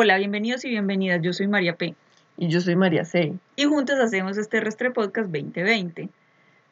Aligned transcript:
Hola, 0.00 0.16
bienvenidos 0.16 0.64
y 0.64 0.68
bienvenidas. 0.68 1.20
Yo 1.22 1.32
soy 1.32 1.48
María 1.48 1.74
P. 1.74 1.96
Y 2.36 2.46
yo 2.46 2.60
soy 2.60 2.76
María 2.76 3.04
C. 3.04 3.34
Y 3.56 3.64
juntas 3.64 3.98
hacemos 3.98 4.38
este 4.38 4.60
Restre 4.60 4.92
Podcast 4.92 5.28
2020. 5.32 6.08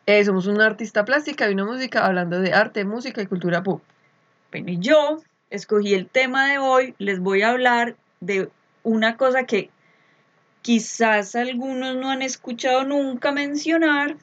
Eh, 0.06 0.24
somos 0.24 0.46
una 0.46 0.64
artista 0.64 1.04
plástica 1.04 1.50
y 1.50 1.54
una 1.54 1.64
música 1.64 2.06
hablando 2.06 2.38
de 2.38 2.52
arte, 2.52 2.84
música 2.84 3.20
y 3.20 3.26
cultura 3.26 3.64
pop. 3.64 3.82
Bueno, 4.52 4.70
y 4.70 4.78
yo 4.78 5.20
escogí 5.50 5.94
el 5.94 6.06
tema 6.06 6.46
de 6.52 6.58
hoy. 6.58 6.94
Les 6.98 7.18
voy 7.18 7.42
a 7.42 7.50
hablar 7.50 7.96
de 8.20 8.48
una 8.84 9.16
cosa 9.16 9.42
que 9.42 9.70
quizás 10.62 11.34
algunos 11.34 11.96
no 11.96 12.10
han 12.10 12.22
escuchado 12.22 12.84
nunca 12.84 13.32
mencionar, 13.32 14.14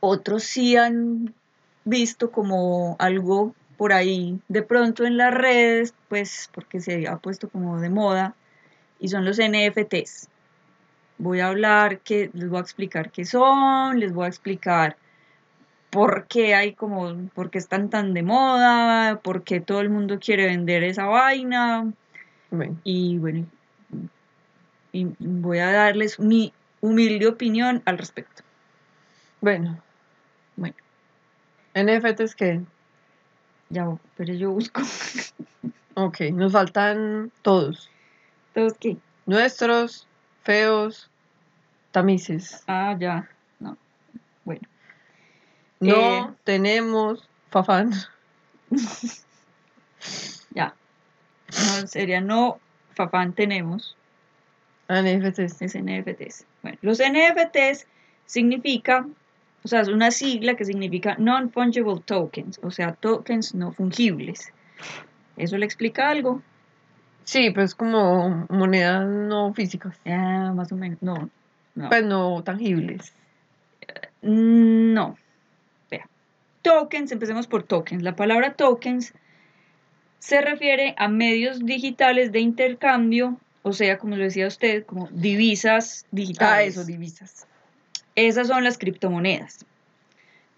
otros 0.00 0.42
sí 0.42 0.76
han 0.76 1.32
visto 1.84 2.32
como 2.32 2.96
algo 2.98 3.54
por 3.76 3.92
ahí 3.92 4.40
de 4.48 4.62
pronto 4.62 5.04
en 5.04 5.16
las 5.16 5.32
redes, 5.32 5.94
pues 6.08 6.50
porque 6.52 6.80
se 6.80 7.06
ha 7.08 7.16
puesto 7.18 7.48
como 7.48 7.80
de 7.80 7.90
moda, 7.90 8.34
y 8.98 9.08
son 9.08 9.24
los 9.24 9.38
NFTs. 9.38 10.28
Voy 11.18 11.40
a 11.40 11.48
hablar, 11.48 12.00
que, 12.00 12.30
les 12.34 12.48
voy 12.48 12.58
a 12.58 12.62
explicar 12.62 13.10
qué 13.10 13.24
son, 13.24 14.00
les 14.00 14.12
voy 14.12 14.26
a 14.26 14.28
explicar 14.28 14.96
por 15.90 16.26
qué 16.26 16.54
hay 16.54 16.74
como, 16.74 17.28
por 17.34 17.50
qué 17.50 17.58
están 17.58 17.88
tan 17.88 18.12
de 18.12 18.22
moda, 18.22 19.20
por 19.22 19.42
qué 19.44 19.60
todo 19.60 19.80
el 19.80 19.88
mundo 19.88 20.18
quiere 20.20 20.46
vender 20.46 20.82
esa 20.82 21.06
vaina. 21.06 21.92
Y 22.84 23.18
bueno, 23.18 23.46
y 24.92 25.06
voy 25.18 25.58
a 25.58 25.72
darles 25.72 26.18
mi 26.18 26.52
humilde 26.80 27.26
opinión 27.26 27.82
al 27.84 27.98
respecto. 27.98 28.42
Bueno. 29.40 29.82
Bueno. 30.56 30.76
¿NFTs 31.74 32.34
qué? 32.34 32.62
Ya, 33.68 33.96
pero 34.16 34.34
yo 34.34 34.52
busco. 34.52 34.80
ok, 35.94 36.20
nos 36.32 36.52
faltan 36.52 37.32
todos. 37.42 37.90
¿Todos 38.54 38.74
qué? 38.78 38.96
Nuestros, 39.26 40.06
feos, 40.44 41.10
tamices. 41.90 42.62
Ah, 42.66 42.96
ya. 42.98 43.28
No. 43.58 43.76
Bueno. 44.44 44.62
No 45.80 46.30
eh, 46.30 46.34
tenemos 46.44 47.28
fafán. 47.50 47.92
ya. 50.50 50.74
No, 51.48 51.86
sería 51.86 52.20
no 52.20 52.60
fafán 52.94 53.32
tenemos. 53.32 53.96
NFTs. 54.88 55.62
Es 55.62 55.74
NFTs. 55.74 56.46
Bueno, 56.62 56.78
los 56.82 56.98
NFTs 57.00 57.86
significa 58.26 59.06
o 59.66 59.68
sea, 59.68 59.80
es 59.80 59.88
una 59.88 60.12
sigla 60.12 60.54
que 60.54 60.64
significa 60.64 61.16
Non-Fungible 61.18 62.00
Tokens, 62.04 62.60
o 62.62 62.70
sea, 62.70 62.92
tokens 62.92 63.52
no 63.52 63.72
fungibles. 63.72 64.52
¿Eso 65.36 65.58
le 65.58 65.66
explica 65.66 66.08
algo? 66.08 66.40
Sí, 67.24 67.50
pues 67.50 67.74
como 67.74 68.46
monedas 68.48 69.04
no 69.08 69.52
físicas. 69.54 69.98
Ah, 70.06 70.52
más 70.54 70.70
o 70.70 70.76
menos. 70.76 71.02
No, 71.02 71.30
no. 71.74 71.88
Pues 71.88 72.04
no 72.04 72.44
tangibles. 72.44 73.12
no. 74.22 75.18
Vea. 75.90 76.08
Tokens, 76.62 77.10
empecemos 77.10 77.48
por 77.48 77.64
tokens. 77.64 78.04
La 78.04 78.14
palabra 78.14 78.54
tokens 78.54 79.14
se 80.20 80.42
refiere 80.42 80.94
a 80.96 81.08
medios 81.08 81.66
digitales 81.66 82.30
de 82.30 82.38
intercambio, 82.38 83.36
o 83.62 83.72
sea, 83.72 83.98
como 83.98 84.14
lo 84.14 84.22
decía 84.22 84.46
usted, 84.46 84.86
como 84.86 85.08
divisas 85.10 86.06
digitales. 86.12 86.52
Ah, 86.56 86.62
eso, 86.62 86.84
divisas. 86.84 87.48
Esas 88.16 88.48
son 88.48 88.64
las 88.64 88.78
criptomonedas. 88.78 89.64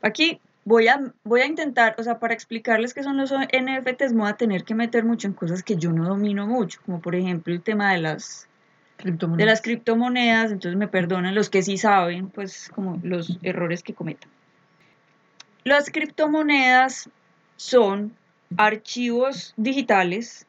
Aquí 0.00 0.40
voy 0.64 0.88
a, 0.88 1.12
voy 1.24 1.40
a 1.40 1.46
intentar, 1.46 1.96
o 1.98 2.02
sea, 2.02 2.18
para 2.18 2.32
explicarles 2.32 2.94
qué 2.94 3.02
son 3.02 3.16
los 3.16 3.32
NFTs, 3.32 4.14
voy 4.14 4.28
a 4.28 4.34
tener 4.34 4.64
que 4.64 4.74
meter 4.74 5.04
mucho 5.04 5.26
en 5.26 5.34
cosas 5.34 5.62
que 5.62 5.76
yo 5.76 5.92
no 5.92 6.08
domino 6.08 6.46
mucho, 6.46 6.80
como 6.86 7.00
por 7.00 7.14
ejemplo 7.14 7.52
el 7.52 7.62
tema 7.62 7.92
de 7.92 7.98
las 7.98 8.48
criptomonedas. 8.96 9.38
De 9.38 9.46
las 9.46 9.60
criptomonedas, 9.60 10.52
entonces 10.52 10.78
me 10.78 10.88
perdonan 10.88 11.34
los 11.34 11.50
que 11.50 11.62
sí 11.62 11.78
saben, 11.78 12.30
pues 12.30 12.70
como 12.74 13.00
los 13.02 13.38
errores 13.42 13.82
que 13.82 13.92
cometan. 13.92 14.30
Las 15.64 15.90
criptomonedas 15.90 17.10
son 17.56 18.14
archivos 18.56 19.52
digitales 19.56 20.46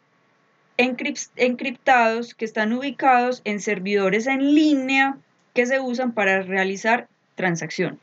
encriptados 0.78 2.34
que 2.34 2.46
están 2.46 2.72
ubicados 2.72 3.42
en 3.44 3.60
servidores 3.60 4.28
en 4.28 4.56
línea 4.56 5.18
que 5.54 5.66
se 5.66 5.80
usan 5.80 6.14
para 6.14 6.42
realizar 6.42 7.08
transacciones. 7.36 8.00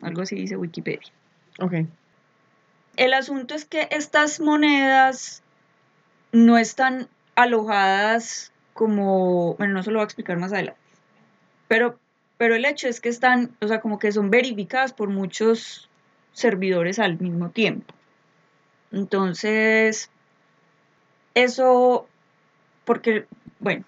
Algo 0.00 0.22
así 0.22 0.36
dice 0.36 0.56
Wikipedia. 0.56 1.12
Ok. 1.58 1.74
El 2.96 3.14
asunto 3.14 3.54
es 3.54 3.64
que 3.64 3.88
estas 3.90 4.40
monedas 4.40 5.42
no 6.32 6.58
están 6.58 7.08
alojadas 7.34 8.52
como, 8.74 9.54
bueno, 9.54 9.74
no 9.74 9.82
se 9.82 9.90
lo 9.90 9.98
voy 9.98 10.02
a 10.02 10.04
explicar 10.04 10.38
más 10.38 10.52
adelante, 10.52 10.80
pero, 11.68 11.98
pero 12.36 12.54
el 12.54 12.64
hecho 12.64 12.88
es 12.88 13.00
que 13.00 13.08
están, 13.08 13.56
o 13.60 13.68
sea, 13.68 13.80
como 13.80 13.98
que 13.98 14.12
son 14.12 14.30
verificadas 14.30 14.92
por 14.92 15.08
muchos 15.08 15.88
servidores 16.32 16.98
al 16.98 17.18
mismo 17.18 17.50
tiempo. 17.50 17.94
Entonces, 18.90 20.10
eso, 21.34 22.06
porque, 22.84 23.26
bueno, 23.58 23.84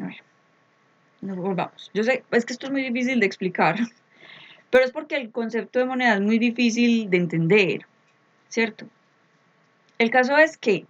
a 0.00 0.06
ver 0.06 0.27
no 1.20 1.36
volvamos. 1.36 1.90
Yo 1.94 2.04
sé, 2.04 2.24
es 2.30 2.44
que 2.44 2.52
esto 2.52 2.66
es 2.66 2.72
muy 2.72 2.82
difícil 2.82 3.20
de 3.20 3.26
explicar, 3.26 3.76
pero 4.70 4.84
es 4.84 4.90
porque 4.90 5.16
el 5.16 5.30
concepto 5.30 5.78
de 5.78 5.84
moneda 5.84 6.14
es 6.14 6.20
muy 6.20 6.38
difícil 6.38 7.10
de 7.10 7.16
entender, 7.16 7.80
¿cierto? 8.48 8.86
El 9.98 10.10
caso 10.10 10.36
es 10.36 10.56
que 10.56 10.86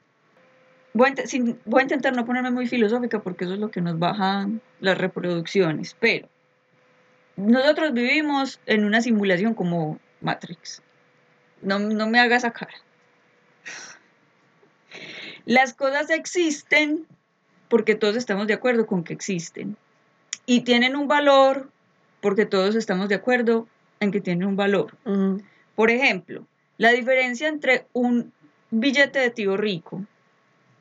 voy 0.92 1.10
a, 1.10 1.82
intentar 1.82 2.14
no 2.14 2.26
ponerme 2.26 2.50
muy 2.50 2.66
filosófica 2.66 3.20
porque 3.20 3.44
eso 3.44 3.54
es 3.54 3.60
lo 3.60 3.70
que 3.70 3.80
nos 3.80 3.98
bajan 3.98 4.60
las 4.80 4.98
reproducciones, 4.98 5.96
pero 5.98 6.28
nosotros 7.36 7.92
vivimos 7.92 8.60
en 8.66 8.84
una 8.84 9.00
simulación 9.00 9.54
como 9.54 9.98
Matrix. 10.20 10.82
No, 11.62 11.78
no 11.78 12.08
me 12.08 12.20
hagas 12.20 12.42
cara. 12.42 12.74
Las 15.44 15.72
cosas 15.72 16.10
existen 16.10 17.06
porque 17.68 17.94
todos 17.94 18.16
estamos 18.16 18.46
de 18.46 18.54
acuerdo 18.54 18.86
con 18.86 19.04
que 19.04 19.12
existen 19.12 19.76
y 20.48 20.62
tienen 20.62 20.96
un 20.96 21.06
valor 21.08 21.70
porque 22.22 22.46
todos 22.46 22.74
estamos 22.74 23.10
de 23.10 23.14
acuerdo 23.14 23.68
en 24.00 24.10
que 24.10 24.22
tienen 24.22 24.48
un 24.48 24.56
valor. 24.56 24.96
Por 25.76 25.90
ejemplo, 25.90 26.46
la 26.78 26.90
diferencia 26.90 27.48
entre 27.48 27.84
un 27.92 28.32
billete 28.70 29.18
de 29.18 29.28
tío 29.28 29.58
rico 29.58 30.02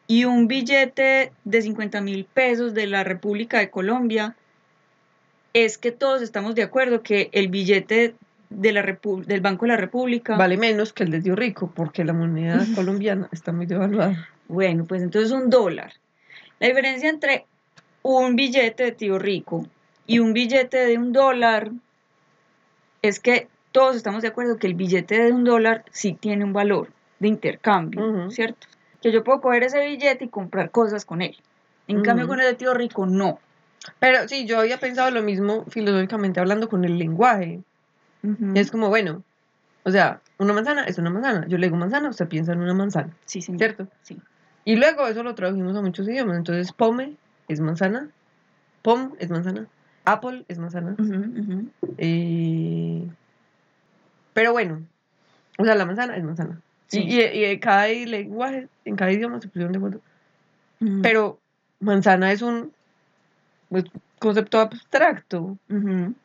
y 0.07 0.23
un 0.23 0.47
billete 0.47 1.33
de 1.43 1.61
50 1.61 1.99
mil 1.99 2.23
pesos 2.23 2.73
de 2.73 2.87
la 2.87 3.03
República 3.03 3.59
de 3.59 3.69
Colombia 3.69 4.37
es 5.51 5.77
que 5.77 5.91
todos 5.91 6.21
estamos 6.21 6.55
de 6.55 6.63
acuerdo 6.63 7.03
que 7.03 7.29
el 7.33 7.49
billete 7.49 8.15
de 8.49 8.71
la 8.71 8.81
del 8.81 9.41
Banco 9.41 9.65
de 9.65 9.69
la 9.69 9.77
República 9.77 10.37
vale 10.37 10.55
menos 10.55 10.93
que 10.93 11.03
el 11.03 11.11
de 11.11 11.21
tío 11.21 11.35
rico 11.35 11.69
porque 11.75 12.05
la 12.05 12.13
moneda 12.13 12.65
colombiana 12.75 13.27
está 13.33 13.51
muy 13.51 13.65
devaluada. 13.65 14.29
Bueno, 14.47 14.85
pues 14.85 15.03
entonces 15.03 15.31
un 15.33 15.49
dólar. 15.49 15.91
La 16.59 16.67
diferencia 16.67 17.09
entre 17.09 17.45
un 18.03 18.35
billete 18.35 18.83
de 18.83 18.91
tío 18.91 19.19
rico 19.19 19.65
y 20.05 20.19
un 20.19 20.33
billete 20.33 20.85
de 20.85 20.97
un 20.97 21.11
dólar, 21.11 21.71
es 23.01 23.19
que 23.19 23.47
todos 23.71 23.95
estamos 23.95 24.21
de 24.21 24.29
acuerdo 24.29 24.57
que 24.57 24.67
el 24.67 24.75
billete 24.75 25.21
de 25.21 25.31
un 25.31 25.43
dólar 25.43 25.83
sí 25.91 26.13
tiene 26.13 26.43
un 26.43 26.53
valor 26.53 26.89
de 27.19 27.27
intercambio, 27.27 28.31
¿cierto? 28.31 28.67
Que 29.01 29.11
yo 29.11 29.23
puedo 29.23 29.41
coger 29.41 29.63
ese 29.63 29.85
billete 29.85 30.25
y 30.25 30.29
comprar 30.29 30.71
cosas 30.71 31.05
con 31.05 31.21
él. 31.21 31.35
En 31.87 32.01
cambio, 32.01 32.27
con 32.27 32.39
el 32.39 32.47
de 32.47 32.53
tío 32.53 32.73
rico, 32.73 33.05
no. 33.05 33.39
Pero 33.99 34.27
sí, 34.27 34.45
yo 34.45 34.59
había 34.59 34.79
pensado 34.79 35.11
lo 35.11 35.21
mismo 35.21 35.63
filosóficamente 35.69 36.39
hablando 36.39 36.67
con 36.69 36.83
el 36.83 36.97
lenguaje. 36.97 37.61
Es 38.55 38.71
como, 38.71 38.89
bueno, 38.89 39.23
o 39.83 39.91
sea, 39.91 40.19
una 40.37 40.53
manzana 40.53 40.83
es 40.83 40.97
una 40.97 41.09
manzana. 41.09 41.45
Yo 41.47 41.57
le 41.57 41.67
digo 41.67 41.77
manzana, 41.77 42.09
usted 42.09 42.27
piensa 42.27 42.51
en 42.53 42.59
una 42.59 42.73
manzana. 42.73 43.15
Sí, 43.25 43.41
sí. 43.41 43.57
¿Cierto? 43.57 43.87
Sí. 44.01 44.19
Y 44.65 44.75
luego 44.75 45.07
eso 45.07 45.23
lo 45.23 45.33
tradujimos 45.33 45.77
a 45.77 45.81
muchos 45.81 46.07
idiomas. 46.09 46.37
Entonces, 46.37 46.73
pome 46.73 47.13
es 47.47 47.59
manzana, 47.59 48.09
pom 48.81 49.13
es 49.19 49.29
manzana, 49.29 49.67
apple 50.05 50.45
es 50.47 50.57
manzana. 50.59 50.95
Eh, 51.97 53.07
pero 54.33 54.51
bueno, 54.51 54.81
o 55.57 55.65
sea, 55.65 55.75
la 55.75 55.85
manzana 55.85 56.15
es 56.15 56.23
manzana. 56.23 56.61
Y, 56.91 57.19
en 57.21 57.59
cada 57.59 57.87
lenguaje, 57.87 58.67
en 58.85 58.95
cada 58.95 59.11
idioma 59.11 59.41
se 59.41 59.47
pusieron 59.47 59.73
de 59.73 59.77
acuerdo. 59.77 60.01
Pero 61.01 61.39
manzana 61.79 62.31
es 62.31 62.41
un 62.41 62.71
pues, 63.69 63.85
concepto 64.19 64.59
abstracto, 64.59 65.57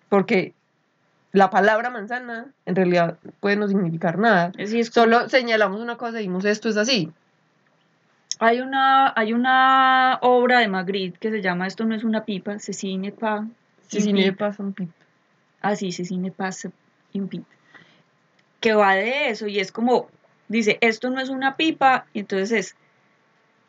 porque 0.09 0.55
la 1.33 1.51
palabra 1.51 1.91
manzana 1.91 2.47
en 2.67 2.77
realidad 2.77 3.19
puede 3.41 3.57
no 3.57 3.67
significar 3.67 4.19
nada. 4.19 4.53
Solo 4.91 5.29
señalamos 5.29 5.81
una 5.81 5.97
cosa 5.97 6.13
y 6.13 6.25
decimos 6.25 6.45
esto 6.45 6.69
es 6.69 6.77
así. 6.77 7.11
Hay 8.45 8.61
una, 8.61 9.13
hay 9.15 9.35
una 9.35 10.19
obra 10.21 10.59
de 10.59 10.67
Magritte 10.67 11.17
que 11.21 11.31
se 11.31 11.41
llama 11.41 11.69
Esto 11.69 11.85
no 11.85 11.95
es 11.95 12.03
una 12.03 12.25
pipa, 12.25 12.59
Cecine 12.59 13.13
pas 13.13 13.47
Cecine 13.87 14.33
pas 14.33 14.59
un 14.59 14.73
pipa. 14.73 14.93
Ah, 15.61 15.77
sí, 15.77 15.93
Cecine 15.93 16.33
pas 16.33 16.69
un 17.15 17.29
pipa. 17.29 17.47
Que 18.59 18.75
va 18.75 18.97
de 18.97 19.29
eso 19.29 19.47
y 19.47 19.61
es 19.61 19.71
como, 19.71 20.09
dice, 20.49 20.77
esto 20.81 21.09
no 21.11 21.21
es 21.21 21.29
una 21.29 21.57
pipa, 21.57 22.07
y 22.13 22.21
entonces 22.21 22.51
es, 22.51 22.77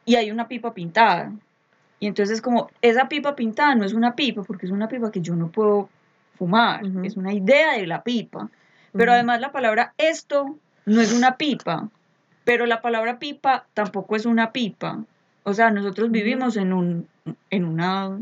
y 0.06 0.16
hay 0.16 0.32
una 0.32 0.48
pipa 0.48 0.74
pintada. 0.74 1.32
Y 2.00 2.08
entonces 2.08 2.42
como 2.42 2.72
esa 2.82 3.08
pipa 3.08 3.36
pintada 3.36 3.76
no 3.76 3.86
es 3.86 3.94
una 3.94 4.16
pipa, 4.16 4.42
porque 4.42 4.66
es 4.66 4.72
una 4.72 4.88
pipa 4.88 5.12
que 5.12 5.22
yo 5.22 5.36
no 5.36 5.50
puedo 5.50 5.88
fumar, 6.36 6.82
es 7.04 7.16
una 7.16 7.32
idea 7.32 7.74
de 7.74 7.86
la 7.86 8.02
pipa. 8.02 8.50
Pero 8.92 9.12
además 9.12 9.40
la 9.40 9.52
palabra 9.52 9.94
esto 10.00 10.58
no 10.88 11.00
es 11.00 11.14
una 11.14 11.38
pipa, 11.38 11.90
pero 12.44 12.66
la 12.66 12.82
palabra 12.82 13.20
pipa 13.20 13.66
tampoco 13.74 14.16
es 14.16 14.26
una 14.26 14.52
pipa. 14.52 15.04
O 15.44 15.54
sea, 15.54 15.72
nosotros 15.72 16.12
vivimos 16.12 16.58
en, 16.58 16.74
un, 16.74 17.08
en 17.50 17.66
una 17.66 18.18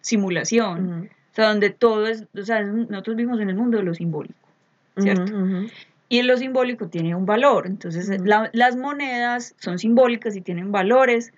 simulación, 0.00 1.10
o 1.32 1.34
sea, 1.34 1.48
donde 1.48 1.70
todo 1.70 2.06
es, 2.06 2.24
o 2.36 2.42
sea, 2.42 2.62
nosotros 2.62 3.16
vivimos 3.16 3.40
en 3.40 3.50
el 3.50 3.56
mundo 3.56 3.78
de 3.78 3.84
lo 3.84 3.94
simbólico, 3.94 4.48
¿cierto? 4.98 5.32
Y 6.08 6.18
en 6.18 6.26
lo 6.26 6.36
simbólico 6.36 6.88
tiene 6.88 7.14
un 7.14 7.26
valor, 7.26 7.66
entonces 7.66 8.20
las 8.24 8.76
monedas 8.76 9.54
son 9.58 9.78
simbólicas 9.78 10.36
y 10.36 10.40
tienen 10.40 10.72
valores. 10.72 11.32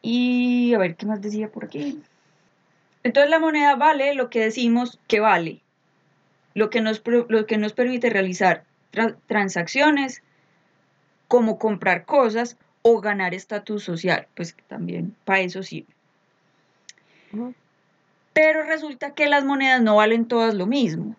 Y 0.00 0.74
a 0.74 0.78
ver, 0.78 0.96
¿qué 0.96 1.06
más 1.06 1.20
decía 1.20 1.48
por 1.48 1.64
aquí? 1.64 2.00
Entonces 3.02 3.30
la 3.30 3.38
moneda 3.38 3.74
vale 3.76 4.14
lo 4.14 4.30
que 4.30 4.40
decimos 4.40 4.98
que 5.06 5.20
vale, 5.20 5.60
lo 6.54 6.70
que 6.70 6.80
nos, 6.80 7.02
lo 7.06 7.46
que 7.46 7.58
nos 7.58 7.72
permite 7.72 8.10
realizar 8.10 8.64
transacciones 9.26 10.22
como 11.32 11.58
comprar 11.58 12.04
cosas 12.04 12.58
o 12.82 13.00
ganar 13.00 13.32
estatus 13.32 13.82
social, 13.82 14.26
pues 14.34 14.54
también 14.68 15.16
para 15.24 15.40
eso 15.40 15.62
sirve. 15.62 15.88
Pero 18.34 18.64
resulta 18.64 19.14
que 19.14 19.30
las 19.30 19.42
monedas 19.42 19.80
no 19.80 19.96
valen 19.96 20.26
todas 20.26 20.54
lo 20.54 20.66
mismo. 20.66 21.16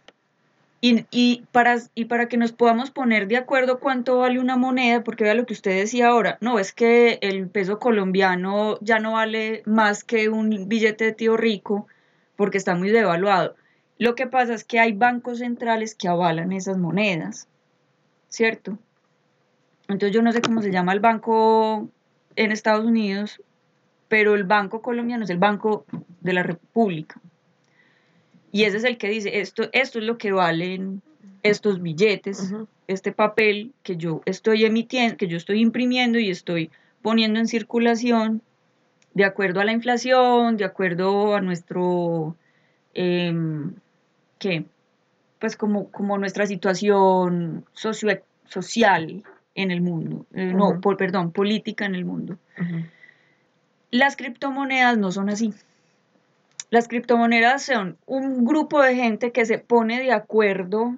Y, 0.81 1.45
para, 1.51 1.79
y 1.95 2.05
para 2.05 2.27
que 2.27 2.37
nos 2.37 2.51
podamos 2.51 2.91
poner 2.91 3.27
de 3.27 3.37
acuerdo 3.37 3.79
cuánto 3.79 4.19
vale 4.19 4.39
una 4.39 4.55
moneda, 4.55 5.03
porque 5.03 5.23
vea 5.23 5.33
lo 5.33 5.47
que 5.47 5.53
usted 5.53 5.71
decía 5.71 6.09
ahora, 6.09 6.37
no, 6.41 6.59
es 6.59 6.73
que 6.73 7.17
el 7.23 7.47
peso 7.47 7.79
colombiano 7.79 8.77
ya 8.81 8.99
no 8.99 9.13
vale 9.13 9.63
más 9.65 10.03
que 10.03 10.29
un 10.29 10.67
billete 10.67 11.05
de 11.05 11.13
tío 11.13 11.37
rico 11.37 11.87
porque 12.35 12.59
está 12.59 12.75
muy 12.75 12.91
devaluado. 12.91 13.55
Lo 13.97 14.13
que 14.13 14.27
pasa 14.27 14.53
es 14.53 14.63
que 14.63 14.79
hay 14.79 14.93
bancos 14.93 15.39
centrales 15.39 15.95
que 15.95 16.07
avalan 16.07 16.51
esas 16.51 16.77
monedas, 16.77 17.47
¿cierto? 18.29 18.77
Entonces 19.93 20.13
yo 20.13 20.21
no 20.21 20.31
sé 20.31 20.41
cómo 20.41 20.61
se 20.61 20.71
llama 20.71 20.91
el 20.91 20.99
banco 20.99 21.87
en 22.35 22.51
Estados 22.51 22.83
Unidos, 22.83 23.41
pero 24.07 24.33
el 24.33 24.43
banco 24.43 24.81
colombiano 24.81 25.23
es 25.23 25.29
el 25.29 25.37
banco 25.37 25.85
de 26.21 26.33
la 26.33 26.43
República. 26.43 27.21
Y 28.51 28.63
ese 28.63 28.77
es 28.77 28.83
el 28.83 28.97
que 28.97 29.09
dice, 29.09 29.39
esto, 29.39 29.69
esto 29.71 29.99
es 29.99 30.05
lo 30.05 30.17
que 30.17 30.31
valen 30.31 31.01
estos 31.43 31.81
billetes, 31.81 32.53
este 32.87 33.11
papel 33.11 33.73
que 33.83 33.95
yo 33.97 34.21
estoy 34.25 34.65
emitiendo, 34.65 35.17
que 35.17 35.27
yo 35.27 35.37
estoy 35.37 35.61
imprimiendo 35.61 36.17
y 36.17 36.29
estoy 36.29 36.71
poniendo 37.01 37.39
en 37.39 37.47
circulación 37.47 38.41
de 39.13 39.25
acuerdo 39.25 39.59
a 39.59 39.65
la 39.65 39.73
inflación, 39.73 40.57
de 40.57 40.65
acuerdo 40.65 41.35
a 41.35 41.41
nuestro, 41.41 42.35
em, 42.95 43.73
¿qué? 44.39 44.65
Pues 45.39 45.55
como, 45.55 45.91
como 45.91 46.17
nuestra 46.17 46.47
situación 46.47 47.65
socio, 47.73 48.21
social 48.45 49.23
en 49.55 49.71
el 49.71 49.81
mundo, 49.81 50.25
eh, 50.33 50.53
no, 50.53 50.81
por, 50.81 50.97
perdón, 50.97 51.31
política 51.31 51.85
en 51.85 51.95
el 51.95 52.05
mundo. 52.05 52.37
Las 53.91 54.15
criptomonedas 54.15 54.97
no 54.97 55.11
son 55.11 55.29
así. 55.29 55.53
Las 56.69 56.87
criptomonedas 56.87 57.63
son 57.63 57.97
un 58.07 58.45
grupo 58.45 58.81
de 58.81 58.95
gente 58.95 59.31
que 59.31 59.45
se 59.45 59.59
pone 59.59 60.01
de 60.01 60.11
acuerdo 60.11 60.95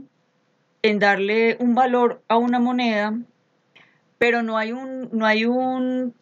en 0.81 0.99
darle 0.99 1.57
un 1.59 1.75
valor 1.75 2.21
a 2.29 2.37
una 2.37 2.59
moneda, 2.59 3.17
pero 4.17 4.43
no 4.43 4.57
hay 4.57 4.71
un, 4.71 5.09
no 5.11 5.25
hay 5.25 5.45
un 5.45 6.13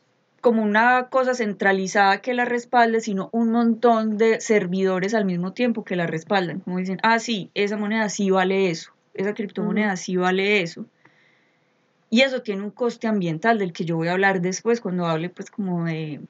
como 0.41 0.61
una 0.61 1.07
cosa 1.09 1.35
centralizada 1.35 2.21
que 2.21 2.33
la 2.33 2.43
respalde, 2.43 2.99
sino 2.99 3.29
un 3.31 3.51
montón 3.51 4.17
de 4.17 4.41
servidores 4.41 5.13
al 5.13 5.23
mismo 5.23 5.53
tiempo 5.53 5.85
que 5.85 5.95
la 5.95 6.05
respaldan. 6.05 6.59
Como 6.59 6.79
dicen, 6.79 6.99
ah, 7.01 7.19
sí, 7.19 7.49
esa 7.53 7.77
moneda 7.77 8.09
sí 8.09 8.29
vale 8.29 8.69
eso, 8.69 8.91
esa 9.13 9.33
criptomoneda 9.33 9.95
sí 9.95 10.17
vale 10.17 10.61
eso. 10.61 10.85
Y 12.13 12.21
eso 12.21 12.41
tiene 12.43 12.61
un 12.61 12.69
coste 12.69 13.07
ambiental 13.07 13.57
del 13.57 13.73
que 13.73 13.85
yo 13.85 13.95
voy 13.95 14.07
a 14.07 14.13
hablar 14.13 14.39
después 14.39 14.81
cuando 14.81 15.07
hable 15.07 15.29
pues 15.29 15.49
como 15.49 15.85
de 15.85 16.21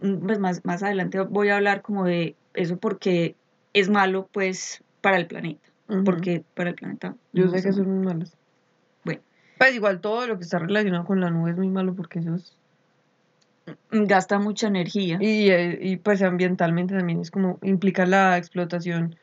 Mm, 0.00 0.26
pues 0.26 0.38
más, 0.38 0.64
más 0.64 0.82
adelante 0.82 1.20
voy 1.20 1.50
a 1.50 1.56
hablar 1.56 1.82
como 1.82 2.04
de 2.04 2.34
eso 2.54 2.78
porque 2.78 3.36
es 3.72 3.88
malo 3.88 4.28
pues 4.32 4.82
para 5.00 5.16
el 5.16 5.26
planeta. 5.26 5.68
Porque 6.04 6.44
para 6.54 6.70
el 6.70 6.76
planeta. 6.76 7.16
Yo 7.32 7.48
sé 7.48 7.62
que 7.62 7.72
son 7.72 7.90
muy 7.90 8.06
malos. 8.06 8.32
Bueno. 9.04 9.20
Pues 9.58 9.74
igual 9.74 10.00
todo 10.00 10.26
lo 10.28 10.38
que 10.38 10.44
está 10.44 10.60
relacionado 10.60 11.04
con 11.04 11.20
la 11.20 11.30
nube 11.30 11.50
es 11.50 11.56
muy 11.56 11.68
malo 11.68 11.94
porque 11.94 12.20
eso 12.20 12.36
mm, 13.90 14.04
gasta 14.04 14.38
mucha 14.38 14.68
energía. 14.68 15.18
Y, 15.20 15.50
eh, 15.50 15.78
y 15.82 15.96
pues 15.96 16.22
ambientalmente 16.22 16.96
también 16.96 17.20
es 17.20 17.30
como 17.30 17.58
implica 17.62 18.06
la 18.06 18.38
explotación 18.38 19.16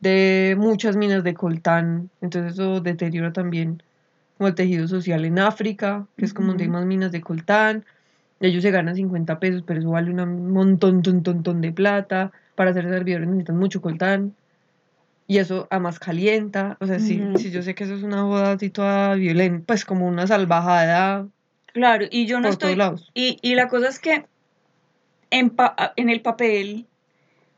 de 0.00 0.56
muchas 0.58 0.96
minas 0.96 1.22
de 1.24 1.34
coltán. 1.34 2.10
Entonces 2.22 2.54
eso 2.54 2.80
deteriora 2.80 3.32
también 3.32 3.82
como 4.36 4.48
el 4.48 4.54
tejido 4.54 4.88
social 4.88 5.24
en 5.24 5.38
África, 5.38 6.06
que 6.16 6.24
es 6.24 6.34
como 6.34 6.48
donde 6.48 6.64
hay 6.64 6.70
más 6.70 6.84
minas 6.84 7.12
de 7.12 7.20
coltán 7.20 7.84
ellos 8.40 8.62
se 8.62 8.70
ganan 8.70 8.94
50 8.94 9.38
pesos, 9.38 9.62
pero 9.66 9.80
eso 9.80 9.90
vale 9.90 10.10
un 10.10 10.52
montón, 10.52 11.02
ton, 11.02 11.22
ton, 11.22 11.60
de 11.60 11.72
plata. 11.72 12.32
Para 12.54 12.70
hacer 12.70 12.88
servidores 12.88 13.26
necesitan 13.26 13.56
mucho 13.56 13.80
coltán. 13.80 14.34
Y 15.26 15.38
eso 15.38 15.66
además 15.70 15.98
calienta. 15.98 16.76
O 16.80 16.86
sea, 16.86 16.98
sí, 16.98 17.20
yo 17.50 17.62
sé 17.62 17.74
que 17.74 17.84
eso 17.84 17.94
es 17.94 18.02
una 18.02 18.22
boda 18.24 18.52
así 18.52 18.70
toda 18.70 19.14
violenta, 19.14 19.64
pues 19.66 19.84
como 19.84 20.06
una 20.06 20.26
salvajada. 20.26 21.26
Claro, 21.72 22.04
y 22.10 22.26
yo 22.26 22.40
no 22.40 22.48
estoy. 22.48 22.76
Y, 23.14 23.38
y 23.40 23.54
la 23.54 23.68
cosa 23.68 23.88
es 23.88 23.98
que 23.98 24.26
en, 25.30 25.54
en 25.96 26.10
el 26.10 26.20
papel, 26.20 26.86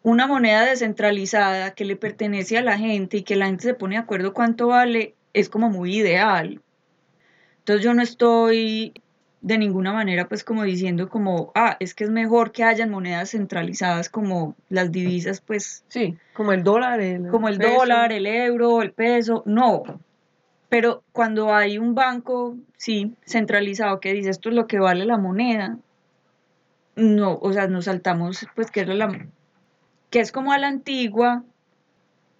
una 0.02 0.26
moneda 0.26 0.64
descentralizada 0.64 1.72
que 1.72 1.84
le 1.84 1.96
pertenece 1.96 2.56
a 2.56 2.62
la 2.62 2.78
gente 2.78 3.18
y 3.18 3.22
que 3.22 3.36
la 3.36 3.46
gente 3.46 3.64
se 3.64 3.74
pone 3.74 3.96
de 3.96 4.02
acuerdo 4.02 4.32
cuánto 4.32 4.68
vale, 4.68 5.14
es 5.32 5.48
como 5.48 5.68
muy 5.68 5.96
ideal. 5.96 6.60
Entonces 7.66 7.84
yo 7.84 7.94
no 7.94 8.02
estoy 8.02 8.94
de 9.40 9.58
ninguna 9.58 9.92
manera 9.92 10.28
pues 10.28 10.44
como 10.44 10.62
diciendo 10.62 11.08
como, 11.08 11.50
ah, 11.56 11.76
es 11.80 11.96
que 11.96 12.04
es 12.04 12.10
mejor 12.10 12.52
que 12.52 12.62
hayan 12.62 12.90
monedas 12.90 13.32
centralizadas 13.32 14.08
como 14.08 14.54
las 14.68 14.92
divisas 14.92 15.40
pues. 15.40 15.82
Sí, 15.88 16.16
como 16.32 16.52
el 16.52 16.62
dólar. 16.62 17.00
El 17.00 17.26
como 17.26 17.48
el 17.48 17.58
dólar, 17.58 18.12
el 18.12 18.26
euro, 18.26 18.82
el 18.82 18.92
peso, 18.92 19.42
no. 19.46 19.82
Pero 20.68 21.02
cuando 21.10 21.52
hay 21.52 21.76
un 21.76 21.96
banco, 21.96 22.56
sí, 22.76 23.16
centralizado 23.26 23.98
que 23.98 24.12
dice 24.12 24.30
esto 24.30 24.50
es 24.50 24.54
lo 24.54 24.68
que 24.68 24.78
vale 24.78 25.04
la 25.04 25.18
moneda, 25.18 25.76
no, 26.94 27.36
o 27.42 27.52
sea, 27.52 27.66
nos 27.66 27.86
saltamos 27.86 28.46
pues 28.54 28.70
que 28.70 28.82
es 28.82 28.88
la, 28.88 29.26
que 30.10 30.20
es 30.20 30.30
como 30.30 30.52
a 30.52 30.58
la 30.58 30.68
antigua, 30.68 31.42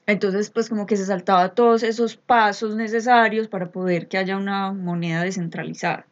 entonces, 0.07 0.51
pues 0.51 0.69
como 0.69 0.87
que 0.87 0.97
se 0.97 1.07
saltaba 1.07 1.55
todos 1.55 1.83
esos 1.83 2.17
pasos 2.17 2.77
necesarios 2.77 3.49
para 3.49 3.71
poder 3.71 4.07
que 4.07 4.19
haya 4.19 4.37
una 4.37 4.73
moneda 4.73 5.23
descentralizada. 5.23 6.07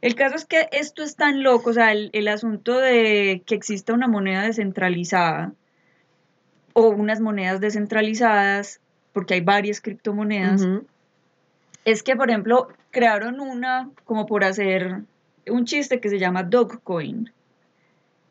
El 0.00 0.14
caso 0.14 0.36
es 0.36 0.44
que 0.44 0.68
esto 0.70 1.02
es 1.02 1.16
tan 1.16 1.42
loco, 1.42 1.70
o 1.70 1.72
sea, 1.72 1.92
el, 1.92 2.28
asunto 2.28 2.78
de 2.78 3.42
que 3.46 3.54
exista 3.54 3.92
una 3.92 4.06
moneda 4.06 4.42
descentralizada 4.42 5.52
o 6.74 6.88
unas 6.88 7.20
monedas 7.20 7.60
descentralizadas, 7.60 8.80
porque 9.12 9.34
hay 9.34 9.40
varias 9.40 9.80
criptomonedas, 9.80 10.66
es 11.84 12.02
que, 12.02 12.16
por 12.16 12.30
ejemplo, 12.30 12.68
crearon 12.90 13.40
una 13.40 13.90
como 14.04 14.26
por 14.26 14.44
hacer 14.44 15.02
un 15.48 15.64
chiste 15.64 16.00
que 16.00 16.08
se 16.08 16.18
llama 16.18 16.42
Dogcoin, 16.42 17.32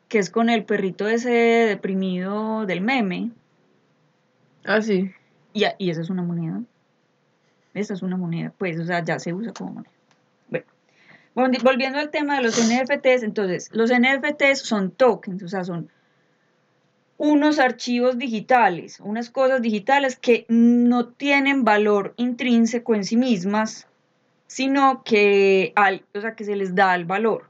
que 0.07 0.19
es 0.19 0.29
con 0.29 0.49
el 0.49 0.63
perrito 0.63 1.07
ese 1.07 1.29
deprimido 1.29 2.65
del 2.65 2.81
meme. 2.81 3.31
Ah, 4.65 4.81
sí. 4.81 5.11
Y, 5.53 5.63
y 5.77 5.89
esa 5.89 6.01
es 6.01 6.09
una 6.09 6.23
moneda. 6.23 6.61
Esa 7.73 7.93
es 7.93 8.01
una 8.01 8.17
moneda, 8.17 8.53
pues, 8.57 8.79
o 8.79 8.85
sea, 8.85 9.03
ya 9.03 9.19
se 9.19 9.33
usa 9.33 9.51
como 9.53 9.73
moneda. 9.73 9.91
Volviendo 11.35 11.97
al 11.97 12.11
tema 12.11 12.37
de 12.37 12.43
los 12.43 12.59
NFTs, 12.59 13.23
entonces, 13.23 13.69
los 13.73 13.91
NFTs 13.91 14.59
son 14.59 14.91
tokens, 14.91 15.41
o 15.41 15.47
sea, 15.47 15.63
son 15.63 15.89
unos 17.17 17.57
archivos 17.57 18.19
digitales, 18.19 18.99
unas 18.99 19.31
cosas 19.31 19.61
digitales 19.61 20.15
que 20.15 20.45
no 20.47 21.07
tienen 21.07 21.63
valor 21.63 22.13
intrínseco 22.17 22.93
en 22.93 23.03
sí 23.03 23.17
mismas, 23.17 23.87
sino 24.45 25.03
que, 25.03 25.73
al, 25.75 26.05
o 26.13 26.21
sea, 26.21 26.35
que 26.35 26.43
se 26.43 26.55
les 26.55 26.75
da 26.75 26.93
el 26.93 27.05
valor. 27.05 27.49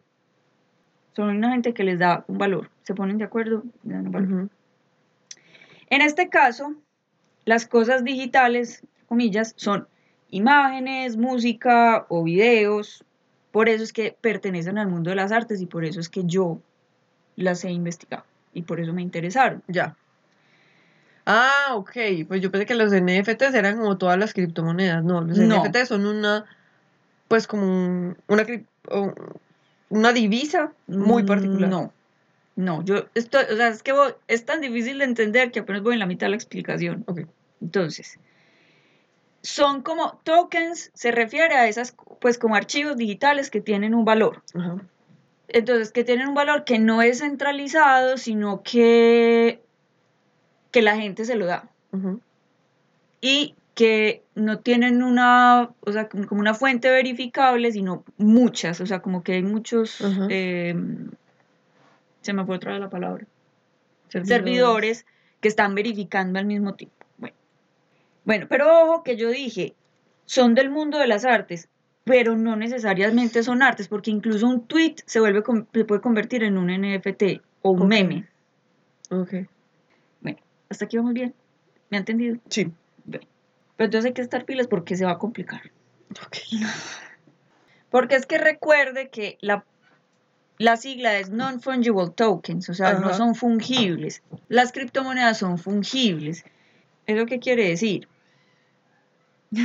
Son 1.13 1.29
una 1.29 1.51
gente 1.51 1.73
que 1.73 1.83
les 1.83 1.99
da 1.99 2.23
un 2.27 2.37
valor. 2.37 2.69
Se 2.83 2.95
ponen 2.95 3.17
de 3.17 3.25
acuerdo, 3.25 3.63
dan 3.83 4.05
un 4.07 4.11
valor. 4.11 4.49
En 5.89 6.01
este 6.01 6.29
caso, 6.29 6.73
las 7.45 7.65
cosas 7.65 8.03
digitales, 8.03 8.83
comillas, 9.07 9.53
son 9.57 9.87
imágenes, 10.29 11.17
música 11.17 12.05
o 12.09 12.23
videos 12.23 13.03
por 13.53 13.69
eso 13.69 13.83
es 13.83 13.93
que 13.93 14.17
pertenecen 14.19 14.79
al 14.79 14.87
mundo 14.87 15.11
de 15.11 15.15
las 15.15 15.31
artes 15.31 15.61
y 15.61 15.67
por 15.67 15.85
eso 15.85 15.99
es 15.99 16.09
que 16.09 16.23
yo 16.25 16.59
las 17.35 17.63
he 17.63 17.69
investigado 17.69 18.25
y 18.51 18.63
por 18.63 18.79
eso 18.79 18.93
me 18.93 19.03
interesaron. 19.03 19.61
Ya. 19.67 19.95
Ah, 21.27 21.75
ok. 21.75 21.91
Pues 22.27 22.41
yo 22.41 22.49
pensé 22.49 22.65
que 22.65 22.73
los 22.73 22.91
NFTs 22.91 23.53
eran 23.53 23.77
como 23.77 23.99
todas 23.99 24.17
las 24.17 24.33
criptomonedas. 24.33 25.03
No, 25.03 25.21
los 25.21 25.37
NFTs 25.37 25.89
son 25.89 26.07
una, 26.07 26.45
pues 27.27 27.45
como 27.45 28.15
una, 28.27 28.45
una 29.89 30.13
divisa 30.13 30.73
muy 30.87 31.21
mm, 31.21 31.27
particular. 31.27 31.69
No, 31.69 31.93
No, 32.55 32.83
yo 32.85 33.05
estoy, 33.15 33.45
o 33.51 33.55
sea, 33.55 33.69
es 33.69 33.81
que 33.81 33.93
es 34.27 34.45
tan 34.45 34.61
difícil 34.61 34.99
de 34.99 35.05
entender 35.05 35.51
que 35.51 35.59
apenas 35.59 35.81
voy 35.81 35.93
en 35.93 35.99
la 35.99 36.05
mitad 36.05 36.27
de 36.27 36.31
la 36.31 36.35
explicación. 36.35 37.03
Ok. 37.07 37.21
Entonces, 37.61 38.19
son 39.41 39.81
como 39.81 40.19
tokens, 40.23 40.91
se 40.93 41.11
refiere 41.11 41.55
a 41.55 41.67
esas, 41.67 41.95
pues 42.19 42.37
como 42.37 42.55
archivos 42.55 42.95
digitales 42.95 43.49
que 43.49 43.61
tienen 43.61 43.93
un 43.95 44.05
valor. 44.05 44.41
Entonces, 45.47 45.91
que 45.91 46.03
tienen 46.03 46.29
un 46.29 46.35
valor 46.35 46.63
que 46.63 46.79
no 46.79 47.01
es 47.01 47.19
centralizado, 47.19 48.17
sino 48.17 48.63
que, 48.63 49.61
que 50.71 50.81
la 50.81 50.95
gente 50.95 51.25
se 51.25 51.35
lo 51.35 51.45
da. 51.45 51.69
Y 53.19 53.55
que 53.75 54.23
no 54.35 54.59
tienen 54.59 55.03
una, 55.03 55.71
o 55.81 55.91
sea, 55.91 56.07
como 56.07 56.39
una 56.39 56.53
fuente 56.53 56.89
verificable, 56.89 57.71
sino 57.71 58.03
muchas, 58.17 58.79
o 58.81 58.85
sea, 58.85 59.01
como 59.01 59.23
que 59.23 59.33
hay 59.33 59.43
muchos, 59.43 59.99
eh, 60.29 60.75
se 62.23 62.33
me 62.33 62.45
fue 62.45 62.55
otra 62.55 62.71
vez 62.71 62.81
la 62.81 62.89
palabra, 62.89 63.25
servidores 64.09 65.05
que 65.39 65.47
están 65.47 65.75
verificando 65.75 66.39
al 66.39 66.45
mismo 66.45 66.75
tiempo. 66.75 67.05
Bueno. 67.17 67.35
bueno, 68.25 68.47
pero 68.49 68.83
ojo 68.83 69.03
que 69.03 69.15
yo 69.17 69.29
dije, 69.29 69.75
son 70.25 70.55
del 70.55 70.69
mundo 70.69 70.97
de 70.97 71.07
las 71.07 71.25
artes, 71.25 71.69
pero 72.03 72.35
no 72.35 72.55
necesariamente 72.55 73.43
son 73.43 73.61
artes, 73.61 73.87
porque 73.87 74.11
incluso 74.11 74.47
un 74.47 74.65
tweet 74.65 74.95
se, 75.05 75.19
vuelve, 75.19 75.43
se 75.73 75.85
puede 75.85 76.01
convertir 76.01 76.43
en 76.43 76.57
un 76.57 76.67
NFT 76.67 77.41
o 77.61 77.71
un 77.71 77.87
meme. 77.87 78.27
Ok. 79.09 79.33
Bueno, 80.21 80.39
hasta 80.69 80.85
aquí 80.85 80.97
vamos 80.97 81.13
bien. 81.13 81.33
¿Me 81.89 81.97
ha 81.97 81.99
entendido? 81.99 82.37
Sí. 82.49 82.71
Bueno. 83.05 83.27
Pero 83.75 83.85
entonces 83.85 84.09
hay 84.09 84.13
que 84.13 84.21
estar 84.21 84.45
pilas 84.45 84.67
porque 84.67 84.95
se 84.95 85.05
va 85.05 85.11
a 85.11 85.17
complicar. 85.17 85.61
Ok. 86.25 86.37
Porque 87.89 88.15
es 88.15 88.25
que 88.25 88.39
recuerde 88.39 89.09
que 89.09 89.37
la, 89.39 89.63
la 90.57 90.77
sigla 90.77 91.17
es 91.17 91.29
Non-Fungible 91.29 92.11
Tokens, 92.15 92.69
o 92.69 92.73
sea, 92.73 92.93
no 92.93 93.13
son 93.13 93.35
fungibles. 93.35 94.21
Las 94.47 94.71
criptomonedas 94.71 95.37
son 95.39 95.57
fungibles. 95.57 96.45
¿Eso 97.05 97.25
qué 97.25 97.39
quiere 97.39 97.69
decir? 97.69 98.07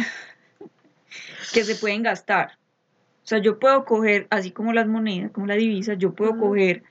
que 1.53 1.65
se 1.65 1.75
pueden 1.77 2.03
gastar. 2.03 2.59
O 3.25 3.29
sea, 3.29 3.39
yo 3.39 3.59
puedo 3.59 3.85
coger, 3.85 4.27
así 4.31 4.51
como 4.51 4.73
las 4.73 4.87
monedas, 4.87 5.31
como 5.33 5.47
la 5.47 5.55
divisa, 5.55 5.95
yo 5.95 6.15
puedo 6.15 6.33
Ajá. 6.33 6.41
coger 6.41 6.83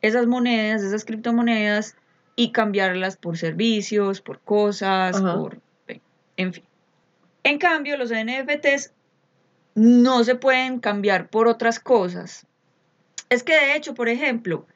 esas 0.00 0.26
monedas, 0.26 0.82
esas 0.82 1.04
criptomonedas 1.04 1.96
y 2.36 2.52
cambiarlas 2.52 3.16
por 3.16 3.36
servicios, 3.36 4.20
por 4.20 4.40
cosas, 4.40 5.16
Ajá. 5.16 5.34
por... 5.34 5.58
En 6.36 6.52
fin. 6.52 6.64
En 7.42 7.58
cambio, 7.58 7.96
los 7.96 8.10
NFTs 8.10 8.92
no 9.74 10.24
se 10.24 10.36
pueden 10.36 10.78
cambiar 10.78 11.28
por 11.28 11.48
otras 11.48 11.80
cosas. 11.80 12.46
Es 13.30 13.42
que 13.42 13.54
de 13.54 13.76
hecho, 13.76 13.94
por 13.94 14.08
ejemplo, 14.08 14.66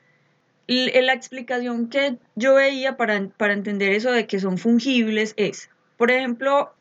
la 0.66 1.12
explicación 1.12 1.88
que 1.88 2.16
yo 2.34 2.54
veía 2.54 2.96
para, 2.96 3.28
para 3.36 3.52
entender 3.54 3.92
eso 3.92 4.12
de 4.12 4.26
que 4.26 4.38
son 4.38 4.58
fungibles 4.58 5.34
es, 5.36 5.70
por 5.96 6.10
ejemplo, 6.10 6.72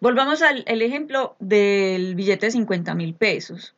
volvamos 0.00 0.42
al 0.42 0.64
el 0.66 0.82
ejemplo 0.82 1.36
del 1.38 2.14
billete 2.14 2.46
de 2.46 2.52
50 2.52 2.94
mil 2.94 3.14
pesos. 3.14 3.74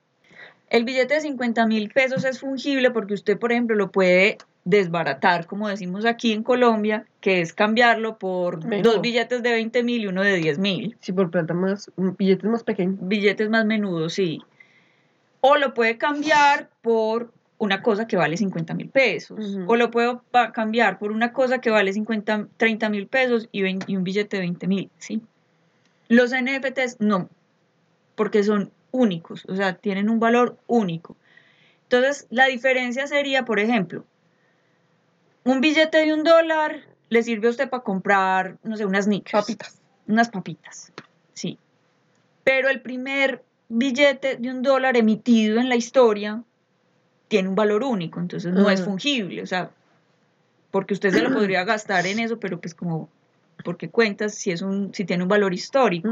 El 0.71 0.85
billete 0.85 1.15
de 1.15 1.21
50 1.21 1.67
mil 1.67 1.91
pesos 1.91 2.25
es 2.25 2.41
fungible 2.41 2.91
porque 2.91 3.15
usted, 3.15 3.39
por 3.39 3.53
ejemplo, 3.53 3.77
lo 3.77 3.93
puede 3.93 4.39
desbaratar, 4.65 5.47
como 5.47 5.69
decimos 5.69 6.07
aquí 6.07 6.33
en 6.33 6.43
Colombia, 6.43 7.05
que 7.21 7.43
es 7.43 7.53
cambiarlo 7.53 8.19
por 8.19 8.61
dos 8.83 9.01
billetes 9.03 9.43
de 9.43 9.53
20 9.53 9.83
mil 9.83 10.03
y 10.03 10.07
uno 10.07 10.23
de 10.23 10.37
10 10.37 10.59
mil 10.59 10.97
Sí, 11.01 11.13
por 11.13 11.31
plata 11.31 11.53
más, 11.53 11.91
billetes 11.97 12.51
más 12.51 12.65
pequeños. 12.65 12.97
billetes 13.01 13.51
más 13.51 13.67
menudos, 13.67 14.15
sí. 14.15 14.41
O 15.47 15.57
lo 15.59 15.75
puede 15.75 15.99
cambiar 15.99 16.71
por 16.81 17.31
una 17.59 17.83
cosa 17.83 18.07
que 18.07 18.17
vale 18.17 18.39
50 18.39 18.73
mil 18.73 18.89
pesos. 18.89 19.59
O 19.67 19.77
lo 19.77 19.91
puedo 19.91 20.25
cambiar 20.55 20.99
por 20.99 21.13
una 21.13 21.35
cosa 21.35 21.61
que 21.61 21.69
vale 21.69 21.93
50, 21.93 22.49
30 22.57 22.89
mil 22.89 23.07
pesos 23.09 23.47
y, 23.53 23.63
un 23.63 24.05
billete 24.05 24.39
de 24.39 24.41
20 24.41 24.67
mil, 24.67 24.91
¿sí? 24.97 25.21
Los 26.09 26.31
NFTs 26.31 26.97
no, 27.01 27.29
porque 28.15 28.43
son 28.43 28.73
únicos, 28.91 29.45
o 29.47 29.55
sea, 29.55 29.75
tienen 29.75 30.09
un 30.09 30.19
valor 30.19 30.57
único. 30.67 31.15
Entonces, 31.83 32.27
la 32.31 32.47
diferencia 32.47 33.07
sería, 33.07 33.45
por 33.45 33.61
ejemplo, 33.61 34.07
un 35.45 35.61
billete 35.61 36.07
de 36.07 36.15
un 36.15 36.25
dólar 36.25 36.81
le 37.11 37.23
sirve 37.23 37.49
a 37.49 37.51
usted 37.51 37.69
para 37.69 37.83
comprar, 37.83 38.57
no 38.63 38.79
sé, 38.79 38.87
unas 38.87 39.05
sneakers 39.05 39.45
Papitas. 39.45 39.79
unas 40.07 40.31
papitas, 40.31 40.91
sí. 41.35 41.59
Pero 42.45 42.71
el 42.71 42.81
primer 42.81 43.43
billete 43.69 44.37
de 44.37 44.51
un 44.51 44.63
dólar 44.63 44.97
emitido 44.97 45.59
en 45.61 45.69
la 45.69 45.77
historia 45.77 46.43
tiene 47.29 47.49
un 47.49 47.55
valor 47.55 47.83
único, 47.83 48.21
entonces 48.21 48.53
no 48.53 48.69
es 48.71 48.83
fungible, 48.85 49.43
o 49.43 49.47
sea, 49.47 49.71
porque 50.71 50.95
usted 50.95 51.11
se 51.11 51.23
lo 51.23 51.33
podría 51.33 51.65
gastar 51.65 52.07
en 52.07 52.19
eso, 52.19 52.39
pero 52.39 52.61
pues 52.61 52.75
como, 52.75 53.09
porque 53.65 53.89
cuentas 53.89 54.35
si 54.35 54.51
es 54.51 54.61
un, 54.63 54.93
si 54.95 55.05
tiene 55.05 55.23
un 55.23 55.29
valor 55.29 55.55
histórico. 55.55 56.09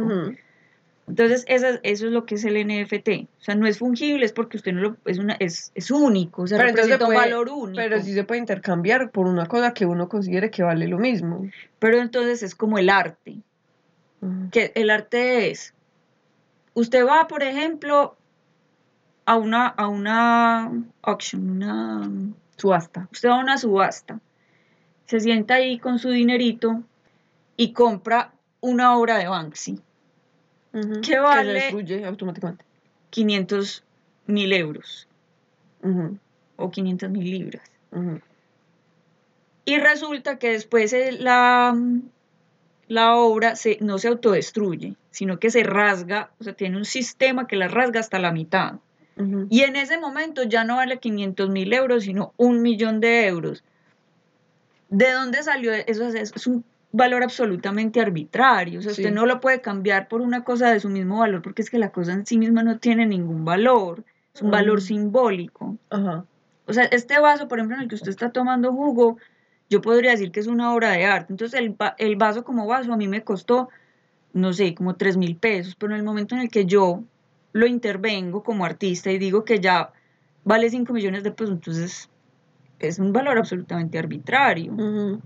Entonces, 1.09 1.45
eso, 1.49 1.67
es- 1.67 1.81
eso 1.83 2.07
es 2.07 2.13
lo 2.13 2.25
que 2.27 2.37
es 2.37 2.45
el 2.45 2.57
NFT. 2.57 3.27
O 3.41 3.45
sea, 3.45 3.55
no 3.57 3.67
es 3.67 3.79
fungible, 3.79 4.25
es 4.25 4.33
porque 4.33 4.57
usted 4.57 4.73
no 4.73 4.81
lo, 4.81 4.97
es 5.05 5.19
una, 5.19 5.35
es, 5.41 5.73
es 5.75 5.91
único, 5.91 6.43
o 6.43 6.47
sea, 6.47 6.59
Pero 6.59 6.69
representa 6.71 7.05
un 7.05 7.09
puede- 7.13 7.19
valor 7.19 7.49
único. 7.51 7.77
Pero 7.77 8.01
sí 8.01 8.15
se 8.15 8.23
puede 8.25 8.41
intercambiar 8.41 9.11
por 9.11 9.27
una 9.27 9.47
cosa 9.47 9.75
que 9.75 9.85
uno 9.85 10.09
considere 10.09 10.51
que 10.51 10.63
vale 10.63 10.87
lo 10.87 10.99
mismo. 10.99 11.49
Pero 11.81 12.01
entonces 12.01 12.43
es 12.45 12.55
como 12.55 12.79
el 12.79 12.89
arte. 12.89 13.37
Que 14.53 14.71
el 14.77 14.91
arte 14.91 15.51
es, 15.51 15.75
usted 16.75 17.07
va, 17.07 17.27
por 17.29 17.43
ejemplo, 17.43 18.17
a 19.27 19.37
una, 19.37 19.67
a 19.67 19.89
una 19.89 20.73
auction, 21.03 21.51
una, 21.51 22.11
Subasta. 22.57 23.09
usted 23.13 23.29
va 23.29 23.37
a 23.37 23.41
una 23.41 23.59
subasta, 23.59 24.21
se 25.07 25.21
sienta 25.21 25.55
ahí 25.55 25.79
con 25.79 25.99
su 25.99 26.11
dinerito 26.11 26.83
y 27.57 27.73
compra 27.73 28.33
una 28.61 28.97
obra 28.97 29.19
de 29.19 29.29
Banksy, 29.29 29.81
Ujú. 30.73 31.01
¿Qué 31.03 31.19
vale? 31.19 31.49
se 31.49 31.53
destruye 31.67 32.07
automáticamente. 32.07 32.65
500 33.11 33.85
mil 34.27 34.53
euros 34.53 35.07
o 36.57 36.71
500 36.71 37.11
mil 37.11 37.31
libras. 37.31 37.63
Y 39.65 39.79
resulta 39.79 40.39
que 40.39 40.51
después 40.53 40.95
la, 41.21 41.77
la 42.89 43.17
obra 43.17 43.55
se, 43.57 43.79
no 43.81 43.99
se 43.99 44.09
autodestruye, 44.09 44.95
sino 45.13 45.39
que 45.39 45.51
se 45.51 45.63
rasga, 45.63 46.31
o 46.41 46.45
sea, 46.45 46.55
tiene 46.55 46.77
un 46.77 46.85
sistema 46.85 47.47
que 47.47 47.57
la 47.57 47.69
rasga 47.69 48.01
hasta 48.01 48.19
la 48.19 48.33
mitad. 48.33 48.75
Y 49.51 49.61
en 49.61 49.77
ese 49.77 49.99
momento 49.99 50.43
ya 50.43 50.65
no 50.65 50.77
vale 50.77 50.99
500 50.99 51.51
mil 51.51 51.73
euros, 51.73 52.05
sino 52.05 52.33
un 52.39 52.63
millón 52.63 52.99
de 52.99 53.27
euros. 53.27 53.63
¿De 54.89 55.13
dónde 55.13 55.43
salió 55.43 55.73
eso? 55.73 56.09
Es, 56.09 56.47
un 56.47 56.65
valor 56.93 57.23
absolutamente 57.23 58.01
arbitrario. 58.01 58.81
O 58.81 58.83
sea, 58.83 58.93
usted 58.93 59.13
no 59.13 59.27
lo 59.27 59.41
puede 59.41 59.61
cambiar 59.61 60.09
por 60.09 60.23
una 60.23 60.45
cosa 60.45 60.73
de 60.73 60.81
su 60.81 60.89
mismo 60.89 61.19
valor, 61.19 61.43
porque 61.43 61.63
es 61.63 61.71
que 61.71 61.79
la 61.79 61.91
cosa 61.91 62.15
en 62.15 62.27
sí 62.27 62.39
misma 62.39 62.63
no 62.63 62.79
tiene 62.79 63.07
ningún 63.07 63.45
valor. 63.45 64.03
Es 64.35 64.41
un 64.41 64.51
valor 64.51 64.81
simbólico. 64.81 65.77
Ajá. 65.91 66.25
O 66.67 66.73
sea, 66.73 66.85
este 66.85 67.21
vaso, 67.21 67.49
por 67.49 67.59
ejemplo, 67.59 67.77
en 67.77 67.83
el 67.83 67.89
que 67.89 67.97
usted 67.97 68.11
está 68.11 68.31
tomando 68.31 68.73
jugo, 68.73 69.19
yo 69.69 69.83
podría 69.83 70.13
decir 70.13 70.33
que 70.33 70.41
es 70.41 70.47
una 70.47 70.75
obra 70.75 70.91
de 70.93 71.05
arte. 71.05 71.33
Entonces, 71.33 71.61
el 71.99 72.17
vaso 72.17 72.45
como 72.45 72.67
vaso 72.67 72.93
a 72.93 72.97
mí 72.97 73.09
me 73.09 73.23
costó, 73.23 73.69
no 74.33 74.53
sé, 74.53 74.75
como 74.75 74.97
3 74.97 75.17
mil 75.17 75.37
pesos, 75.37 75.75
pero 75.77 75.93
en 75.93 75.99
el 76.01 76.05
momento 76.05 76.35
en 76.35 76.43
el 76.43 76.49
que 76.51 76.65
yo 76.67 77.03
lo 77.53 77.67
intervengo 77.67 78.43
como 78.43 78.65
artista 78.65 79.11
y 79.13 79.19
digo 79.19 79.45
que 79.45 79.61
ya 79.61 79.93
vale 80.45 80.71
5 80.71 80.93
millones 80.93 81.23
de 81.23 81.33
pesos, 81.33 81.55
entonces 81.55 82.09
es 82.79 82.99
un 82.99 83.13
valor 83.13 83.39
absolutamente 83.39 83.99
arbitrario. 83.99 84.73
Ujú. 84.73 85.21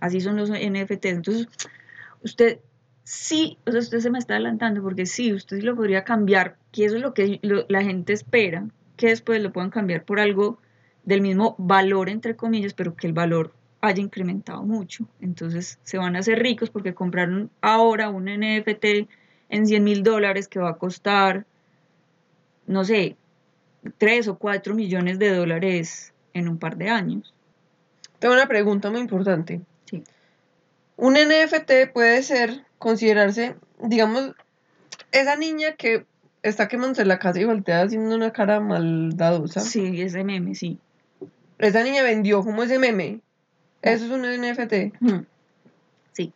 Así 0.00 0.20
son 0.20 0.36
los 0.36 0.50
NFTs. 0.50 1.04
Entonces, 1.16 1.48
usted 2.22 2.58
sí, 3.04 3.58
o 3.66 3.70
sea, 3.70 3.80
usted 3.80 4.00
se 4.00 4.10
me 4.10 4.18
está 4.18 4.34
adelantando 4.34 4.82
porque 4.82 5.06
sí, 5.06 5.32
usted 5.32 5.58
sí 5.58 5.62
lo 5.62 5.76
podría 5.76 6.04
cambiar, 6.04 6.56
que 6.72 6.84
eso 6.84 6.96
es 6.96 7.02
lo 7.02 7.14
que 7.14 7.38
lo- 7.42 7.64
la 7.68 7.82
gente 7.82 8.12
espera, 8.12 8.66
que 8.96 9.08
después 9.08 9.40
lo 9.42 9.52
puedan 9.52 9.70
cambiar 9.70 10.04
por 10.04 10.20
algo 10.20 10.58
del 11.04 11.20
mismo 11.22 11.54
valor, 11.58 12.08
entre 12.08 12.36
comillas, 12.36 12.74
pero 12.74 12.94
que 12.96 13.06
el 13.06 13.12
valor 13.12 13.52
haya 13.86 14.00
incrementado 14.00 14.62
mucho. 14.62 15.06
Entonces, 15.20 15.78
se 15.82 15.98
van 15.98 16.16
a 16.16 16.20
hacer 16.20 16.38
ricos 16.38 16.70
porque 16.70 16.94
compraron 16.94 17.50
ahora 17.60 18.08
un 18.08 18.24
NFT 18.24 19.08
en 19.50 19.66
100 19.66 19.84
mil 19.84 20.02
dólares 20.02 20.48
que 20.48 20.58
va 20.58 20.70
a 20.70 20.78
costar, 20.78 21.44
no 22.66 22.84
sé, 22.84 23.16
3 23.98 24.28
o 24.28 24.38
4 24.38 24.74
millones 24.74 25.18
de 25.18 25.34
dólares 25.34 26.14
en 26.32 26.48
un 26.48 26.58
par 26.58 26.76
de 26.76 26.88
años. 26.88 27.34
Tengo 28.18 28.34
una 28.34 28.48
pregunta 28.48 28.90
muy 28.90 29.00
importante. 29.00 29.60
Sí. 29.84 30.02
Un 30.96 31.14
NFT 31.14 31.92
puede 31.92 32.22
ser, 32.22 32.64
considerarse, 32.78 33.54
digamos, 33.82 34.32
esa 35.12 35.36
niña 35.36 35.72
que 35.72 36.06
está 36.42 36.68
quemándose 36.68 37.04
la 37.04 37.18
casa 37.18 37.40
y 37.40 37.44
voltea 37.44 37.82
haciendo 37.82 38.14
una 38.14 38.32
cara 38.32 38.60
maldadosa. 38.60 39.60
Sí, 39.60 40.00
ese 40.00 40.24
meme, 40.24 40.54
sí. 40.54 40.78
Esa 41.58 41.84
niña 41.84 42.02
vendió 42.02 42.42
como 42.42 42.62
ese 42.62 42.78
meme. 42.78 43.20
Eso 43.84 44.04
es 44.06 44.10
un 44.10 44.22
NFT. 44.22 44.96
Sí. 46.12 46.32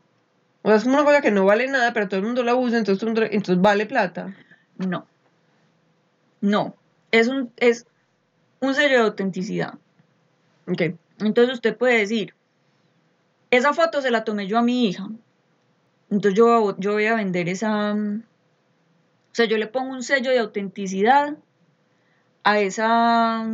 O 0.62 0.69
sea, 0.69 0.76
es 0.76 0.85
como 0.85 0.97
una 0.97 1.05
cosa 1.05 1.21
que 1.21 1.31
no 1.31 1.45
vale 1.45 1.67
nada, 1.69 1.93
pero 1.93 2.09
todo 2.09 2.21
el 2.21 2.26
mundo 2.26 2.43
la 2.45 2.55
usa, 2.55 2.78
entonces, 2.78 3.00
todo 3.00 3.11
el 3.11 3.14
mundo- 3.17 3.31
entonces 3.33 3.61
vale 3.62 3.87
plata. 3.87 4.35
No. 4.76 5.07
No. 6.40 6.76
Es 7.11 7.26
un. 7.28 7.52
Es, 7.57 7.87
un 8.61 8.75
sello 8.75 8.99
de 8.99 9.05
autenticidad. 9.05 9.75
Ok. 10.67 10.83
Entonces 11.21 11.55
usted 11.55 11.76
puede 11.76 11.99
decir, 11.99 12.35
esa 13.50 13.73
foto 13.73 14.02
se 14.02 14.11
la 14.11 14.25
tomé 14.25 14.47
yo 14.47 14.59
a 14.59 14.62
mi 14.62 14.87
hija. 14.88 15.09
Entonces 16.11 16.37
yo, 16.37 16.76
yo 16.78 16.93
voy 16.93 17.07
a 17.07 17.14
vender 17.14 17.49
esa... 17.49 17.95
O 17.95 19.35
sea, 19.38 19.47
yo 19.47 19.59
le 19.59 19.67
pongo 19.67 19.93
un 19.93 20.02
sello 20.02 20.31
de 20.31 20.38
autenticidad 20.38 21.37
a 22.45 22.61
esa, 22.61 23.47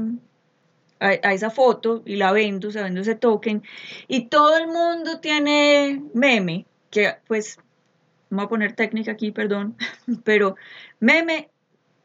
a, 1.01 1.33
esa 1.33 1.51
foto 1.51 2.03
y 2.05 2.17
la 2.17 2.33
vendo, 2.33 2.69
o 2.69 2.71
sea, 2.71 2.85
vendo 2.85 3.01
ese 3.01 3.15
token. 3.15 3.63
Y 4.09 4.27
todo 4.27 4.57
el 4.57 4.67
mundo 4.67 5.21
tiene 5.21 6.03
meme, 6.15 6.67
que 6.91 7.15
pues, 7.27 7.59
voy 8.31 8.45
a 8.45 8.49
poner 8.49 8.73
técnica 8.75 9.13
aquí, 9.13 9.31
perdón, 9.31 9.77
pero 10.25 10.57
meme 11.01 11.51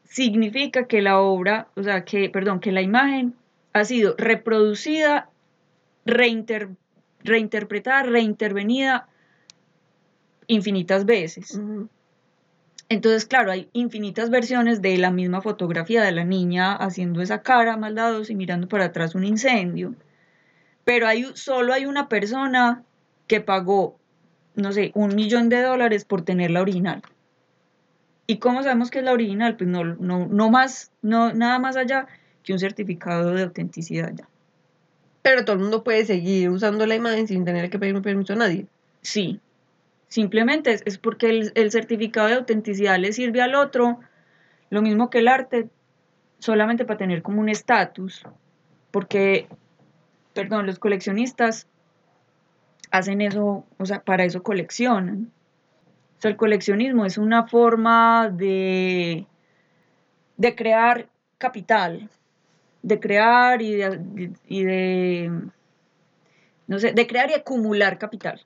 significa 0.04 0.86
que 0.86 1.02
la 1.02 1.20
obra, 1.20 1.68
o 1.76 1.82
sea, 1.82 2.04
que, 2.04 2.28
perdón, 2.30 2.60
que 2.60 2.72
la 2.72 2.82
imagen 2.82 3.34
ha 3.72 3.84
sido 3.84 4.14
reproducida, 4.18 5.30
reinterpretada, 6.04 8.02
reintervenida 8.02 9.08
infinitas 10.48 11.04
veces. 11.06 11.60
Entonces, 12.90 13.24
claro, 13.24 13.52
hay 13.52 13.68
infinitas 13.72 14.30
versiones 14.30 14.82
de 14.82 14.98
la 14.98 15.12
misma 15.12 15.40
fotografía 15.40 16.02
de 16.02 16.10
la 16.10 16.24
niña 16.24 16.74
haciendo 16.74 17.22
esa 17.22 17.40
cara 17.40 17.76
maldadosa 17.76 18.32
y 18.32 18.34
mirando 18.34 18.66
para 18.66 18.86
atrás 18.86 19.14
un 19.14 19.24
incendio. 19.24 19.94
Pero 20.84 21.06
hay, 21.06 21.24
solo 21.34 21.72
hay 21.72 21.86
una 21.86 22.08
persona 22.08 22.82
que 23.28 23.40
pagó, 23.40 23.96
no 24.56 24.72
sé, 24.72 24.90
un 24.96 25.14
millón 25.14 25.48
de 25.48 25.62
dólares 25.62 26.04
por 26.04 26.22
tener 26.22 26.50
la 26.50 26.62
original. 26.62 27.00
¿Y 28.26 28.38
cómo 28.38 28.64
sabemos 28.64 28.90
que 28.90 28.98
es 28.98 29.04
la 29.04 29.12
original? 29.12 29.56
Pues 29.56 29.70
no, 29.70 29.84
no, 29.84 30.26
no 30.26 30.50
más, 30.50 30.90
no, 31.00 31.32
nada 31.32 31.60
más 31.60 31.76
allá 31.76 32.08
que 32.42 32.52
un 32.52 32.58
certificado 32.58 33.34
de 33.34 33.44
autenticidad 33.44 34.12
ya. 34.12 34.28
Pero 35.22 35.44
todo 35.44 35.54
el 35.54 35.62
mundo 35.62 35.84
puede 35.84 36.04
seguir 36.04 36.50
usando 36.50 36.86
la 36.86 36.96
imagen 36.96 37.28
sin 37.28 37.44
tener 37.44 37.70
que 37.70 37.78
pedir 37.78 38.02
permiso 38.02 38.32
a 38.32 38.36
nadie. 38.36 38.66
Sí, 39.00 39.38
Simplemente 40.10 40.76
es, 40.84 40.98
porque 40.98 41.50
el, 41.54 41.70
certificado 41.70 42.26
de 42.26 42.34
autenticidad 42.34 42.98
le 42.98 43.12
sirve 43.12 43.42
al 43.42 43.54
otro, 43.54 44.00
lo 44.68 44.82
mismo 44.82 45.08
que 45.08 45.18
el 45.18 45.28
arte, 45.28 45.68
solamente 46.40 46.84
para 46.84 46.98
tener 46.98 47.22
como 47.22 47.40
un 47.40 47.48
estatus. 47.48 48.24
Porque, 48.90 49.46
perdón, 50.34 50.66
los 50.66 50.80
coleccionistas 50.80 51.68
hacen 52.90 53.20
eso, 53.20 53.64
o 53.78 53.86
sea, 53.86 54.02
para 54.02 54.24
eso 54.24 54.42
coleccionan. 54.42 55.30
O 56.18 56.20
sea, 56.20 56.32
el 56.32 56.36
coleccionismo 56.36 57.06
es 57.06 57.16
una 57.16 57.46
forma 57.46 58.30
de, 58.30 59.28
de 60.38 60.54
crear 60.56 61.08
capital, 61.38 62.10
de 62.82 62.98
crear 62.98 63.62
y 63.62 63.80
y 64.48 64.64
de, 64.64 65.30
no 66.66 66.80
sé, 66.80 66.94
de 66.94 67.06
crear 67.06 67.30
y 67.30 67.34
acumular 67.34 67.96
capital. 67.96 68.44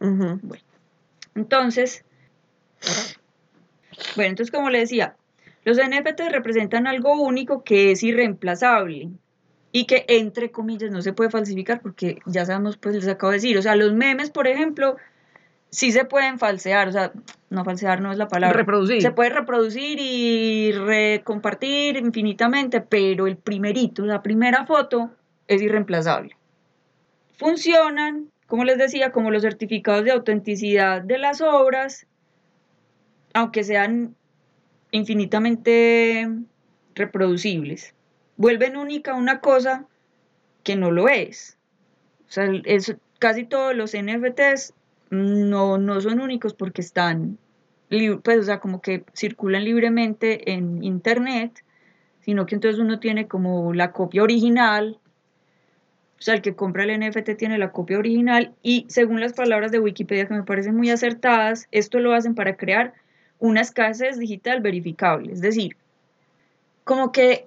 ¿Ya? 0.00 0.38
Bueno, 0.42 0.64
entonces, 1.34 2.04
bueno, 4.16 4.30
entonces 4.30 4.50
como 4.50 4.70
le 4.70 4.80
decía, 4.80 5.16
los 5.64 5.78
NFT 5.78 6.20
representan 6.30 6.86
algo 6.86 7.20
único 7.20 7.64
que 7.64 7.90
es 7.90 8.02
irreemplazable 8.02 9.10
y 9.72 9.86
que 9.86 10.04
entre 10.08 10.50
comillas 10.50 10.90
no 10.90 11.02
se 11.02 11.12
puede 11.12 11.30
falsificar 11.30 11.80
porque 11.80 12.20
ya 12.26 12.44
sabemos, 12.44 12.76
pues 12.76 12.94
les 12.94 13.08
acabo 13.08 13.30
de 13.30 13.38
decir, 13.38 13.58
o 13.58 13.62
sea, 13.62 13.74
los 13.74 13.92
memes, 13.92 14.30
por 14.30 14.46
ejemplo, 14.46 14.96
sí 15.70 15.90
se 15.90 16.04
pueden 16.04 16.38
falsear, 16.38 16.88
o 16.88 16.92
sea, 16.92 17.12
no 17.50 17.64
falsear 17.64 18.00
no 18.00 18.12
es 18.12 18.18
la 18.18 18.28
palabra. 18.28 18.56
Reproducir. 18.56 19.02
Se 19.02 19.10
puede 19.10 19.30
reproducir 19.30 19.98
y 20.00 20.70
recompartir 20.72 21.96
infinitamente, 21.96 22.80
pero 22.80 23.26
el 23.26 23.36
primerito, 23.36 24.04
la 24.06 24.22
primera 24.22 24.66
foto 24.66 25.10
es 25.48 25.60
irreemplazable. 25.60 26.36
Funcionan 27.36 28.30
como 28.46 28.64
les 28.64 28.78
decía, 28.78 29.12
como 29.12 29.30
los 29.30 29.42
certificados 29.42 30.04
de 30.04 30.12
autenticidad 30.12 31.02
de 31.02 31.18
las 31.18 31.40
obras, 31.40 32.06
aunque 33.32 33.64
sean 33.64 34.14
infinitamente 34.90 36.28
reproducibles, 36.94 37.94
vuelven 38.36 38.76
única 38.76 39.14
una 39.14 39.40
cosa 39.40 39.86
que 40.62 40.76
no 40.76 40.90
lo 40.90 41.08
es. 41.08 41.58
O 42.28 42.32
sea, 42.32 42.48
casi 43.18 43.44
todos 43.44 43.74
los 43.74 43.94
NFTs 43.94 44.74
no, 45.10 45.78
no 45.78 46.00
son 46.00 46.20
únicos 46.20 46.54
porque 46.54 46.80
están, 46.80 47.38
pues, 48.22 48.38
o 48.38 48.42
sea, 48.42 48.60
como 48.60 48.80
que 48.80 49.04
circulan 49.14 49.64
libremente 49.64 50.52
en 50.52 50.82
Internet, 50.82 51.64
sino 52.20 52.46
que 52.46 52.54
entonces 52.54 52.80
uno 52.80 53.00
tiene 53.00 53.28
como 53.28 53.72
la 53.74 53.92
copia 53.92 54.22
original 54.22 54.98
o 56.18 56.22
sea, 56.22 56.34
el 56.34 56.42
que 56.42 56.54
compra 56.54 56.84
el 56.84 57.00
NFT 57.00 57.36
tiene 57.36 57.58
la 57.58 57.72
copia 57.72 57.98
original 57.98 58.54
y 58.62 58.86
según 58.88 59.20
las 59.20 59.32
palabras 59.32 59.72
de 59.72 59.80
Wikipedia 59.80 60.26
que 60.26 60.34
me 60.34 60.42
parecen 60.42 60.76
muy 60.76 60.90
acertadas, 60.90 61.66
esto 61.70 61.98
lo 61.98 62.14
hacen 62.14 62.34
para 62.34 62.56
crear 62.56 62.94
una 63.38 63.60
escasez 63.60 64.18
digital 64.18 64.60
verificable. 64.60 65.32
Es 65.32 65.40
decir, 65.40 65.76
como 66.84 67.12
que 67.12 67.46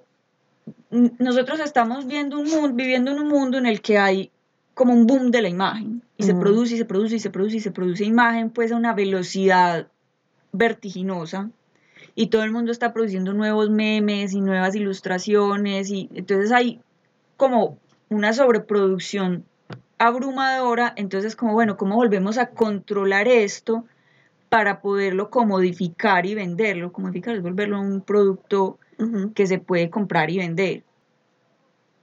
nosotros 0.89 1.59
estamos 1.59 2.07
viendo 2.07 2.39
un 2.39 2.49
mundo, 2.49 2.75
viviendo 2.75 3.11
en 3.11 3.19
un 3.19 3.27
mundo 3.27 3.57
en 3.57 3.65
el 3.65 3.81
que 3.81 3.97
hay 3.97 4.31
como 4.73 4.93
un 4.93 5.07
boom 5.07 5.31
de 5.31 5.41
la 5.41 5.49
imagen 5.49 6.03
y 6.17 6.23
se 6.23 6.35
produce 6.35 6.75
y 6.75 6.77
se 6.77 6.85
produce 6.85 7.15
y 7.15 7.19
se 7.19 7.31
produce 7.31 7.57
y 7.57 7.59
se 7.61 7.71
produce 7.71 8.05
imagen 8.05 8.51
pues 8.51 8.71
a 8.71 8.75
una 8.75 8.93
velocidad 8.93 9.87
vertiginosa 10.51 11.49
y 12.13 12.27
todo 12.27 12.43
el 12.43 12.51
mundo 12.51 12.71
está 12.71 12.93
produciendo 12.93 13.33
nuevos 13.33 13.69
memes 13.69 14.33
y 14.33 14.41
nuevas 14.41 14.75
ilustraciones 14.75 15.89
y 15.89 16.09
entonces 16.13 16.51
hay 16.51 16.79
como 17.37 17.79
una 18.09 18.33
sobreproducción 18.33 19.45
abrumadora, 19.97 20.93
entonces 20.95 21.35
como, 21.35 21.53
bueno, 21.53 21.77
¿cómo 21.77 21.95
volvemos 21.95 22.37
a 22.37 22.49
controlar 22.49 23.27
esto 23.27 23.85
para 24.49 24.81
poderlo 24.81 25.29
comodificar 25.29 26.25
y 26.25 26.35
venderlo? 26.35 26.91
Comodificar 26.91 27.35
es 27.35 27.41
volverlo 27.41 27.79
un 27.81 28.01
producto 28.01 28.77
que 29.35 29.45
se 29.47 29.59
puede 29.59 29.89
comprar 29.89 30.29
y 30.29 30.37
vender 30.37 30.83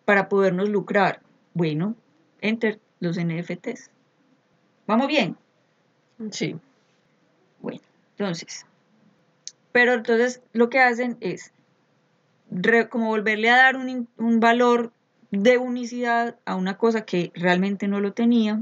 para 0.04 0.28
podernos 0.28 0.68
lucrar. 0.68 1.20
Bueno, 1.54 1.96
enter 2.40 2.80
los 3.00 3.18
NFTs. 3.18 3.90
¿Vamos 4.86 5.08
bien? 5.08 5.36
Sí. 6.30 6.56
Bueno, 7.60 7.80
entonces, 8.16 8.66
pero 9.72 9.94
entonces 9.94 10.42
lo 10.52 10.68
que 10.68 10.80
hacen 10.80 11.16
es 11.20 11.52
como 12.90 13.08
volverle 13.08 13.50
a 13.50 13.56
dar 13.56 13.76
un, 13.76 14.08
un 14.18 14.40
valor 14.40 14.92
de 15.42 15.58
unicidad 15.58 16.36
a 16.44 16.54
una 16.54 16.76
cosa 16.76 17.04
que 17.04 17.32
realmente 17.34 17.88
no 17.88 18.00
lo 18.00 18.12
tenía, 18.12 18.60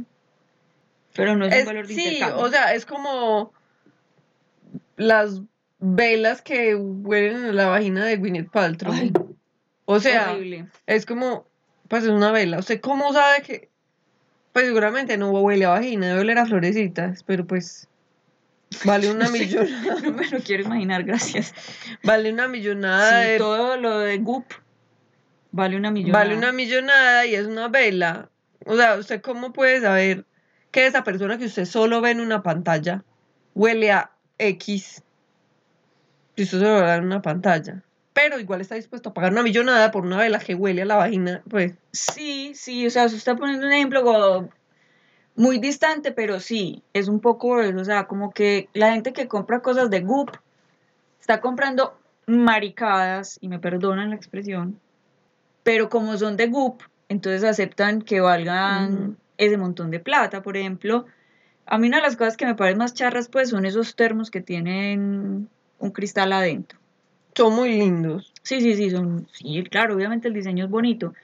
pero 1.14 1.36
no 1.36 1.46
es, 1.46 1.60
un 1.60 1.66
valor 1.66 1.86
de 1.86 1.94
Sí, 1.94 2.20
o 2.36 2.48
sea, 2.48 2.74
es 2.74 2.86
como 2.86 3.52
las 4.96 5.42
velas 5.78 6.42
que 6.42 6.74
huelen 6.74 7.44
en 7.44 7.56
la 7.56 7.66
vagina 7.66 8.04
de 8.04 8.16
Gwyneth 8.16 8.50
Paltrow. 8.50 8.94
o 9.84 10.00
sea, 10.00 10.36
es 10.86 11.06
como, 11.06 11.46
pues 11.88 12.04
es 12.04 12.10
una 12.10 12.32
vela. 12.32 12.58
¿Usted 12.58 12.80
cómo 12.80 13.12
sabe 13.12 13.42
que? 13.42 13.68
Pues 14.52 14.66
seguramente 14.66 15.16
no 15.16 15.30
huele 15.30 15.64
a 15.64 15.70
vagina, 15.70 16.08
debe 16.08 16.20
oler 16.20 16.38
a 16.38 16.46
florecitas, 16.46 17.22
pero 17.24 17.46
pues 17.46 17.88
vale 18.84 19.10
una 19.10 19.28
millonada. 19.30 20.00
no 20.02 20.12
me 20.12 20.28
lo 20.28 20.38
quiero 20.40 20.62
imaginar, 20.62 21.04
gracias. 21.04 21.54
Vale 22.02 22.32
una 22.32 22.48
millonada 22.48 23.24
sí, 23.24 23.38
todo 23.38 23.76
lo 23.76 23.98
de 23.98 24.18
Goop 24.18 24.44
Vale 25.52 25.76
una 25.76 25.90
millonada. 25.90 26.24
Vale 26.24 26.36
una 26.36 26.52
millonada 26.52 27.26
y 27.26 27.34
es 27.34 27.46
una 27.46 27.68
vela. 27.68 28.28
O 28.66 28.76
sea, 28.76 28.96
¿usted 28.96 29.20
cómo 29.20 29.52
puede 29.52 29.80
saber 29.80 30.24
que 30.70 30.86
esa 30.86 31.04
persona 31.04 31.38
que 31.38 31.46
usted 31.46 31.66
solo 31.66 32.00
ve 32.00 32.10
en 32.10 32.20
una 32.20 32.42
pantalla 32.42 33.04
huele 33.54 33.92
a 33.92 34.10
X 34.38 35.02
si 36.36 36.42
usted 36.44 36.58
solo 36.58 36.82
ve 36.82 36.94
en 36.94 37.04
una 37.04 37.22
pantalla? 37.22 37.82
Pero 38.14 38.38
igual 38.38 38.60
está 38.60 38.74
dispuesto 38.74 39.10
a 39.10 39.14
pagar 39.14 39.32
una 39.32 39.42
millonada 39.42 39.90
por 39.90 40.04
una 40.04 40.18
vela 40.18 40.38
que 40.38 40.54
huele 40.54 40.82
a 40.82 40.86
la 40.86 40.96
vagina, 40.96 41.42
pues. 41.48 41.74
Sí, 41.92 42.52
sí, 42.54 42.86
o 42.86 42.90
sea, 42.90 43.08
se 43.08 43.16
está 43.16 43.36
poniendo 43.36 43.66
un 43.66 43.72
ejemplo 43.72 44.48
muy 45.34 45.58
distante, 45.58 46.12
pero 46.12 46.38
sí, 46.40 46.82
es 46.92 47.08
un 47.08 47.20
poco 47.20 47.60
eso, 47.60 47.78
o 47.78 47.84
sea, 47.84 48.04
como 48.04 48.30
que 48.32 48.68
la 48.74 48.92
gente 48.92 49.14
que 49.14 49.28
compra 49.28 49.60
cosas 49.60 49.88
de 49.88 50.00
Goop 50.00 50.30
está 51.20 51.40
comprando 51.40 51.98
maricadas, 52.26 53.38
y 53.40 53.48
me 53.48 53.58
perdonan 53.58 54.10
la 54.10 54.16
expresión, 54.16 54.78
pero 55.62 55.88
como 55.88 56.16
son 56.16 56.36
de 56.36 56.46
Goop, 56.48 56.82
entonces 57.08 57.44
aceptan 57.44 58.02
que 58.02 58.20
valgan 58.20 59.16
ese 59.36 59.56
montón 59.56 59.90
de 59.90 60.00
plata. 60.00 60.42
Por 60.42 60.56
ejemplo, 60.56 61.06
a 61.66 61.78
mí 61.78 61.88
una 61.88 61.98
de 61.98 62.02
las 62.02 62.16
cosas 62.16 62.36
que 62.36 62.46
me 62.46 62.54
parecen 62.54 62.78
más 62.78 62.94
charras, 62.94 63.28
pues, 63.28 63.50
son 63.50 63.64
esos 63.66 63.94
termos 63.96 64.30
que 64.30 64.40
tienen 64.40 65.48
un 65.78 65.90
cristal 65.90 66.32
adentro. 66.32 66.78
Son 67.34 67.54
muy 67.54 67.78
lindos. 67.78 68.32
Sí, 68.42 68.60
sí, 68.60 68.74
sí, 68.74 68.90
son, 68.90 69.26
sí, 69.32 69.62
claro, 69.70 69.94
obviamente 69.94 70.28
el 70.28 70.34
diseño 70.34 70.64
es 70.64 70.70
bonito. 70.70 71.14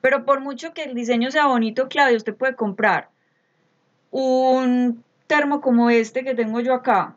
Pero 0.00 0.24
por 0.24 0.40
mucho 0.40 0.74
que 0.74 0.84
el 0.84 0.94
diseño 0.94 1.30
sea 1.30 1.46
bonito, 1.46 1.88
Claudia, 1.88 2.16
usted 2.16 2.34
puede 2.34 2.54
comprar 2.54 3.08
un 4.10 5.02
termo 5.26 5.60
como 5.60 5.90
este 5.90 6.22
que 6.22 6.34
tengo 6.34 6.60
yo 6.60 6.74
acá, 6.74 7.16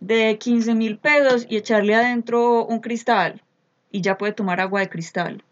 de 0.00 0.38
15 0.38 0.74
mil 0.74 0.98
pesos 0.98 1.46
y 1.48 1.56
echarle 1.56 1.94
adentro 1.94 2.64
un 2.64 2.80
cristal 2.80 3.42
y 3.90 4.00
ya 4.00 4.18
puede 4.18 4.32
tomar 4.32 4.60
agua 4.60 4.80
de 4.80 4.88
cristal. 4.88 5.42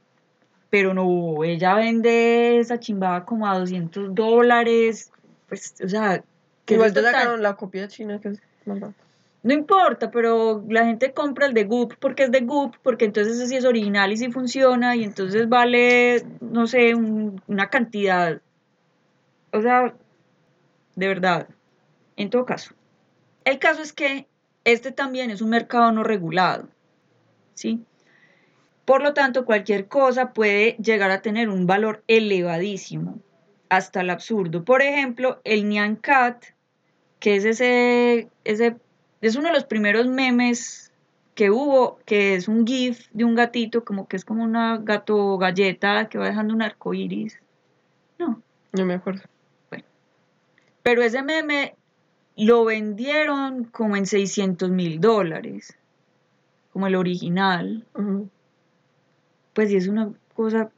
Pero 0.71 0.93
no, 0.93 1.45
ella 1.45 1.75
vende 1.75 2.59
esa 2.59 2.79
chimbada 2.79 3.25
como 3.25 3.47
a 3.47 3.59
200 3.59 4.15
dólares. 4.15 5.11
Pues, 5.49 5.75
o 5.83 5.89
sea, 5.89 6.23
que 6.65 6.75
Igual 6.75 6.93
te 6.93 7.03
sacaron 7.03 7.43
la 7.43 7.55
copia 7.55 7.89
china 7.89 8.21
que 8.21 8.29
es 8.29 8.41
más 8.67 8.81
No 9.43 9.55
importa, 9.55 10.11
pero 10.11 10.63
la 10.69 10.85
gente 10.85 11.13
compra 11.13 11.47
el 11.47 11.55
de 11.55 11.65
Goop 11.65 11.95
porque 11.99 12.25
es 12.25 12.31
de 12.31 12.41
Goop, 12.41 12.77
porque 12.83 13.07
entonces 13.07 13.37
ese 13.37 13.47
sí 13.47 13.57
es 13.57 13.65
original 13.65 14.13
y 14.13 14.19
sí 14.19 14.31
funciona, 14.31 14.95
y 14.95 15.05
entonces 15.05 15.49
vale, 15.49 16.27
no 16.41 16.67
sé, 16.67 16.95
una 16.95 17.71
cantidad. 17.71 18.41
O 19.53 19.63
sea, 19.63 19.95
de 20.95 21.09
verdad. 21.09 21.49
En 22.17 22.31
todo 22.31 22.45
caso. 22.45 22.75
El 23.45 23.59
caso 23.59 23.81
es 23.81 23.93
que 23.93 24.27
este 24.65 24.93
también 24.93 25.31
es 25.31 25.41
un 25.41 25.51
mercado 25.51 25.93
no 25.93 26.03
regulado. 26.03 26.69
¿Sí? 27.55 27.81
Por 28.89 29.03
lo 29.03 29.13
tanto, 29.13 29.45
cualquier 29.45 29.87
cosa 29.87 30.33
puede 30.33 30.75
llegar 30.83 31.11
a 31.11 31.21
tener 31.21 31.51
un 31.51 31.67
valor 31.67 32.03
elevadísimo, 32.07 33.19
hasta 33.69 34.01
el 34.01 34.09
absurdo. 34.09 34.65
Por 34.65 34.81
ejemplo, 34.81 35.43
el 35.45 35.69
Nyan 35.69 35.97
Cat, 35.97 36.43
que 37.21 37.37
es 37.37 37.45
ese, 37.45 38.31
ese, 38.45 38.77
es 39.21 39.37
uno 39.37 39.49
de 39.49 39.53
los 39.53 39.65
primeros 39.65 40.07
memes 40.07 40.91
que 41.35 41.51
hubo, 41.51 41.99
que 42.07 42.35
es 42.35 42.49
un 42.49 42.67
GIF 42.67 43.11
de 43.13 43.25
un 43.25 43.35
gatito, 43.35 43.85
como 43.85 44.09
que 44.09 44.17
es 44.17 44.25
como 44.25 44.43
una 44.43 44.79
gato 44.79 45.37
galleta 45.37 46.09
que 46.09 46.17
va 46.17 46.25
dejando 46.25 46.55
un 46.55 46.63
arco 46.63 46.95
iris. 46.95 47.39
No. 48.19 48.41
No 48.73 48.87
me 48.87 48.95
acuerdo. 48.95 49.21
Bueno. 49.69 49.85
Pero 50.83 51.03
ese 51.03 51.23
meme 51.23 51.75
lo 52.37 52.65
vendieron 52.65 53.65
como 53.65 53.97
en 53.97 54.07
600 54.07 54.71
mil 54.71 54.99
dólares, 54.99 55.77
como 56.73 56.87
el 56.87 56.95
original 56.95 57.85
pues 59.59 59.71
sí 59.71 59.77
es 59.77 59.89
una 59.89 60.13
cosa, 60.37 60.71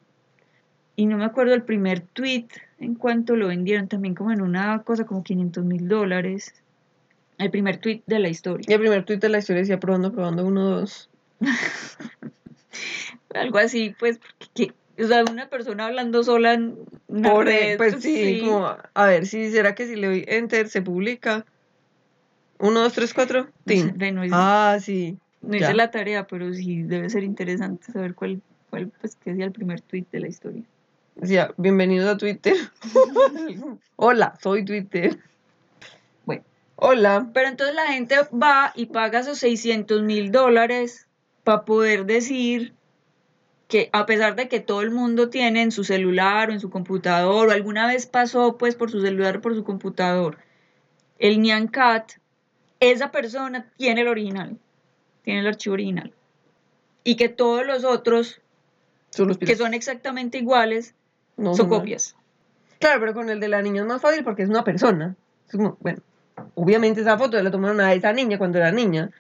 y 0.96 1.04
no 1.04 1.18
me 1.18 1.26
acuerdo 1.26 1.52
el 1.52 1.64
primer 1.64 2.00
tweet 2.00 2.46
en 2.78 2.94
cuanto 2.94 3.36
lo 3.36 3.48
vendieron, 3.48 3.88
también 3.88 4.14
como 4.14 4.32
en 4.32 4.40
una 4.40 4.82
cosa 4.84 5.04
como 5.04 5.22
500 5.22 5.66
mil 5.66 5.86
dólares. 5.86 6.54
El 7.36 7.50
primer 7.50 7.76
tweet 7.76 8.00
de 8.06 8.20
la 8.20 8.30
historia. 8.30 8.64
Y 8.66 8.72
el 8.72 8.80
primer 8.80 9.04
tweet 9.04 9.18
de 9.18 9.28
la 9.28 9.36
historia 9.36 9.60
decía 9.60 9.78
probando, 9.78 10.14
probando, 10.14 10.46
uno, 10.46 10.64
dos. 10.64 11.10
Algo 13.34 13.58
así, 13.58 13.94
pues, 13.98 14.18
porque, 14.38 14.72
o 14.98 15.06
sea, 15.06 15.24
una 15.30 15.50
persona 15.50 15.84
hablando 15.84 16.24
sola 16.24 16.54
en 16.54 16.78
una 17.08 17.34
red, 17.34 17.76
pues, 17.76 17.96
pues 17.96 18.02
sí, 18.02 18.40
como, 18.46 18.78
a 18.94 19.06
ver, 19.06 19.26
si 19.26 19.50
será 19.50 19.74
que 19.74 19.88
si 19.88 19.96
le 19.96 20.06
doy 20.06 20.24
enter 20.26 20.70
se 20.70 20.80
publica. 20.80 21.44
Uno, 22.58 22.80
dos, 22.80 22.94
tres, 22.94 23.12
cuatro. 23.12 23.46
ah, 24.32 24.78
sí. 24.80 25.18
No 25.42 25.54
hice 25.54 25.74
la 25.74 25.90
tarea, 25.90 26.26
pero 26.26 26.54
sí 26.54 26.82
debe 26.82 27.10
ser 27.10 27.24
interesante 27.24 27.92
saber 27.92 28.14
cuál 28.14 28.40
cuál 28.70 28.88
pues 29.00 29.16
que 29.16 29.30
decía 29.30 29.44
el 29.44 29.52
primer 29.52 29.80
tweet 29.80 30.06
de 30.10 30.20
la 30.20 30.28
historia. 30.28 30.62
Decía, 31.16 31.52
bienvenidos 31.56 32.08
a 32.08 32.16
Twitter. 32.16 32.54
Hola, 33.96 34.38
soy 34.40 34.64
Twitter. 34.64 35.18
Bueno. 36.24 36.44
Hola. 36.76 37.28
Pero 37.34 37.48
entonces 37.48 37.74
la 37.74 37.88
gente 37.88 38.16
va 38.32 38.72
y 38.74 38.86
paga 38.86 39.20
esos 39.20 39.38
600 39.38 40.02
mil 40.02 40.32
dólares 40.32 41.08
para 41.44 41.64
poder 41.64 42.06
decir 42.06 42.72
que 43.68 43.90
a 43.92 44.06
pesar 44.06 44.34
de 44.34 44.48
que 44.48 44.60
todo 44.60 44.80
el 44.80 44.90
mundo 44.90 45.30
tiene 45.30 45.62
en 45.62 45.72
su 45.72 45.84
celular 45.84 46.48
o 46.48 46.52
en 46.52 46.60
su 46.60 46.70
computador, 46.70 47.48
o 47.48 47.52
alguna 47.52 47.86
vez 47.86 48.06
pasó 48.06 48.56
pues 48.56 48.74
por 48.74 48.90
su 48.90 49.00
celular 49.00 49.36
o 49.36 49.40
por 49.40 49.54
su 49.54 49.62
computador, 49.62 50.38
el 51.18 51.40
Nyan 51.40 51.68
Cat, 51.68 52.12
esa 52.80 53.12
persona 53.12 53.70
tiene 53.76 54.00
el 54.00 54.08
original, 54.08 54.58
tiene 55.22 55.40
el 55.40 55.46
archivo 55.46 55.74
original. 55.74 56.12
Y 57.04 57.16
que 57.16 57.28
todos 57.28 57.66
los 57.66 57.84
otros 57.84 58.40
que 59.10 59.56
son 59.56 59.74
exactamente 59.74 60.38
iguales, 60.38 60.94
son 61.36 61.68
copias. 61.68 62.16
Claro, 62.78 63.00
pero 63.00 63.14
con 63.14 63.28
el 63.28 63.40
de 63.40 63.48
la 63.48 63.62
niña 63.62 63.82
es 63.82 63.88
más 63.88 64.00
fácil 64.00 64.24
porque 64.24 64.42
es 64.42 64.48
una 64.48 64.64
persona. 64.64 65.14
bueno, 65.52 66.00
obviamente 66.54 67.02
esa 67.02 67.18
foto 67.18 67.40
la 67.42 67.50
tomaron 67.50 67.80
a 67.80 67.92
esa 67.92 68.12
niña 68.12 68.38
cuando 68.38 68.58
era 68.58 68.72
niña, 68.72 69.10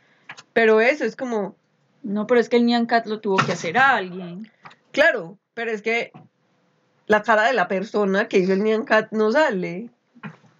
pero 0.52 0.80
eso 0.80 1.04
es 1.04 1.16
como... 1.16 1.56
No, 2.02 2.26
pero 2.26 2.40
es 2.40 2.48
que 2.48 2.56
el 2.56 2.64
Nyan 2.64 2.86
Cat 2.86 3.06
lo 3.06 3.20
tuvo 3.20 3.36
que 3.36 3.52
hacer 3.52 3.76
a 3.76 3.96
alguien. 3.96 4.50
Claro, 4.90 5.38
pero 5.52 5.70
es 5.70 5.82
que 5.82 6.12
la 7.06 7.22
cara 7.22 7.42
de 7.42 7.52
la 7.52 7.68
persona 7.68 8.26
que 8.26 8.38
hizo 8.38 8.54
el 8.54 8.64
Nyan 8.64 8.84
Cat 8.84 9.12
no 9.12 9.30
sale. 9.32 9.90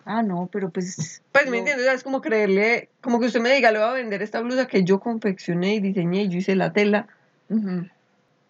Ah, 0.05 0.23
no, 0.23 0.51
pero 0.53 0.69
pues... 0.71 1.23
Pues 1.33 1.49
me 1.49 1.59
entiendes, 1.59 1.87
es 1.87 2.03
como 2.03 2.21
creerle, 2.21 2.91
como 3.01 3.21
que 3.21 3.27
usted 3.27 3.41
me 3.41 3.55
diga, 3.55 3.71
le 3.71 3.79
voy 3.79 3.89
a 3.89 3.93
vender 3.93 4.21
esta 4.21 4.41
blusa 4.41 4.67
que 4.67 4.85
yo 4.85 5.01
confeccioné 5.01 5.77
y 5.77 5.81
diseñé 5.81 6.25
y 6.25 6.29
yo 6.29 6.39
hice 6.39 6.57
la 6.57 6.73
tela. 6.73 7.07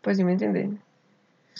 Pues 0.01 0.17
sí 0.17 0.25
me 0.25 0.33
entiende. 0.33 0.71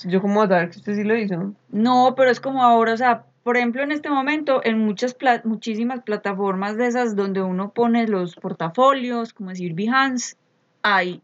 Yo 0.05 0.21
como 0.21 0.43
a 0.43 0.47
dar 0.47 0.71
que 0.71 0.79
usted 0.79 0.95
sí 0.95 1.05
lo 1.05 1.17
hizo. 1.17 1.53
No, 1.71 2.15
pero 2.17 2.31
es 2.31 2.41
como 2.41 2.63
ahora, 2.63 2.95
o 2.95 2.97
sea, 2.97 3.25
por 3.43 3.57
ejemplo, 3.57 3.83
en 3.83 3.93
este 3.93 4.09
momento, 4.09 4.61
en 4.65 4.79
muchas 4.79 5.17
muchísimas 5.45 6.03
plataformas 6.03 6.77
de 6.77 6.87
esas 6.87 7.17
donde 7.17 7.43
uno 7.43 7.73
pone 7.73 8.07
los 8.07 8.37
portafolios, 8.37 9.33
como 9.33 9.51
decir 9.51 9.75
Behance, 9.75 10.37
hay 10.83 11.23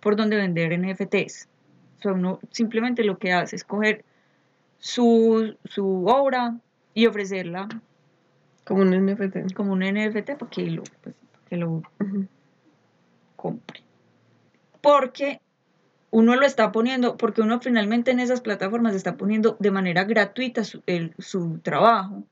por 0.00 0.16
donde 0.16 0.36
vender 0.36 0.78
NFTs. 0.78 1.48
O 1.98 2.02
sea, 2.02 2.12
uno 2.12 2.38
simplemente 2.50 3.02
lo 3.04 3.18
que 3.18 3.32
hace 3.32 3.56
es 3.56 3.64
coger 3.64 4.04
su, 4.78 5.56
su 5.64 6.06
obra 6.06 6.56
y 6.94 7.06
ofrecerla. 7.06 7.68
Como 8.64 8.82
un 8.82 8.90
NFT. 8.90 9.52
Como 9.54 9.72
un 9.72 9.80
NFT 9.80 10.36
para 10.38 10.50
que 10.50 10.70
lo, 10.70 10.82
pues, 11.02 11.16
que 11.48 11.56
lo 11.56 11.82
compre. 13.34 13.82
Porque 14.80 15.40
uno 16.10 16.36
lo 16.36 16.46
está 16.46 16.72
poniendo, 16.72 17.16
porque 17.16 17.42
uno 17.42 17.60
finalmente 17.60 18.10
en 18.10 18.20
esas 18.20 18.40
plataformas 18.40 18.94
está 18.94 19.16
poniendo 19.16 19.56
de 19.58 19.70
manera 19.70 20.04
gratuita 20.04 20.64
su, 20.64 20.82
su 21.18 21.58
trabajo. 21.58 22.24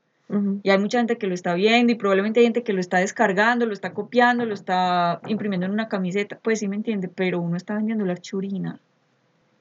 Y 0.61 0.71
hay 0.71 0.77
mucha 0.77 0.97
gente 0.97 1.17
que 1.17 1.25
lo 1.27 1.33
está 1.33 1.53
viendo 1.53 1.93
y 1.93 1.95
probablemente 1.95 2.41
hay 2.41 2.47
gente 2.47 2.63
que 2.63 2.73
lo 2.73 2.81
está 2.81 2.97
descargando, 2.97 3.65
lo 3.65 3.71
está 3.71 3.93
copiando, 3.93 4.45
lo 4.45 4.53
está 4.53 5.21
imprimiendo 5.25 5.65
en 5.65 5.71
una 5.71 5.87
camiseta, 5.87 6.37
pues 6.41 6.59
sí 6.59 6.67
me 6.67 6.75
entiende, 6.75 7.07
pero 7.07 7.39
uno 7.39 7.55
está 7.55 7.75
vendiendo 7.75 8.03
el 8.03 8.11
archivo 8.11 8.39
original. 8.39 8.81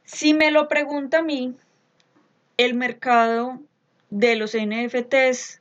Si 0.03 0.35
me 0.35 0.51
lo 0.51 0.67
pregunta 0.67 1.19
a 1.19 1.23
mí, 1.23 1.55
el 2.57 2.75
mercado 2.75 3.61
de 4.11 4.35
los 4.35 4.57
NFTs 4.57 5.61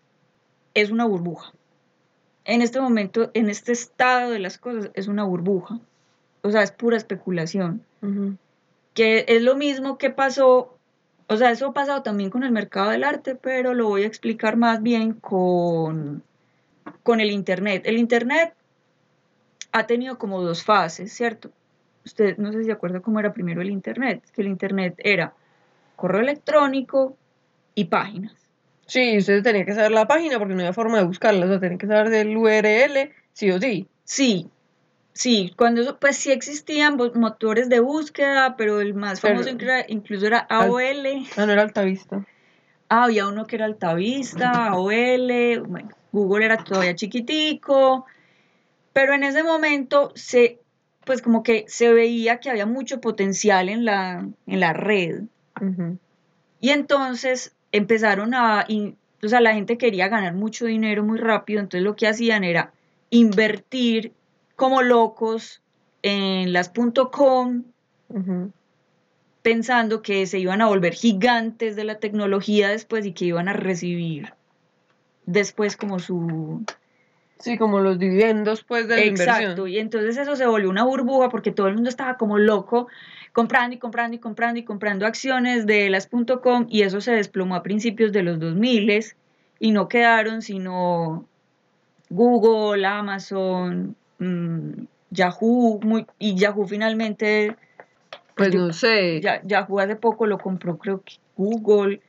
es 0.74 0.90
una 0.90 1.06
burbuja. 1.06 1.54
En 2.44 2.64
este 2.64 2.82
momento, 2.82 3.30
en 3.36 3.52
este 3.52 3.74
estado 3.74 4.32
de 4.32 4.40
las 4.40 4.58
cosas, 4.58 4.90
es 4.96 5.08
una 5.08 5.24
burbuja. 5.24 5.80
O 6.42 6.50
sea, 6.50 6.64
es 6.64 6.72
pura 6.72 6.98
especulación 6.98 7.84
que 8.96 9.26
es 9.28 9.44
lo 9.44 9.56
mismo 9.56 10.00
que 10.00 10.10
pasó, 10.10 10.80
o 11.28 11.38
sea, 11.38 11.52
eso 11.52 11.68
ha 11.68 11.74
pasado 11.74 12.02
también 12.02 12.32
con 12.32 12.44
el 12.44 12.52
mercado 12.52 12.90
del 12.90 13.04
arte, 13.04 13.36
pero 13.36 13.76
lo 13.76 13.90
voy 13.90 14.04
a 14.04 14.08
explicar 14.08 14.56
más 14.56 14.82
bien 14.82 15.14
con, 15.14 16.24
con 17.04 17.20
el 17.20 17.30
Internet. 17.30 17.84
El 17.86 17.98
Internet 17.98 18.54
ha 19.74 19.86
tenido 19.86 20.18
como 20.18 20.42
dos 20.42 20.64
fases, 20.64 21.12
¿cierto? 21.12 21.52
Usted 22.06 22.38
no 22.38 22.54
sé 22.54 22.60
si 22.60 22.66
se 22.66 22.72
acuerda 22.72 23.02
cómo 23.02 23.20
era 23.20 23.34
primero 23.34 23.62
el 23.62 23.70
Internet, 23.70 24.24
que 24.34 24.42
el 24.42 24.48
Internet 24.48 24.96
era 25.00 25.34
correo 25.98 26.22
electrónico 26.22 27.18
y 27.76 27.86
páginas. 27.86 28.34
Sí, 28.86 29.18
usted 29.18 29.44
tenía 29.44 29.66
que 29.66 29.74
saber 29.74 29.92
la 29.92 30.08
página 30.08 30.40
porque 30.40 30.54
no 30.54 30.62
había 30.62 30.72
forma 30.72 31.00
de 31.00 31.04
buscarla, 31.04 31.46
o 31.46 31.50
sea, 31.50 31.60
tenía 31.60 31.78
que 31.78 31.88
saber 31.88 32.10
del 32.10 32.38
URL, 32.38 33.12
sí 33.34 33.52
o 33.52 33.60
sí. 33.60 33.90
Sí, 34.06 34.50
Sí, 35.16 35.54
cuando 35.56 35.98
pues 35.98 36.18
sí 36.18 36.34
existían 36.34 36.98
motores 37.16 37.70
de 37.70 37.80
búsqueda, 37.80 38.58
pero 38.58 38.82
el 38.82 38.94
más 38.94 39.22
famoso 39.22 39.50
incluso 39.88 40.28
era 40.28 40.40
AOL. 40.40 41.26
ah, 41.38 41.46
no 41.46 41.54
era 41.54 41.62
Altavista. 41.62 42.26
Ah, 42.90 43.06
había 43.06 43.26
uno 43.26 43.48
que 43.48 43.56
era 43.56 43.64
Altavista, 43.64 44.68
AOL, 44.68 45.62
bueno, 45.68 45.90
Google 46.12 46.46
era 46.46 46.58
todavía 46.58 46.96
chiquitico, 46.96 48.06
pero 48.92 49.14
en 49.14 49.24
ese 49.24 49.42
momento 49.42 50.12
se, 50.16 50.60
pues 51.06 51.22
como 51.22 51.44
que 51.44 51.64
se 51.70 51.94
veía 51.94 52.42
que 52.42 52.50
había 52.50 52.66
mucho 52.66 53.00
potencial 53.00 53.70
en 53.70 53.86
la, 53.86 54.28
en 54.48 54.60
la 54.60 54.74
red. 54.74 55.24
Y 56.60 56.72
entonces 56.72 57.56
empezaron 57.72 58.34
a, 58.34 58.68
o 59.24 59.28
sea, 59.30 59.40
la 59.40 59.54
gente 59.54 59.78
quería 59.78 60.10
ganar 60.10 60.34
mucho 60.34 60.66
dinero 60.66 61.06
muy 61.06 61.20
rápido, 61.20 61.62
entonces 61.62 61.84
lo 61.84 61.96
que 61.96 62.08
hacían 62.08 62.44
era 62.44 62.74
invertir 63.12 64.12
como 64.56 64.82
locos 64.82 65.62
en 66.02 66.54
las 66.54 66.72
.com, 67.12 67.64
pensando 69.42 70.02
que 70.02 70.26
se 70.28 70.40
iban 70.40 70.62
a 70.62 70.68
volver 70.68 70.94
gigantes 70.94 71.76
de 71.76 71.84
la 71.84 72.00
tecnología 72.00 72.70
después 72.70 73.06
y 73.06 73.14
que 73.14 73.26
iban 73.26 73.48
a 73.48 73.54
recibir 73.54 74.34
después 75.26 75.78
como 75.78 76.00
su... 76.00 76.64
Sí, 77.38 77.58
como 77.58 77.82
los 77.82 78.00
dividendos 78.00 78.64
pues 78.64 78.88
de 78.88 78.96
la 78.96 79.04
Exacto, 79.04 79.68
y 79.68 79.78
entonces 79.78 80.16
eso 80.18 80.38
se 80.38 80.46
volvió 80.46 80.70
una 80.70 80.86
burbuja 80.86 81.28
porque 81.30 81.52
todo 81.52 81.68
el 81.68 81.74
mundo 81.74 81.90
estaba 81.90 82.16
como 82.16 82.38
loco 82.38 82.88
comprando 83.34 83.76
y 83.76 83.80
comprando 83.80 84.16
y 84.16 84.20
comprando 84.20 84.60
y 84.60 84.64
comprando 84.64 85.06
acciones 85.06 85.66
de 85.66 85.90
las 85.90 86.08
.com 86.42 86.68
y 86.70 86.84
eso 86.84 87.02
se 87.02 87.12
desplomó 87.12 87.56
a 87.56 87.64
principios 87.64 88.14
de 88.14 88.24
los 88.24 88.40
2000 88.40 89.04
y 89.60 89.72
no 89.72 89.90
quedaron 89.90 90.42
sino 90.42 91.28
Google, 92.10 92.86
Amazon, 92.86 93.98
Mm, 94.20 94.86
Yahoo, 95.12 95.80
muy, 95.82 96.06
y 96.20 96.36
Yahoo 96.36 96.68
finalmente 96.68 97.56
Pues 98.36 98.54
no 98.54 98.74
sé. 98.74 99.22
Ya, 99.22 99.42
Yahoo 99.44 99.80
hace 99.80 99.96
poco 99.96 100.26
lo 100.26 100.38
compró, 100.38 100.78
creo 100.78 101.02
que 101.02 101.16
Google. 101.38 102.02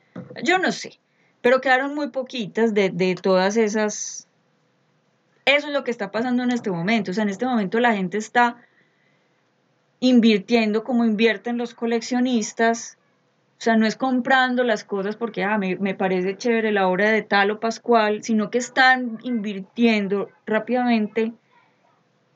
Yo 0.43 0.59
no 0.59 0.73
sé. 0.73 0.99
Pero 1.41 1.61
quedaron 1.61 1.95
muy 1.95 2.09
poquitas 2.09 2.75
de, 2.75 2.91
de 2.91 3.15
todas 3.15 3.57
esas. 3.57 4.29
Eso 5.45 5.69
es 5.69 5.73
lo 5.73 5.85
que 5.85 5.93
está 5.93 6.11
pasando 6.11 6.43
en 6.43 6.51
este 6.51 6.71
momento. 6.71 7.13
O 7.13 7.15
sea, 7.15 7.23
en 7.23 7.29
este 7.29 7.47
momento 7.47 7.79
la 7.79 7.95
gente 7.95 8.19
está 8.19 8.57
invirtiendo 10.01 10.83
como 10.83 11.05
invierten 11.05 11.59
los 11.59 11.75
coleccionistas. 11.75 12.99
O 13.59 13.61
sea, 13.61 13.77
no 13.77 13.87
es 13.87 13.97
comprando 13.97 14.65
las 14.65 14.85
cosas 14.85 15.17
porque 15.17 15.45
ah, 15.45 15.57
me, 15.57 15.77
me, 15.77 15.95
parece 15.95 16.37
chévere 16.37 16.73
la 16.73 16.89
obra 16.89 17.11
de 17.11 17.23
tal 17.23 17.51
o 17.53 17.61
Pascual, 17.61 18.23
sino 18.23 18.51
que 18.51 18.59
están 18.59 19.19
invirtiendo 19.23 20.29
rápidamente 20.45 21.33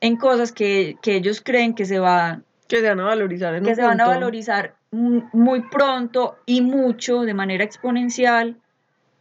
en 0.01 0.17
cosas 0.17 0.51
que, 0.51 0.97
que 1.01 1.15
ellos 1.15 1.41
creen 1.41 1.73
que 1.73 1.85
se 1.85 1.99
van 1.99 2.43
que 2.67 2.81
se 2.81 2.89
van 2.89 2.99
a 2.99 3.05
valorizar 3.05 3.55
en 3.55 3.63
que 3.63 3.75
se 3.75 3.81
van 3.81 4.01
a 4.01 4.07
valorizar 4.07 4.75
muy 4.91 5.61
pronto 5.69 6.37
y 6.45 6.61
mucho 6.61 7.21
de 7.21 7.33
manera 7.33 7.63
exponencial 7.63 8.57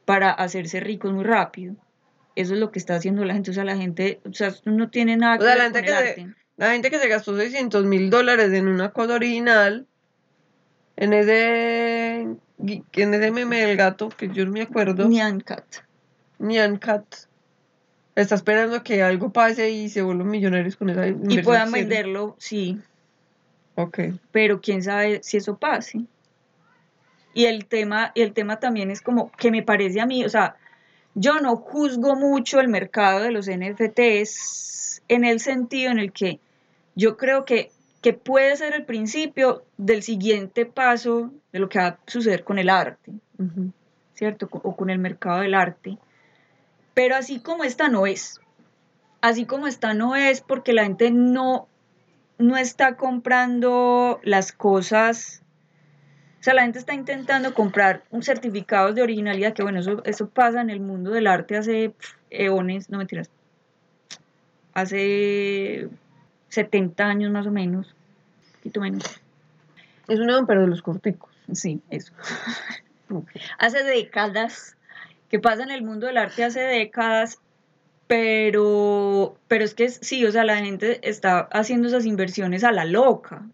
para 0.05 0.31
hacerse 0.31 0.81
ricos 0.81 1.13
muy 1.13 1.23
rápido. 1.25 1.77
Eso 2.35 2.55
es 2.55 2.61
lo 2.61 2.73
que 2.73 2.81
está 2.81 2.97
haciendo 2.97 3.25
la 3.25 3.35
gente. 3.35 3.51
O 3.51 3.55
sea, 3.55 3.65
la 3.65 3.77
gente, 3.77 4.21
o 4.29 4.33
sea, 4.33 4.53
no 4.65 4.89
tiene 4.89 5.17
nada 5.17 5.39
que 5.39 5.45
ver 5.45 5.59
la 5.59 5.65
gente 5.65 5.83
que 5.83 6.27
la 6.57 6.73
gente 6.73 6.91
que 6.91 6.99
se 6.99 7.09
gastó 7.09 7.37
600 7.37 7.85
mil 7.85 8.11
dólares 8.11 8.53
en 8.53 8.69
una 8.69 8.91
cosa 8.91 9.15
original, 9.15 9.87
en 10.97 11.13
ese, 11.15 12.21
en 12.21 13.15
ese 13.15 13.31
meme 13.31 13.65
del 13.65 13.79
gato, 13.79 14.11
que 14.11 14.29
yo 14.29 14.45
no 14.45 14.53
me 14.53 14.61
acuerdo. 14.61 15.09
Nyan 15.09 15.41
Cat. 15.41 15.65
Nyan 16.39 16.77
Cat. 16.77 17.30
Está 18.21 18.35
esperando 18.35 18.83
que 18.83 19.03
algo 19.03 19.33
pase 19.33 19.71
y 19.71 19.89
se 19.89 20.03
vuelvan 20.03 20.29
millonarios 20.29 20.77
con 20.77 20.91
esa 20.91 21.07
Y 21.07 21.43
puedan 21.43 21.73
venderlo, 21.73 22.37
sí. 22.39 22.79
Ok. 23.77 23.99
Pero 24.31 24.61
quién 24.61 24.83
sabe 24.83 25.21
si 25.23 25.39
eso 25.39 25.57
pase. 25.57 26.03
Y 27.33 27.47
el 27.47 27.65
tema, 27.65 28.13
el 28.15 28.33
tema 28.33 28.61
también 28.61 28.91
es 28.91 29.01
como 29.01 29.33
que 29.33 29.51
me 29.51 29.63
parece 29.63 30.01
a 30.01 30.07
mí, 30.07 30.25
o 30.25 30.29
sea, 30.29 30.57
yo 31.15 31.41
no 31.41 31.57
juzgo 31.57 32.15
mucho 32.17 32.61
el 32.61 32.69
mercado 32.69 33.21
de 33.21 33.31
los 33.31 33.49
NFTs 33.49 35.03
en 35.09 35.25
el 35.25 35.41
sentido 35.41 35.91
en 35.91 35.99
el 35.99 36.13
que 36.13 36.41
yo 36.95 37.17
creo 37.17 37.45
que, 37.45 37.71
que 38.03 38.13
puede 38.13 38.57
ser 38.57 38.75
el 38.75 38.85
principio 38.85 39.63
del 39.79 40.03
siguiente 40.03 40.67
paso 40.67 41.33
de 41.53 41.59
lo 41.59 41.69
que 41.69 41.79
va 41.79 41.87
a 41.87 41.99
suceder 42.07 42.45
con 42.45 42.59
el 42.59 42.69
arte, 42.69 43.13
¿cierto? 44.15 44.49
O 44.51 44.77
con 44.77 44.91
el 44.91 44.99
mercado 44.99 45.41
del 45.41 45.55
arte. 45.55 45.97
Pero 47.01 47.17
así 47.17 47.41
como 47.41 47.65
esta 47.65 47.89
no 47.89 48.07
es. 48.07 48.43
Así 49.23 49.47
como 49.47 49.67
esta 49.67 49.95
no 49.95 50.17
es 50.17 50.43
porque 50.43 50.75
la 50.75 50.83
gente 50.83 51.11
no, 51.11 51.67
no 52.37 52.59
está 52.59 52.99
comprando 52.99 54.21
las 54.23 54.53
cosas. 54.53 55.41
O 56.41 56.43
sea, 56.43 56.53
la 56.53 56.61
gente 56.61 56.79
está 56.79 56.93
intentando 56.93 57.55
comprar 57.55 58.03
un 58.11 58.23
certificado 58.23 58.93
de 58.93 59.01
originalidad, 59.01 59.55
que 59.55 59.63
bueno, 59.63 59.81
eso, 59.81 60.05
eso 60.05 60.29
pasa 60.29 60.61
en 60.61 60.69
el 60.69 60.81
mundo 60.81 61.11
del 61.11 61.27
arte 61.27 61.57
hace 61.57 61.95
eones, 62.29 62.91
no 62.91 62.99
mentiras, 62.99 63.31
hace 64.75 65.89
70 66.51 67.03
años 67.03 67.33
más 67.33 67.47
o 67.47 67.51
menos, 67.51 67.95
un 68.45 68.53
poquito 68.57 68.81
menos. 68.83 69.23
Es 70.07 70.21
un 70.21 70.47
pero 70.47 70.61
de 70.61 70.67
los 70.67 70.83
corticos. 70.83 71.35
Sí, 71.51 71.81
eso. 71.89 72.13
Hace 73.59 73.85
décadas, 73.85 74.77
que 75.31 75.39
pasa 75.39 75.63
en 75.63 75.71
el 75.71 75.83
mundo 75.83 76.07
del 76.09 76.19
arte 76.19 76.45
hace 76.45 76.61
décadas, 76.61 77.39
pero, 78.09 79.37
pero 79.47 79.65
es 79.65 79.75
que 79.75 79.89
sí, 79.89 80.27
o 80.27 80.33
sea, 80.33 80.45
la 80.45 80.57
gente 80.57 81.09
está 81.09 81.49
haciendo 81.53 81.87
esas 81.87 82.05
inversiones 82.05 82.65
a 82.65 82.73
la 82.73 82.85
loca. 82.85 83.47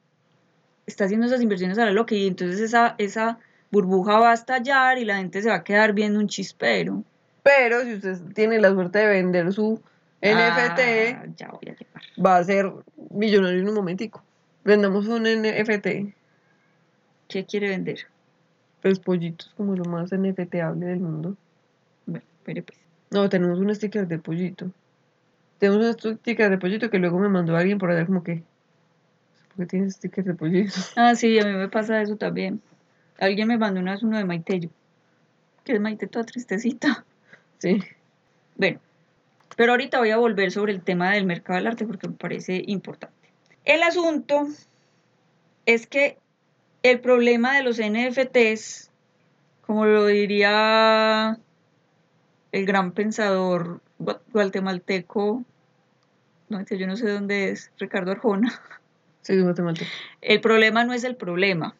Está 0.87 1.05
haciendo 1.05 1.27
esas 1.27 1.43
inversiones 1.43 1.79
a 1.79 1.85
la 1.85 1.91
loca 1.91 2.15
y 2.15 2.27
entonces 2.27 2.61
esa, 2.61 2.95
esa 2.97 3.39
burbuja 3.71 4.19
va 4.19 4.31
a 4.31 4.35
estallar 4.35 4.99
y 4.99 5.05
la 5.05 5.19
gente 5.19 5.43
se 5.43 5.51
va 5.51 5.57
a 5.57 5.65
quedar 5.65 5.93
viendo 5.93 6.19
un 6.19 6.29
chispero. 6.29 7.05
Pero 7.43 7.83
si 7.83 7.95
usted 7.95 8.19
tiene 8.35 8.59
la 8.59 8.71
suerte 8.71 9.01
de 9.01 9.07
vender 9.07 9.53
su 9.53 9.81
NFT, 10.23 10.81
ah, 10.81 11.25
ya 11.37 11.49
voy 11.51 11.69
a 11.69 12.23
va 12.23 12.39
a 12.39 12.45
ser 12.45 12.73
millonario 13.11 13.61
en 13.61 13.69
un 13.69 13.75
momentico. 13.75 14.23
Vendamos 14.65 15.07
un 15.07 15.25
NFT. 15.25 16.15
¿Qué 17.29 17.45
quiere 17.45 17.69
vender? 17.69 18.07
Pues 18.81 18.99
pollitos, 18.99 19.53
como 19.57 19.77
lo 19.77 19.85
más 19.85 20.11
NFTable 20.12 20.87
del 20.87 21.01
mundo. 21.01 21.37
Pero 22.47 22.65
pues. 22.65 22.79
No, 23.11 23.29
tenemos 23.29 23.59
un 23.59 23.75
sticker 23.75 24.07
de 24.07 24.19
pollito. 24.19 24.71
Tenemos 25.59 26.05
un 26.05 26.17
sticker 26.17 26.49
de 26.49 26.59
pollito 26.59 26.89
que 26.89 26.99
luego 26.99 27.19
me 27.19 27.29
mandó 27.29 27.57
alguien 27.57 27.79
por 27.79 27.91
allá 27.91 28.07
como 28.07 28.23
que... 28.23 28.43
¿Por 29.49 29.57
qué 29.59 29.67
tienes 29.67 29.95
sticker 29.95 30.25
de 30.25 30.35
pollito? 30.35 30.73
Ah, 30.97 31.15
sí, 31.15 31.39
a 31.39 31.45
mí 31.45 31.53
me 31.53 31.69
pasa 31.69 32.01
eso 32.01 32.17
también. 32.17 32.63
Alguien 33.19 33.49
me 33.49 33.59
mandó 33.59 33.81
una 33.81 33.93
vez 33.93 34.03
uno 34.03 34.17
de 34.17 34.25
Maite, 34.25 34.71
que 35.65 35.73
es 35.73 35.81
Maite 35.81 36.07
toda 36.07 36.25
tristecita. 36.25 37.05
Sí. 37.59 37.83
Bueno, 38.55 38.79
pero 39.57 39.73
ahorita 39.73 39.99
voy 39.99 40.11
a 40.11 40.19
volver 40.19 40.53
sobre 40.53 40.73
el 40.73 40.83
tema 40.83 41.13
del 41.13 41.27
mercado 41.27 41.59
del 41.59 41.67
arte 41.67 41.85
porque 41.85 42.09
me 42.09 42.15
parece 42.15 42.63
importante. 42.67 43.15
El 43.65 43.83
asunto 43.83 44.47
es 45.65 45.87
que 45.87 46.19
el 46.83 47.01
problema 47.01 47.57
de 47.57 47.63
los 47.63 47.81
NFTs, 47.81 48.91
como 49.63 49.87
lo 49.87 50.07
diría 50.07 51.41
el 52.53 52.67
gran 52.67 52.93
pensador 52.93 53.81
guatemalteco, 53.99 55.45
no, 56.49 56.65
yo 56.65 56.87
no 56.87 56.97
sé 56.97 57.09
dónde 57.09 57.51
es, 57.51 57.71
Ricardo 57.79 58.13
Arjona. 58.13 58.61
Sí, 59.23 59.37
guatemalteco. 59.41 59.91
El 60.21 60.41
problema 60.41 60.85
no 60.85 60.93
es 60.93 61.03
el 61.03 61.17
problema. 61.17 61.75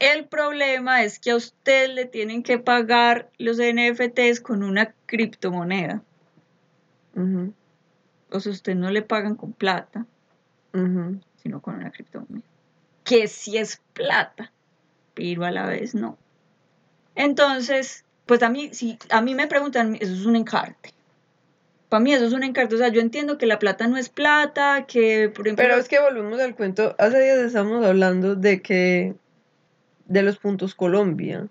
El 0.00 0.26
problema 0.26 1.04
es 1.04 1.20
que 1.20 1.30
a 1.30 1.36
usted 1.36 1.94
le 1.94 2.04
tienen 2.04 2.42
que 2.42 2.58
pagar 2.58 3.30
los 3.38 3.58
NFTs 3.58 4.40
con 4.40 4.64
una 4.64 4.92
criptomoneda. 5.06 6.02
O 8.30 8.40
sea, 8.40 8.52
usted 8.52 8.74
no 8.74 8.90
le 8.90 9.02
pagan 9.02 9.36
con 9.36 9.52
plata, 9.52 10.04
sino 10.72 11.60
con 11.60 11.76
una 11.76 11.92
criptomoneda. 11.92 12.44
Que 13.04 13.28
sí 13.28 13.56
es 13.56 13.80
plata, 13.92 14.52
pero 15.14 15.44
a 15.44 15.52
la 15.52 15.66
vez 15.66 15.94
no. 15.94 16.18
Entonces, 17.14 18.04
pues 18.28 18.42
a 18.42 18.50
mí, 18.50 18.70
si 18.72 18.98
a 19.10 19.22
mí 19.22 19.34
me 19.34 19.48
preguntan, 19.48 19.96
eso 19.96 20.12
es 20.12 20.26
un 20.26 20.36
encarte. 20.36 20.92
Para 21.88 22.00
mí 22.00 22.12
eso 22.12 22.26
es 22.26 22.34
un 22.34 22.44
encarte. 22.44 22.74
O 22.74 22.78
sea, 22.78 22.88
yo 22.88 23.00
entiendo 23.00 23.38
que 23.38 23.46
la 23.46 23.58
plata 23.58 23.88
no 23.88 23.96
es 23.96 24.10
plata, 24.10 24.84
que 24.86 25.32
por 25.34 25.48
ejemplo... 25.48 25.64
Pero 25.64 25.80
es 25.80 25.88
que 25.88 25.98
volvemos 25.98 26.38
al 26.38 26.54
cuento. 26.54 26.94
Hace 26.98 27.20
días 27.20 27.38
estamos 27.38 27.84
hablando 27.84 28.36
de 28.36 28.60
que... 28.62 29.14
De 30.04 30.22
los 30.22 30.38
puntos 30.38 30.74
Colombia. 30.74 31.48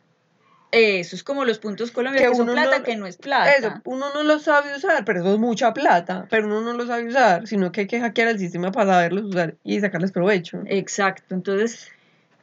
Eso 0.72 1.16
es 1.16 1.24
como 1.24 1.46
los 1.46 1.58
puntos 1.58 1.92
Colombia, 1.92 2.30
que, 2.30 2.36
son 2.36 2.48
plata 2.48 2.84
que 2.84 2.96
no 2.96 3.08
es 3.08 3.18
plata. 3.18 3.54
Eso, 3.56 3.74
uno 3.86 4.14
no 4.14 4.24
lo 4.24 4.38
sabe 4.40 4.76
usar, 4.76 5.06
pero 5.06 5.22
eso 5.22 5.34
es 5.34 5.40
mucha 5.40 5.74
plata, 5.74 6.28
pero 6.30 6.48
uno 6.48 6.62
no 6.62 6.74
lo 6.74 6.86
sabe 6.86 7.08
usar, 7.08 7.48
sino 7.48 7.72
que 7.72 7.82
hay 7.82 7.88
que 7.88 8.00
hackear 8.00 8.28
el 8.28 8.40
sistema 8.40 8.72
para 8.72 8.94
saberlos 8.94 9.26
usar 9.26 9.56
y 9.64 9.80
sacarles 9.80 10.12
provecho. 10.12 10.62
Exacto, 10.66 11.34
entonces 11.36 11.90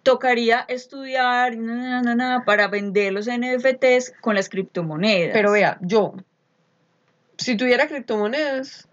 tocaría 0.05 0.65
estudiar 0.69 1.57
para 2.47 2.69
vender 2.69 3.13
los 3.13 3.27
NFTs 3.27 4.15
con 4.21 4.37
las 4.37 4.49
criptomonedas. 4.49 5.33
Pero 5.33 5.51
vea, 5.51 5.79
yo, 5.81 6.15
si 7.37 7.57
tuviera 7.57 7.89
criptomonedas, 7.89 8.87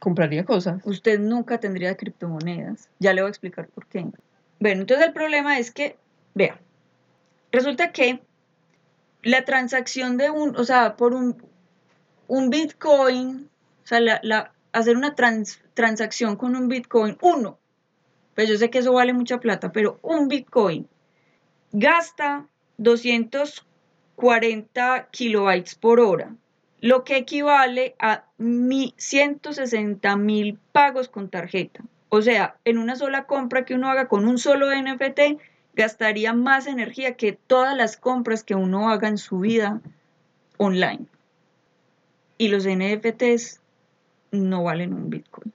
compraría 0.00 0.44
cosas. 0.44 0.82
Usted 0.84 1.18
nunca 1.18 1.58
tendría 1.58 1.96
criptomonedas. 1.96 2.90
Ya 2.98 3.14
le 3.14 3.22
voy 3.22 3.28
a 3.28 3.30
explicar 3.30 3.68
por 3.68 3.86
qué. 3.86 4.04
Bueno, 4.58 4.82
entonces 4.82 5.06
el 5.06 5.12
problema 5.12 5.58
es 5.58 5.70
que, 5.70 5.96
vea, 6.34 6.58
resulta 7.52 7.92
que 7.92 8.20
la 9.22 9.44
transacción 9.44 10.16
de 10.16 10.30
un, 10.30 10.56
o 10.56 10.64
sea, 10.64 10.96
por 10.96 11.14
un, 11.14 11.42
un 12.26 12.50
Bitcoin, 12.50 13.48
o 13.84 13.86
sea, 13.86 14.00
la, 14.00 14.52
hacer 14.72 14.96
una 14.96 15.14
transacción 15.14 16.36
con 16.36 16.56
un 16.56 16.68
Bitcoin, 16.68 17.16
uno, 17.20 17.58
pues 18.40 18.48
yo 18.48 18.56
sé 18.56 18.70
que 18.70 18.78
eso 18.78 18.94
vale 18.94 19.12
mucha 19.12 19.38
plata, 19.38 19.70
pero 19.70 19.98
un 20.00 20.28
Bitcoin 20.28 20.88
gasta 21.72 22.46
240 22.78 25.08
kilobytes 25.10 25.74
por 25.74 26.00
hora, 26.00 26.34
lo 26.80 27.04
que 27.04 27.18
equivale 27.18 27.94
a 27.98 28.24
160 28.38 30.16
mil 30.16 30.58
pagos 30.72 31.10
con 31.10 31.28
tarjeta. 31.28 31.84
O 32.08 32.22
sea, 32.22 32.56
en 32.64 32.78
una 32.78 32.96
sola 32.96 33.26
compra 33.26 33.66
que 33.66 33.74
uno 33.74 33.90
haga 33.90 34.08
con 34.08 34.26
un 34.26 34.38
solo 34.38 34.74
NFT, 34.74 35.38
gastaría 35.74 36.32
más 36.32 36.66
energía 36.66 37.16
que 37.16 37.32
todas 37.32 37.76
las 37.76 37.98
compras 37.98 38.42
que 38.42 38.54
uno 38.54 38.88
haga 38.88 39.08
en 39.08 39.18
su 39.18 39.40
vida 39.40 39.82
online. 40.56 41.04
Y 42.38 42.48
los 42.48 42.66
NFTs 42.66 43.60
no 44.30 44.62
valen 44.62 44.94
un 44.94 45.10
Bitcoin. 45.10 45.52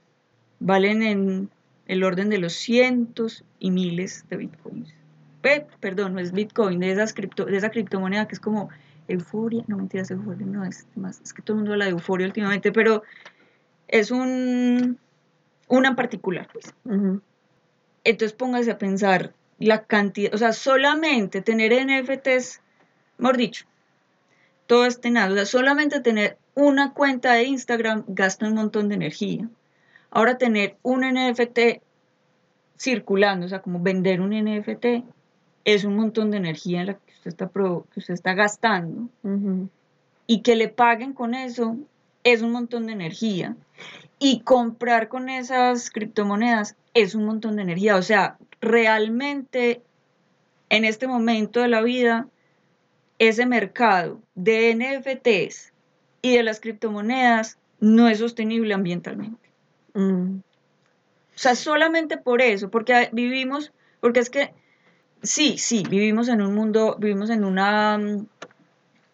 Valen 0.59 1.01
en 1.01 1.49
el 1.87 2.03
orden 2.03 2.29
de 2.29 2.37
los 2.37 2.53
cientos 2.53 3.43
y 3.59 3.71
miles 3.71 4.25
de 4.29 4.37
Bitcoins. 4.37 4.93
perdón, 5.79 6.13
no 6.15 6.19
es 6.19 6.31
Bitcoin, 6.31 6.79
de, 6.79 6.91
esas 6.91 7.13
cripto, 7.13 7.45
de 7.45 7.57
esa 7.57 7.69
criptomoneda 7.69 8.27
que 8.27 8.35
es 8.35 8.39
como 8.39 8.69
euforia. 9.07 9.63
No, 9.67 9.77
mentiras, 9.77 10.09
euforia 10.11 10.45
no 10.45 10.65
es 10.65 10.87
más. 10.95 11.21
Es 11.21 11.33
que 11.33 11.41
todo 11.41 11.53
el 11.53 11.59
mundo 11.59 11.73
habla 11.73 11.85
de 11.85 11.91
euforia 11.91 12.25
últimamente, 12.25 12.71
pero 12.71 13.03
es 13.87 14.11
un 14.11 14.97
una 15.67 15.89
en 15.89 15.95
particular, 15.95 16.47
pues. 16.51 16.73
Entonces 18.03 18.33
póngase 18.33 18.71
a 18.71 18.77
pensar 18.77 19.33
la 19.59 19.83
cantidad, 19.85 20.33
o 20.33 20.37
sea, 20.37 20.53
solamente 20.53 21.41
tener 21.41 21.71
NFTs, 21.73 22.61
mejor 23.17 23.37
dicho, 23.37 23.65
todo 24.67 24.85
este 24.85 25.09
nada, 25.11 25.31
o 25.31 25.35
sea, 25.35 25.45
solamente 25.45 26.01
tener 26.01 26.37
una 26.55 26.93
cuenta 26.93 27.33
de 27.33 27.43
Instagram 27.45 28.03
gasta 28.07 28.47
un 28.47 28.55
montón 28.55 28.89
de 28.89 28.95
energía. 28.95 29.49
Ahora 30.15 30.37
tener 30.37 30.77
un 30.81 31.01
NFT 31.01 31.81
circulando, 32.79 33.47
o 33.47 33.49
sea, 33.49 33.61
como 33.61 33.81
vender 33.81 34.21
un 34.21 34.29
NFT, 34.29 35.03
es 35.65 35.83
un 35.83 35.97
montón 35.97 36.31
de 36.31 36.37
energía 36.37 36.79
en 36.79 36.87
la 36.87 36.93
que 36.93 37.11
usted 37.11 37.31
está, 37.31 37.49
que 37.49 37.99
usted 37.99 38.13
está 38.13 38.33
gastando. 38.33 39.09
Y 40.25 40.39
que 40.39 40.55
le 40.55 40.69
paguen 40.69 41.11
con 41.11 41.33
eso 41.33 41.75
es 42.23 42.41
un 42.41 42.53
montón 42.53 42.85
de 42.85 42.93
energía. 42.93 43.57
Y 44.17 44.39
comprar 44.39 45.09
con 45.09 45.27
esas 45.27 45.89
criptomonedas 45.89 46.77
es 46.93 47.13
un 47.13 47.25
montón 47.25 47.57
de 47.57 47.63
energía. 47.63 47.97
O 47.97 48.01
sea, 48.01 48.37
realmente 48.61 49.81
en 50.69 50.85
este 50.85 51.07
momento 51.07 51.59
de 51.59 51.67
la 51.67 51.81
vida, 51.81 52.29
ese 53.19 53.45
mercado 53.45 54.21
de 54.33 54.73
NFTs 54.75 55.73
y 56.21 56.37
de 56.37 56.43
las 56.43 56.61
criptomonedas 56.61 57.57
no 57.81 58.07
es 58.07 58.19
sostenible 58.19 58.73
ambientalmente. 58.73 59.44
Mm. 59.95 60.37
O 60.37 61.37
sea, 61.37 61.55
solamente 61.55 62.17
por 62.17 62.41
eso, 62.41 62.69
porque 62.69 63.09
vivimos, 63.11 63.73
porque 63.99 64.19
es 64.19 64.29
que, 64.29 64.53
sí, 65.23 65.57
sí, 65.57 65.83
vivimos 65.89 66.29
en 66.29 66.41
un 66.41 66.53
mundo, 66.53 66.95
vivimos 66.99 67.29
en 67.29 67.43
una 67.43 67.97
mm, 67.97 68.27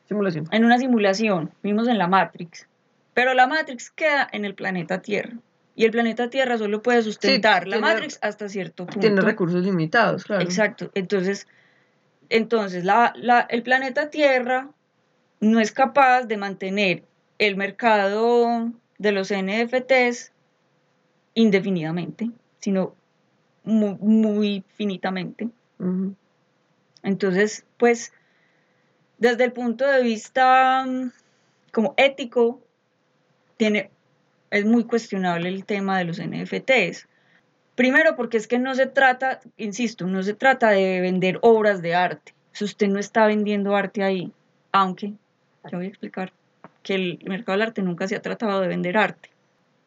simulación. 0.08 0.48
En 0.52 0.66
una 0.66 0.78
simulación, 0.78 1.52
vivimos 1.64 1.88
en 1.88 1.98
la 1.98 2.08
Matrix, 2.08 2.68
pero 3.14 3.34
la 3.34 3.48
Matrix 3.48 3.90
queda 3.90 4.28
en 4.32 4.46
el 4.46 4.56
planeta 4.56 5.02
Tierra. 5.02 5.34
Y 5.74 5.86
el 5.86 5.92
planeta 5.92 6.30
Tierra 6.30 6.58
solo 6.58 6.82
puede 6.82 7.02
sustentar 7.02 7.68
la 7.68 7.80
Matrix 7.80 8.20
hasta 8.22 8.50
cierto 8.50 8.86
punto. 8.86 9.00
Tiene 9.00 9.22
recursos 9.22 9.64
limitados, 9.64 10.26
claro. 10.26 10.44
Exacto. 10.44 10.92
Entonces, 10.94 11.48
entonces 12.30 12.84
la, 12.84 13.14
el 13.50 13.64
planeta 13.64 14.10
Tierra 14.10 14.70
no 15.40 15.60
es 15.60 15.72
capaz 15.72 16.24
de 16.26 16.38
mantener 16.38 17.04
el 17.40 17.56
mercado 17.56 18.72
de 19.00 19.12
los 19.12 19.34
NFTs 19.34 20.34
indefinidamente, 21.34 22.32
sino 22.60 22.96
muy, 23.64 24.64
finitamente. 24.76 25.50
Entonces, 27.04 27.66
pues, 27.78 28.14
desde 29.18 29.46
el 29.46 29.52
punto 29.52 29.86
de 29.86 30.04
vista 30.04 30.86
mm, 30.86 31.12
como 31.72 31.94
ético, 31.98 32.62
tiene, 33.58 33.92
es 34.50 34.66
muy 34.66 34.84
cuestionable 34.84 35.50
el 35.50 35.66
tema 35.66 35.98
de 35.98 36.06
los 36.06 36.20
NFTs. 36.20 37.08
Primero 37.76 38.16
porque 38.16 38.38
es 38.38 38.48
que 38.48 38.60
no 38.60 38.76
se 38.76 38.86
trata, 38.86 39.40
insisto, 39.58 40.06
no 40.06 40.24
se 40.24 40.34
trata 40.34 40.70
de 40.70 41.02
vender 41.02 41.40
obras 41.42 41.82
de 41.82 41.96
arte. 41.96 42.34
Si 42.52 42.66
usted 42.66 42.88
no 42.88 43.00
está 43.00 43.26
vendiendo 43.26 43.76
arte 43.76 44.04
ahí, 44.04 44.32
aunque, 44.72 45.14
ya 45.72 45.78
voy 45.78 45.86
a 45.86 45.90
explicar, 45.90 46.34
que 46.84 46.96
el 46.96 47.20
mercado 47.26 47.58
del 47.58 47.68
arte 47.68 47.82
nunca 47.82 48.08
se 48.08 48.16
ha 48.16 48.22
tratado 48.22 48.62
de 48.62 48.68
vender 48.68 48.98
arte. 48.98 49.30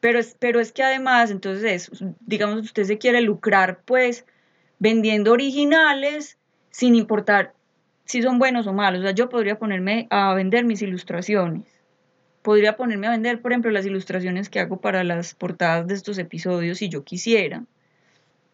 Pero 0.05 0.19
es, 0.19 0.37
pero 0.38 0.61
es 0.61 0.71
que 0.71 0.83
además, 0.83 1.31
entonces, 1.31 1.90
digamos, 2.21 2.61
usted 2.61 2.85
se 2.85 2.99
quiere 2.99 3.23
lucrar, 3.23 3.81
pues, 3.87 4.27
vendiendo 4.79 5.33
originales 5.33 6.37
sin 6.69 6.95
importar 6.95 7.55
si 8.05 8.21
son 8.21 8.38
buenos 8.38 8.67
o 8.67 8.75
malos. 8.75 9.01
O 9.01 9.03
sea, 9.05 9.12
yo 9.12 9.31
podría 9.31 9.59
ponerme 9.59 10.07
a 10.11 10.35
vender 10.35 10.67
mis 10.67 10.83
ilustraciones. 10.83 11.64
Podría 12.43 12.77
ponerme 12.77 13.07
a 13.07 13.12
vender, 13.12 13.40
por 13.40 13.53
ejemplo, 13.53 13.71
las 13.71 13.87
ilustraciones 13.87 14.51
que 14.51 14.61
hago 14.61 14.79
para 14.79 15.05
las 15.05 15.33
portadas 15.33 15.87
de 15.87 15.95
estos 15.95 16.19
episodios 16.19 16.77
si 16.77 16.90
yo 16.90 17.03
quisiera. 17.03 17.64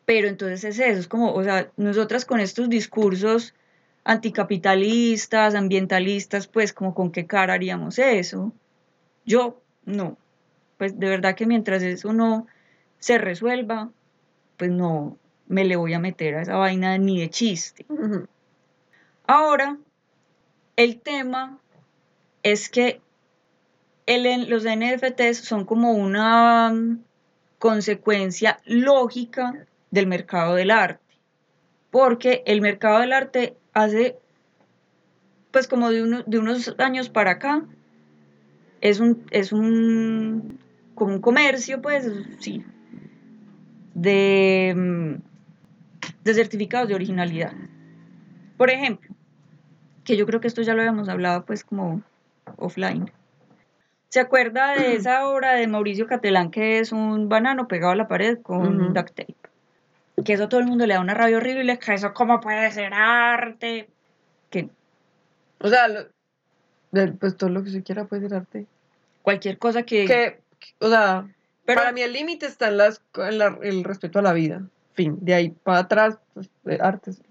Pero 0.04 0.28
entonces 0.28 0.62
es 0.62 0.78
eso, 0.78 1.00
es 1.00 1.08
como, 1.08 1.34
o 1.34 1.42
sea, 1.42 1.72
nosotras 1.76 2.24
con 2.24 2.38
estos 2.38 2.68
discursos 2.68 3.54
anticapitalistas, 4.04 5.56
ambientalistas, 5.56 6.46
pues 6.46 6.72
como 6.72 6.94
con 6.94 7.10
qué 7.10 7.26
cara 7.26 7.54
haríamos 7.54 7.98
eso. 7.98 8.52
Yo 9.26 9.60
no 9.84 10.16
pues 10.80 10.98
de 10.98 11.10
verdad 11.10 11.34
que 11.34 11.44
mientras 11.44 11.82
eso 11.82 12.14
no 12.14 12.46
se 12.98 13.18
resuelva, 13.18 13.90
pues 14.56 14.70
no 14.70 15.18
me 15.46 15.66
le 15.66 15.76
voy 15.76 15.92
a 15.92 15.98
meter 15.98 16.36
a 16.36 16.40
esa 16.40 16.56
vaina 16.56 16.96
ni 16.96 17.20
de 17.20 17.28
chiste. 17.28 17.84
Ahora, 19.26 19.76
el 20.76 20.98
tema 21.02 21.58
es 22.42 22.70
que 22.70 23.02
el, 24.06 24.48
los 24.48 24.64
NFTs 24.64 25.40
son 25.44 25.66
como 25.66 25.92
una 25.92 26.74
consecuencia 27.58 28.58
lógica 28.64 29.66
del 29.90 30.06
mercado 30.06 30.54
del 30.54 30.70
arte, 30.70 31.14
porque 31.90 32.42
el 32.46 32.62
mercado 32.62 33.00
del 33.00 33.12
arte 33.12 33.54
hace, 33.74 34.16
pues 35.50 35.68
como 35.68 35.90
de, 35.90 36.24
de 36.26 36.38
unos 36.38 36.74
años 36.78 37.10
para 37.10 37.32
acá, 37.32 37.66
es 38.80 38.98
un, 38.98 39.26
es 39.30 39.52
un 39.52 40.59
como 41.00 41.14
un 41.14 41.22
comercio, 41.22 41.80
pues, 41.80 42.06
sí, 42.40 42.62
de, 43.94 44.74
mm, 44.76 45.14
de 46.24 46.34
certificados 46.34 46.88
de 46.88 46.94
originalidad. 46.94 47.54
Por 48.58 48.68
ejemplo, 48.68 49.08
que 50.04 50.18
yo 50.18 50.26
creo 50.26 50.42
que 50.42 50.48
esto 50.48 50.60
ya 50.60 50.74
lo 50.74 50.82
habíamos 50.82 51.08
hablado, 51.08 51.46
pues, 51.46 51.64
como 51.64 52.02
offline. 52.58 53.10
¿Se 54.10 54.20
acuerda 54.20 54.74
de 54.74 54.94
esa 54.96 55.26
obra 55.26 55.54
de 55.54 55.66
Mauricio 55.68 56.06
Catelán 56.06 56.50
que 56.50 56.80
es 56.80 56.92
un 56.92 57.30
banano 57.30 57.66
pegado 57.66 57.94
a 57.94 57.96
la 57.96 58.06
pared 58.06 58.38
con 58.42 58.92
duct 58.92 59.14
tape? 59.14 59.36
Que 60.22 60.34
eso 60.34 60.50
todo 60.50 60.60
el 60.60 60.66
mundo 60.66 60.86
le 60.86 60.92
da 60.92 61.00
una 61.00 61.14
rabia 61.14 61.38
horrible, 61.38 61.78
que 61.78 61.94
eso 61.94 62.12
cómo 62.12 62.40
puede 62.40 62.70
ser 62.72 62.92
arte. 62.92 63.88
Que... 64.50 64.68
O 65.60 65.68
sea, 65.68 65.86
pues 67.18 67.38
todo 67.38 67.48
lo 67.48 67.64
que 67.64 67.70
se 67.70 67.82
quiera 67.82 68.04
puede 68.04 68.28
ser 68.28 68.34
arte. 68.34 68.66
Cualquier 69.22 69.56
cosa 69.56 69.84
que... 69.84 70.04
Que 70.04 70.49
o 70.78 70.88
sea, 70.88 71.26
para 71.74 71.92
mí 71.92 72.02
el 72.02 72.12
límite 72.12 72.46
está 72.46 72.68
en, 72.68 72.78
las, 72.78 73.02
el 73.62 73.84
respeto 73.84 74.18
a 74.18 74.22
la 74.22 74.32
vida. 74.32 74.62
Fin, 74.94 75.18
de 75.20 75.34
ahí 75.34 75.50
para 75.50 75.78
atrás, 75.78 76.18
pues, 76.34 76.50
artes. 76.80 77.22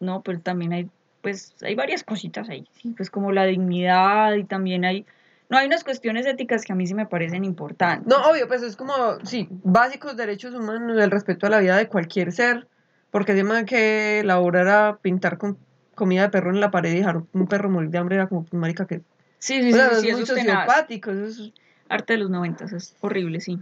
No, 0.00 0.22
pero 0.22 0.40
también 0.40 0.72
hay, 0.72 0.90
pues, 1.22 1.54
hay 1.62 1.74
varias 1.74 2.04
cositas 2.04 2.48
ahí, 2.48 2.66
sí, 2.80 2.94
pues 2.96 3.10
como 3.10 3.32
la 3.32 3.44
dignidad 3.44 4.34
y 4.34 4.44
también 4.44 4.84
hay, 4.84 5.04
no 5.48 5.58
hay 5.58 5.66
unas 5.66 5.84
cuestiones 5.84 6.26
éticas 6.26 6.64
que 6.64 6.72
a 6.72 6.76
mí 6.76 6.86
sí 6.86 6.94
me 6.94 7.06
parecen 7.06 7.44
importantes. 7.44 8.06
No, 8.06 8.30
obvio, 8.30 8.46
pues 8.46 8.62
es 8.62 8.76
como, 8.76 8.94
sí, 9.24 9.48
básicos 9.50 10.16
derechos 10.16 10.54
humanos, 10.54 10.96
el 10.98 11.10
respeto 11.10 11.46
a 11.46 11.50
la 11.50 11.58
vida 11.58 11.76
de 11.76 11.88
cualquier 11.88 12.32
ser, 12.32 12.68
porque 13.10 13.32
además 13.32 13.64
que 13.64 14.22
la 14.24 14.38
obra 14.38 14.60
era 14.60 14.98
pintar 15.02 15.38
con 15.38 15.58
comida 15.94 16.22
de 16.22 16.28
perro 16.28 16.50
en 16.50 16.60
la 16.60 16.70
pared 16.70 16.92
y 16.92 16.98
dejar 16.98 17.22
un 17.32 17.48
perro 17.48 17.68
morir 17.68 17.90
de 17.90 17.98
hambre, 17.98 18.16
era 18.16 18.28
como, 18.28 18.46
marica, 18.52 18.86
que... 18.86 19.02
Sí, 19.40 19.62
sí, 19.62 19.72
sí, 19.72 19.80
sí, 20.00 20.08
es 20.08 20.16
muy 20.16 20.26
sociopático, 20.26 21.10
eso 21.10 21.52
arte 21.88 22.14
de 22.14 22.20
los 22.20 22.30
noventas, 22.30 22.72
es 22.72 22.96
horrible, 23.00 23.40
sí. 23.40 23.58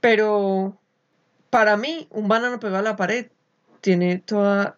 Pero 0.00 0.78
para 1.50 1.76
mí, 1.76 2.06
un 2.10 2.28
banano 2.28 2.60
pegado 2.60 2.78
a 2.78 2.82
la 2.82 2.96
pared 2.96 3.26
tiene 3.80 4.18
toda, 4.18 4.76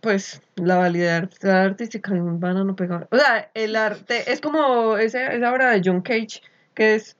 pues, 0.00 0.42
la 0.56 0.76
validez 0.76 1.44
artística 1.44 2.12
de 2.12 2.20
un 2.20 2.40
banano 2.40 2.76
pegado. 2.76 3.08
O 3.10 3.16
sea, 3.16 3.50
el 3.54 3.76
arte 3.76 4.30
es 4.30 4.40
como 4.40 4.96
esa, 4.96 5.32
esa 5.32 5.52
obra 5.52 5.70
de 5.70 5.82
John 5.84 6.02
Cage, 6.02 6.42
que 6.74 6.94
es 6.94 7.16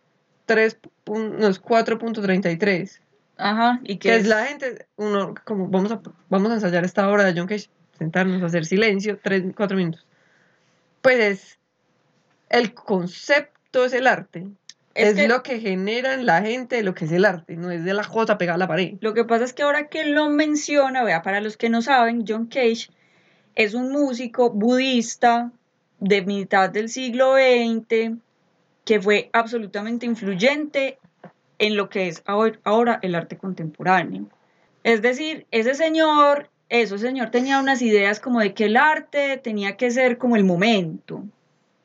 3, 0.46 0.78
no, 1.06 1.48
es 1.48 1.62
4.33. 1.62 3.00
Ajá, 3.36 3.80
y 3.84 3.96
que 3.96 4.16
es, 4.16 4.26
la 4.26 4.44
gente, 4.44 4.86
uno, 4.96 5.34
como 5.44 5.68
vamos 5.68 5.90
a, 5.92 6.00
vamos 6.28 6.50
a 6.50 6.54
ensayar 6.54 6.84
esta 6.84 7.08
obra 7.08 7.24
de 7.24 7.38
John 7.38 7.48
Cage, 7.48 7.70
sentarnos, 7.98 8.42
a 8.42 8.46
hacer 8.46 8.66
silencio, 8.66 9.18
3, 9.22 9.54
4 9.56 9.76
minutos. 9.76 10.06
Pues 11.00 11.58
el 12.50 12.74
concepto 12.74 13.84
es 13.84 13.94
el 13.94 14.06
arte. 14.06 14.46
Es, 15.00 15.28
lo 15.28 15.42
que 15.42 15.60
genera 15.60 16.14
en 16.14 16.26
la 16.26 16.42
gente 16.42 16.82
lo 16.82 16.94
que 16.94 17.06
es 17.06 17.12
el 17.12 17.24
arte, 17.24 17.56
no 17.56 17.70
es 17.70 17.84
de 17.84 17.94
la 17.94 18.04
jota 18.04 18.38
pegada 18.38 18.56
a 18.56 18.58
la 18.58 18.68
pared. 18.68 18.94
Lo 19.00 19.14
que 19.14 19.24
pasa 19.24 19.44
es 19.44 19.52
que 19.52 19.62
ahora 19.62 19.88
que 19.88 20.04
lo 20.04 20.28
menciona, 20.28 21.04
vea, 21.04 21.22
para 21.22 21.40
los 21.40 21.56
que 21.56 21.68
no 21.68 21.82
saben, 21.82 22.24
John 22.26 22.46
Cage 22.46 22.90
es 23.54 23.74
un 23.74 23.90
músico 23.90 24.50
budista 24.50 25.50
de 25.98 26.22
mitad 26.22 26.70
del 26.70 26.88
siglo 26.88 27.34
XX 27.34 28.16
que 28.84 29.00
fue 29.00 29.30
absolutamente 29.32 30.06
influyente 30.06 30.98
en 31.58 31.76
lo 31.76 31.88
que 31.88 32.08
es 32.08 32.22
ahora 32.24 32.98
el 33.02 33.14
arte 33.14 33.36
contemporáneo. 33.36 34.26
Es 34.82 35.02
decir, 35.02 35.46
ese 35.50 35.74
señor, 35.74 36.48
ese 36.70 36.98
señor 36.98 37.30
tenía 37.30 37.60
unas 37.60 37.82
ideas 37.82 38.18
como 38.18 38.40
de 38.40 38.54
que 38.54 38.64
el 38.64 38.76
arte 38.76 39.36
tenía 39.36 39.76
que 39.76 39.90
ser 39.90 40.16
como 40.16 40.36
el 40.36 40.44
momento. 40.44 41.22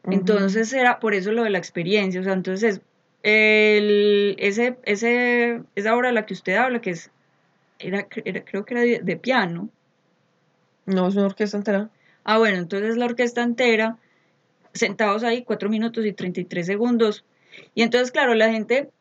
Entonces 0.04 0.72
era 0.72 1.00
por 1.00 1.14
eso 1.14 1.32
lo 1.32 1.44
de 1.44 1.50
la 1.50 1.58
experiencia, 1.58 2.22
o 2.22 2.24
sea, 2.24 2.34
entonces 2.34 2.82
el, 3.28 4.36
ese, 4.38 4.78
ese, 4.84 5.62
esa 5.76 5.96
obra 5.96 6.10
de 6.10 6.14
la 6.14 6.26
que 6.28 6.34
usted 6.36 6.56
habla, 6.56 6.80
que 6.80 6.92
es, 6.92 7.10
era, 7.80 8.08
creo 8.08 8.66
que 8.66 8.74
era 8.76 8.82
de, 9.04 9.18
piano. 9.18 9.70
No, 10.86 11.08
es 11.08 11.16
una 11.16 11.26
orquesta 11.26 11.58
entera. 11.58 11.90
Ah, 12.24 12.38
bueno, 12.38 12.58
entonces 12.60 12.98
la 12.98 13.06
orquesta 13.06 13.42
entera, 13.42 13.98
sentados 14.74 15.24
ahí, 15.24 15.44
cuatro 15.44 15.70
minutos 15.70 16.06
y 16.06 16.14
33 16.14 16.66
segundos. 16.68 17.26
Y 17.74 17.82
entonces, 17.82 18.12
claro, 18.12 18.36
la 18.36 18.52
gente, 18.52 18.92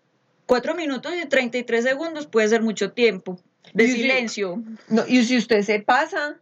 cuatro 0.47 0.75
minutos 0.75 1.12
y 1.22 1.27
33 1.27 1.85
segundos 1.85 2.27
puede 2.27 2.49
ser 2.49 2.62
mucho 2.62 2.93
tiempo. 2.93 3.39
de 3.75 3.85
Y 3.85 3.89
si- 3.89 3.97
silencio. 4.01 4.62
No, 4.89 5.03
y 5.07 5.22
si 5.25 5.37
usted 5.37 5.61
se 5.61 5.81
pasa, 5.81 6.39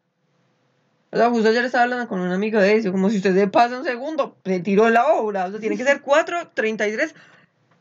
o 1.11 1.16
sea, 1.16 1.30
justo 1.30 1.49
ayer 1.49 1.64
estaba 1.64 1.83
hablando 1.85 2.07
con 2.07 2.20
un 2.20 2.30
amigo 2.30 2.61
de 2.61 2.76
eso, 2.76 2.93
como 2.93 3.11
si 3.11 3.16
usted 3.16 3.35
se 3.35 3.49
pasa 3.49 3.76
un 3.78 3.85
segundo, 3.85 4.37
se 4.45 4.61
tiró 4.61 4.89
la 4.89 5.09
obra, 5.14 5.47
o 5.47 5.51
sea, 5.51 5.59
tiene 5.59 5.76
que 5.76 5.85
ser 5.85 6.01
4.33 6.03 7.12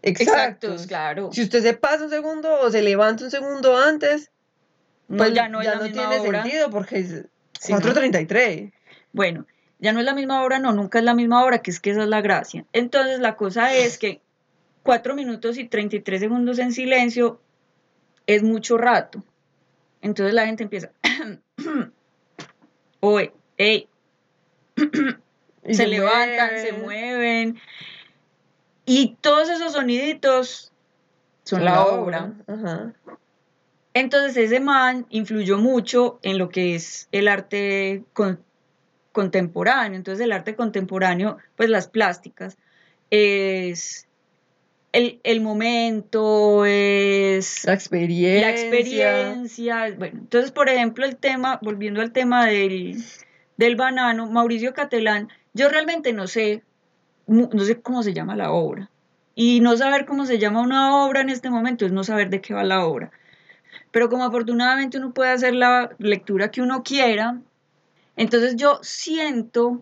exactos. 0.02 0.72
Exactos, 0.72 0.88
claro. 0.88 1.30
Si 1.32 1.44
usted 1.44 1.62
se 1.62 1.74
pasa 1.74 2.06
un 2.06 2.10
segundo 2.10 2.60
o 2.62 2.70
se 2.70 2.82
levanta 2.82 3.24
un 3.24 3.32
segundo 3.32 3.78
antes, 3.78 4.32
No, 5.08 5.18
pues 5.18 5.34
ya 5.34 5.50
no 5.50 5.62
la 5.62 5.76
misma 5.76 6.10
tiene 6.10 6.22
sentido 6.22 6.70
porque 6.70 7.00
es 7.00 7.26
Sí, 7.62 7.74
¿no? 7.74 7.80
4.33. 7.80 8.74
Bueno, 9.14 9.46
ya 9.78 9.94
no 9.94 10.00
es 10.00 10.06
la 10.06 10.16
misma 10.16 10.44
hora, 10.44 10.58
no, 10.58 10.72
nunca 10.72 10.98
es 10.98 11.06
la 11.06 11.14
misma 11.14 11.44
hora, 11.44 11.60
que 11.60 11.70
es 11.70 11.80
que 11.80 11.92
esa 11.92 12.02
es 12.04 12.10
la 12.10 12.22
gracia. 12.22 12.66
Entonces 12.74 13.20
la 13.20 13.36
cosa 13.36 13.74
es 13.76 14.00
que 14.00 14.22
4 14.82 15.14
minutos 15.14 15.60
y 15.60 15.66
33 15.66 16.20
segundos 16.20 16.58
en 16.58 16.72
silencio 16.72 17.40
es 18.26 18.42
mucho 18.42 18.80
rato. 18.80 19.24
Entonces 20.02 20.34
la 20.34 20.48
gente 20.48 20.64
empieza, 20.64 20.92
oye, 23.00 23.32
ey, 23.58 23.88
se, 25.70 25.88
levantan, 25.88 26.58
se 26.58 26.74
mueve. 26.74 26.82
mueven. 26.82 27.60
Y 28.86 29.18
todos 29.22 29.50
esos 29.50 29.74
soniditos 29.74 30.72
son 31.44 31.66
la 31.66 31.86
obra. 31.86 32.34
Ajá. 32.48 32.94
Entonces 33.94 34.38
ese 34.38 34.60
man 34.60 35.06
influyó 35.10 35.58
mucho 35.58 36.20
en 36.24 36.38
lo 36.38 36.50
que 36.50 36.76
es 36.76 37.08
el 37.12 37.28
arte 37.28 38.04
con- 38.14 38.40
contemporáneo. 39.12 39.98
Entonces 39.98 40.24
el 40.24 40.32
arte 40.32 40.56
contemporáneo, 40.56 41.38
pues 41.58 41.70
las 41.70 41.88
plásticas, 41.88 42.58
es 43.10 44.08
el, 44.94 45.20
el 45.24 45.42
momento, 45.42 46.66
es 46.66 47.66
La 47.66 47.74
experiencia. 47.74 48.42
la 48.42 48.50
experiencia. 48.52 49.96
Bueno, 49.98 50.20
entonces 50.22 50.52
por 50.52 50.70
ejemplo 50.70 51.06
el 51.06 51.18
tema, 51.18 51.60
volviendo 51.62 52.02
al 52.02 52.12
tema 52.14 52.46
del, 52.46 53.04
del 53.58 53.76
banano, 53.76 54.30
Mauricio 54.32 54.74
Catelán, 54.74 55.28
yo 55.54 55.68
realmente 55.68 56.14
no 56.14 56.28
sé, 56.28 56.64
no 57.32 57.64
sé 57.64 57.82
cómo 57.82 58.04
se 58.04 58.14
llama 58.14 58.36
la 58.36 58.52
obra. 58.52 58.90
Y 59.36 59.62
no 59.62 59.78
saber 59.78 60.06
cómo 60.06 60.26
se 60.26 60.38
llama 60.38 60.62
una 60.62 61.04
obra 61.06 61.22
en 61.22 61.30
este 61.30 61.50
momento 61.50 61.86
es 61.86 61.92
no 61.92 62.04
saber 62.04 62.30
de 62.30 62.42
qué 62.42 62.54
va 62.54 62.64
la 62.64 62.86
obra. 62.86 63.12
Pero 63.92 64.10
como 64.10 64.24
afortunadamente 64.24 64.98
uno 64.98 65.14
puede 65.14 65.32
hacer 65.32 65.54
la 65.54 65.92
lectura 65.98 66.52
que 66.52 66.62
uno 66.62 66.84
quiera, 66.84 67.40
entonces 68.18 68.56
yo 68.56 68.80
siento 68.82 69.82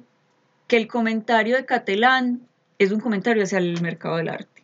que 0.67 0.77
el 0.77 0.87
comentario 0.87 1.55
de 1.55 1.65
Catelán 1.65 2.41
es 2.77 2.91
un 2.91 2.99
comentario 2.99 3.43
hacia 3.43 3.57
el 3.57 3.81
mercado 3.81 4.17
del 4.17 4.29
arte. 4.29 4.63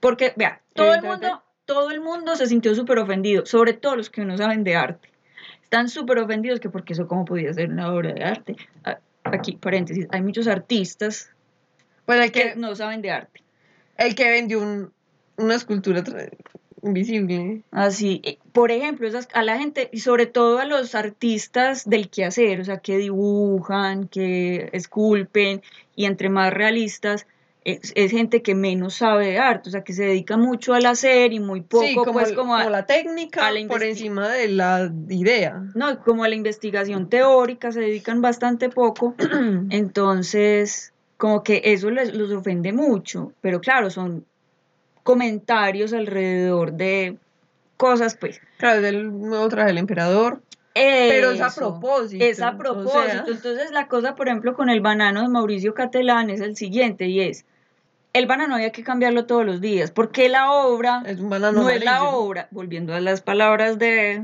Porque, 0.00 0.34
vea, 0.36 0.60
todo 0.74 0.94
el 0.94 1.02
mundo, 1.02 1.42
todo 1.64 1.90
el 1.90 2.00
mundo 2.00 2.36
se 2.36 2.46
sintió 2.46 2.74
súper 2.74 2.98
ofendido, 2.98 3.46
sobre 3.46 3.72
todo 3.72 3.96
los 3.96 4.10
que 4.10 4.24
no 4.24 4.36
saben 4.36 4.62
de 4.64 4.76
arte. 4.76 5.08
Están 5.62 5.88
súper 5.88 6.18
ofendidos 6.18 6.60
que 6.60 6.70
porque 6.70 6.92
eso 6.92 7.08
cómo 7.08 7.24
podía 7.24 7.52
ser 7.52 7.70
una 7.70 7.92
obra 7.92 8.12
de 8.12 8.22
arte. 8.22 8.56
Ah, 8.84 8.98
Aquí, 9.24 9.56
paréntesis, 9.56 10.06
hay 10.10 10.22
muchos 10.22 10.46
artistas 10.46 11.30
Pues 12.06 12.20
el 12.24 12.32
que 12.32 12.52
que, 12.52 12.56
no 12.56 12.74
saben 12.74 13.02
de 13.02 13.10
arte. 13.10 13.42
el 13.98 14.14
que 14.14 14.30
vendió 14.30 14.60
un- 14.62 14.92
una 15.36 15.54
escultura 15.56 16.02
invisible. 16.82 17.62
Así, 17.72 18.20
eh, 18.24 18.38
por 18.52 18.70
ejemplo, 18.70 19.06
esas, 19.08 19.28
a 19.34 19.42
la 19.42 19.58
gente 19.58 19.88
y 19.92 20.00
sobre 20.00 20.26
todo 20.26 20.58
a 20.58 20.64
los 20.64 20.94
artistas 20.94 21.84
del 21.88 22.08
quehacer, 22.08 22.60
o 22.60 22.64
sea, 22.64 22.78
que 22.78 22.96
dibujan, 22.98 24.08
que 24.08 24.70
esculpen 24.72 25.62
y 25.94 26.04
entre 26.06 26.28
más 26.28 26.52
realistas, 26.52 27.26
es, 27.64 27.92
es 27.96 28.12
gente 28.12 28.42
que 28.42 28.54
menos 28.54 28.94
sabe 28.94 29.26
de 29.26 29.38
arte, 29.38 29.70
o 29.70 29.72
sea, 29.72 29.82
que 29.82 29.92
se 29.92 30.04
dedica 30.04 30.36
mucho 30.36 30.72
al 30.74 30.86
hacer 30.86 31.32
y 31.32 31.40
muy 31.40 31.62
poco, 31.62 31.84
sí, 31.84 31.94
como, 31.96 32.12
pues, 32.12 32.28
el- 32.30 32.36
como 32.36 32.54
a, 32.54 32.58
como 32.60 32.70
la 32.70 32.86
técnica 32.86 33.50
la 33.50 33.66
por 33.68 33.82
encima 33.82 34.28
de 34.28 34.48
la 34.48 34.92
idea. 35.08 35.64
no, 35.74 35.98
como 36.04 36.22
a 36.22 36.28
la 36.28 36.36
investigación 36.36 37.08
teórica, 37.08 37.72
se 37.72 37.80
dedican 37.80 38.22
bastante 38.22 38.68
poco, 38.70 39.16
entonces, 39.70 40.92
como 41.16 41.42
que 41.42 41.62
eso 41.64 41.90
les, 41.90 42.14
los 42.14 42.30
ofende 42.30 42.72
mucho, 42.72 43.32
pero 43.40 43.60
claro, 43.60 43.90
son 43.90 44.24
comentarios 45.02 45.92
alrededor 45.92 46.72
de 46.72 47.16
cosas, 47.76 48.16
pues, 48.16 48.40
Claro, 48.58 48.80
es 48.80 48.86
el 48.86 49.18
nuevo 49.18 49.48
traje 49.48 49.68
del 49.68 49.78
emperador. 49.78 50.40
Pero 50.74 51.30
es 51.30 51.40
a 51.40 51.46
Eso, 51.46 51.60
propósito. 51.60 52.22
Es 52.22 52.42
a 52.42 52.50
o 52.50 52.58
propósito. 52.58 53.02
sea, 53.02 53.24
Entonces 53.26 53.70
la 53.70 53.88
cosa, 53.88 54.14
por 54.14 54.28
ejemplo, 54.28 54.54
con 54.54 54.68
el 54.68 54.80
banano 54.82 55.22
de 55.22 55.28
Mauricio 55.28 55.72
Catelán 55.72 56.28
es 56.28 56.40
el 56.42 56.54
siguiente 56.54 57.06
y 57.06 57.20
es, 57.20 57.46
el 58.12 58.26
banano 58.26 58.54
había 58.54 58.72
que 58.72 58.82
cambiarlo 58.82 59.24
todos 59.26 59.44
los 59.46 59.60
días, 59.60 59.90
porque 59.90 60.28
la 60.28 60.52
obra 60.52 61.02
es 61.06 61.18
un 61.18 61.30
banano 61.30 61.62
no 61.62 61.70
es 61.70 61.82
la 61.82 62.04
obra, 62.04 62.48
volviendo 62.50 62.94
a 62.94 63.00
las 63.00 63.22
palabras 63.22 63.78
de 63.78 64.22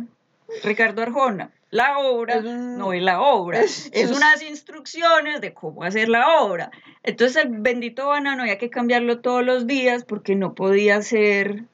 Ricardo 0.62 1.02
Arjona, 1.02 1.50
la 1.72 1.98
obra 1.98 2.34
Es 2.36 2.44
un- 2.44 2.76
no 2.78 2.92
es 2.92 3.02
la 3.02 3.20
obra, 3.22 3.60
es- 3.62 3.90
es 3.92 4.10
unas 4.12 4.40
instrucciones 4.42 5.40
de 5.40 5.52
cómo 5.54 5.82
hacer 5.82 6.08
la 6.08 6.40
obra. 6.42 6.70
Entonces 7.02 7.44
el 7.44 7.48
bendito 7.48 8.06
banano 8.08 8.42
había 8.42 8.58
que 8.58 8.70
cambiarlo 8.70 9.20
todos 9.20 9.44
los 9.44 9.66
días 9.66 10.04
porque 10.04 10.36
no 10.36 10.54
podía 10.54 11.02
ser 11.02 11.64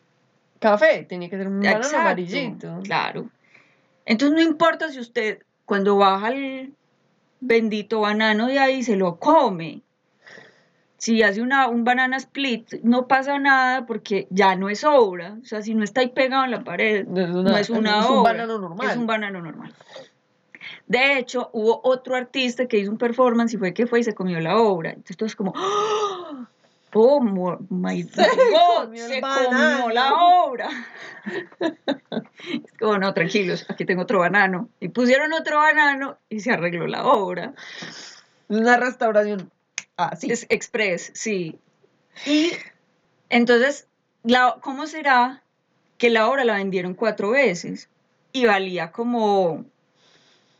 Café, 0.60 1.04
tenía 1.08 1.28
que 1.28 1.36
ser 1.36 1.48
un 1.48 1.58
banano 1.60 1.76
Exacto, 1.78 1.98
amarillito. 2.00 2.80
Claro. 2.84 3.28
Entonces 4.06 4.34
no 4.36 4.42
importa 4.42 4.88
si 4.90 4.98
usted 5.00 5.42
cuando 5.64 5.96
baja 5.96 6.28
el 6.28 6.72
bendito 7.40 8.00
banano 8.00 8.46
de 8.46 8.58
ahí 8.58 8.82
se 8.82 8.96
lo 8.96 9.16
come. 9.16 9.82
Si 10.98 11.22
hace 11.22 11.40
una, 11.40 11.68
un 11.68 11.84
banana 11.84 12.16
split, 12.16 12.74
no 12.82 13.06
pasa 13.06 13.38
nada 13.38 13.86
porque 13.86 14.26
ya 14.30 14.56
no 14.56 14.68
es 14.68 14.82
obra. 14.84 15.36
O 15.40 15.44
sea, 15.44 15.62
si 15.62 15.74
no 15.74 15.84
está 15.84 16.00
ahí 16.00 16.08
pegado 16.08 16.44
en 16.44 16.50
la 16.50 16.64
pared, 16.64 17.06
No 17.06 17.20
es 17.20 17.28
no 17.30 17.40
una- 17.40 17.60
es 17.60 17.70
una 17.70 18.00
es 18.00 18.06
un 18.10 18.22
banano 18.24 18.58
normal. 18.58 18.90
Es 18.90 18.96
un 18.96 19.06
banano 19.06 19.40
normal. 19.40 19.72
De 20.88 21.18
hecho, 21.18 21.50
hubo 21.52 21.80
otro 21.84 22.16
artista 22.16 22.66
que 22.66 22.78
hizo 22.78 22.90
un 22.90 22.98
performance 22.98 23.54
y 23.54 23.58
fue 23.58 23.72
que 23.72 23.86
fue 23.86 24.00
y 24.00 24.04
se 24.04 24.14
comió 24.14 24.40
la 24.40 24.58
obra. 24.58 24.90
Entonces 24.90 25.16
todos 25.16 25.36
como, 25.36 25.52
¡Oh! 25.56 26.46
Oh 26.94 27.20
my 27.20 28.02
Se 28.04 28.22
God, 28.22 28.94
se 28.94 29.20
banano. 29.20 29.82
comió 29.82 29.94
la 29.94 30.14
obra. 30.14 30.68
Es 31.60 32.72
como, 32.80 32.98
no, 32.98 33.12
tranquilos, 33.14 33.66
aquí 33.68 33.84
tengo 33.84 34.02
otro 34.02 34.18
banano. 34.20 34.68
Y 34.80 34.88
pusieron 34.88 35.32
otro 35.32 35.58
banano 35.58 36.16
y 36.28 36.40
se 36.40 36.50
arregló 36.50 36.86
la 36.86 37.04
obra. 37.06 37.52
Una 38.48 38.76
restauración 38.78 39.50
así. 39.98 40.30
Es 40.30 40.46
express, 40.48 41.10
sí. 41.14 41.58
Y 42.26 42.52
entonces, 43.28 43.86
la, 44.22 44.56
¿cómo 44.60 44.86
será 44.86 45.42
que 45.98 46.10
la 46.10 46.28
obra 46.28 46.44
la 46.44 46.54
vendieron 46.54 46.94
cuatro 46.94 47.30
veces? 47.30 47.88
Y 48.32 48.46
valía 48.46 48.92
como, 48.92 49.64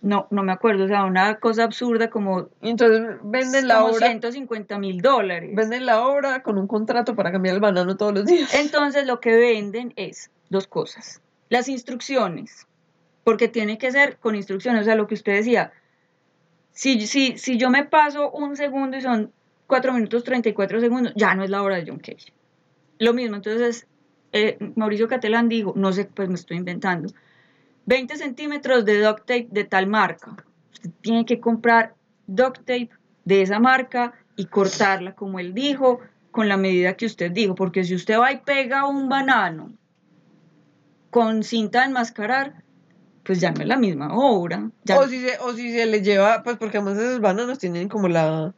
no, 0.00 0.26
no 0.30 0.42
me 0.42 0.52
acuerdo, 0.52 0.84
o 0.84 0.88
sea, 0.88 1.04
una 1.04 1.38
cosa 1.38 1.64
absurda 1.64 2.10
como, 2.10 2.48
entonces 2.62 3.18
venden 3.22 3.68
la 3.68 3.80
como 3.80 3.92
obra. 3.94 4.08
150 4.08 4.78
mil 4.78 5.00
dólares. 5.00 5.50
Venden 5.54 5.86
la 5.86 6.06
obra 6.06 6.42
con 6.42 6.58
un 6.58 6.66
contrato 6.66 7.14
para 7.14 7.32
cambiar 7.32 7.54
el 7.54 7.60
banano 7.60 7.96
todos 7.96 8.14
los 8.14 8.26
días. 8.26 8.52
Entonces 8.54 9.06
lo 9.06 9.20
que 9.20 9.36
venden 9.36 9.92
es 9.96 10.30
dos 10.50 10.66
cosas. 10.66 11.20
Las 11.48 11.68
instrucciones, 11.68 12.66
porque 13.24 13.48
tiene 13.48 13.78
que 13.78 13.90
ser 13.90 14.18
con 14.18 14.34
instrucciones, 14.34 14.82
o 14.82 14.84
sea, 14.84 14.94
lo 14.94 15.06
que 15.06 15.14
usted 15.14 15.32
decía. 15.32 15.72
Si, 16.78 17.08
si, 17.08 17.36
si 17.38 17.56
yo 17.56 17.70
me 17.70 17.86
paso 17.86 18.30
un 18.30 18.54
segundo 18.54 18.96
y 18.96 19.00
son 19.00 19.32
4 19.66 19.92
minutos 19.94 20.22
34 20.22 20.78
segundos, 20.78 21.12
ya 21.16 21.34
no 21.34 21.42
es 21.42 21.50
la 21.50 21.64
hora 21.64 21.74
de 21.74 21.84
John 21.84 21.98
Cage. 21.98 22.32
Lo 23.00 23.12
mismo, 23.14 23.34
entonces 23.34 23.88
eh, 24.30 24.58
Mauricio 24.76 25.08
Catelán 25.08 25.48
dijo, 25.48 25.72
no 25.74 25.92
sé, 25.92 26.04
pues 26.04 26.28
me 26.28 26.36
estoy 26.36 26.58
inventando, 26.58 27.12
20 27.86 28.16
centímetros 28.16 28.84
de 28.84 29.02
duct 29.02 29.26
tape 29.26 29.48
de 29.50 29.64
tal 29.64 29.88
marca. 29.88 30.36
Usted 30.72 30.90
tiene 31.00 31.24
que 31.24 31.40
comprar 31.40 31.94
duct 32.28 32.58
tape 32.58 32.90
de 33.24 33.42
esa 33.42 33.58
marca 33.58 34.14
y 34.36 34.44
cortarla 34.44 35.16
como 35.16 35.40
él 35.40 35.54
dijo, 35.54 35.98
con 36.30 36.48
la 36.48 36.56
medida 36.56 36.96
que 36.96 37.06
usted 37.06 37.32
dijo, 37.32 37.56
porque 37.56 37.82
si 37.82 37.96
usted 37.96 38.20
va 38.20 38.30
y 38.30 38.36
pega 38.36 38.86
un 38.86 39.08
banano 39.08 39.72
con 41.10 41.42
cinta 41.42 41.80
de 41.80 41.86
enmascarar, 41.86 42.62
pues 43.28 43.40
ya 43.40 43.50
no 43.52 43.60
es 43.60 43.68
la 43.68 43.76
misma 43.76 44.14
obra. 44.16 44.70
ya- 44.84 44.98
O 44.98 45.06
si, 45.06 45.20
se, 45.20 45.36
o 45.40 45.52
si 45.52 45.70
se 45.70 45.84
le 45.84 46.00
lleva, 46.00 46.42
pues 46.42 46.56
porque 46.56 46.78
además 46.78 46.96
esos 46.98 47.20
bananos 47.20 47.58
tienen 47.58 47.86
como 47.88 48.08
la 48.08 48.54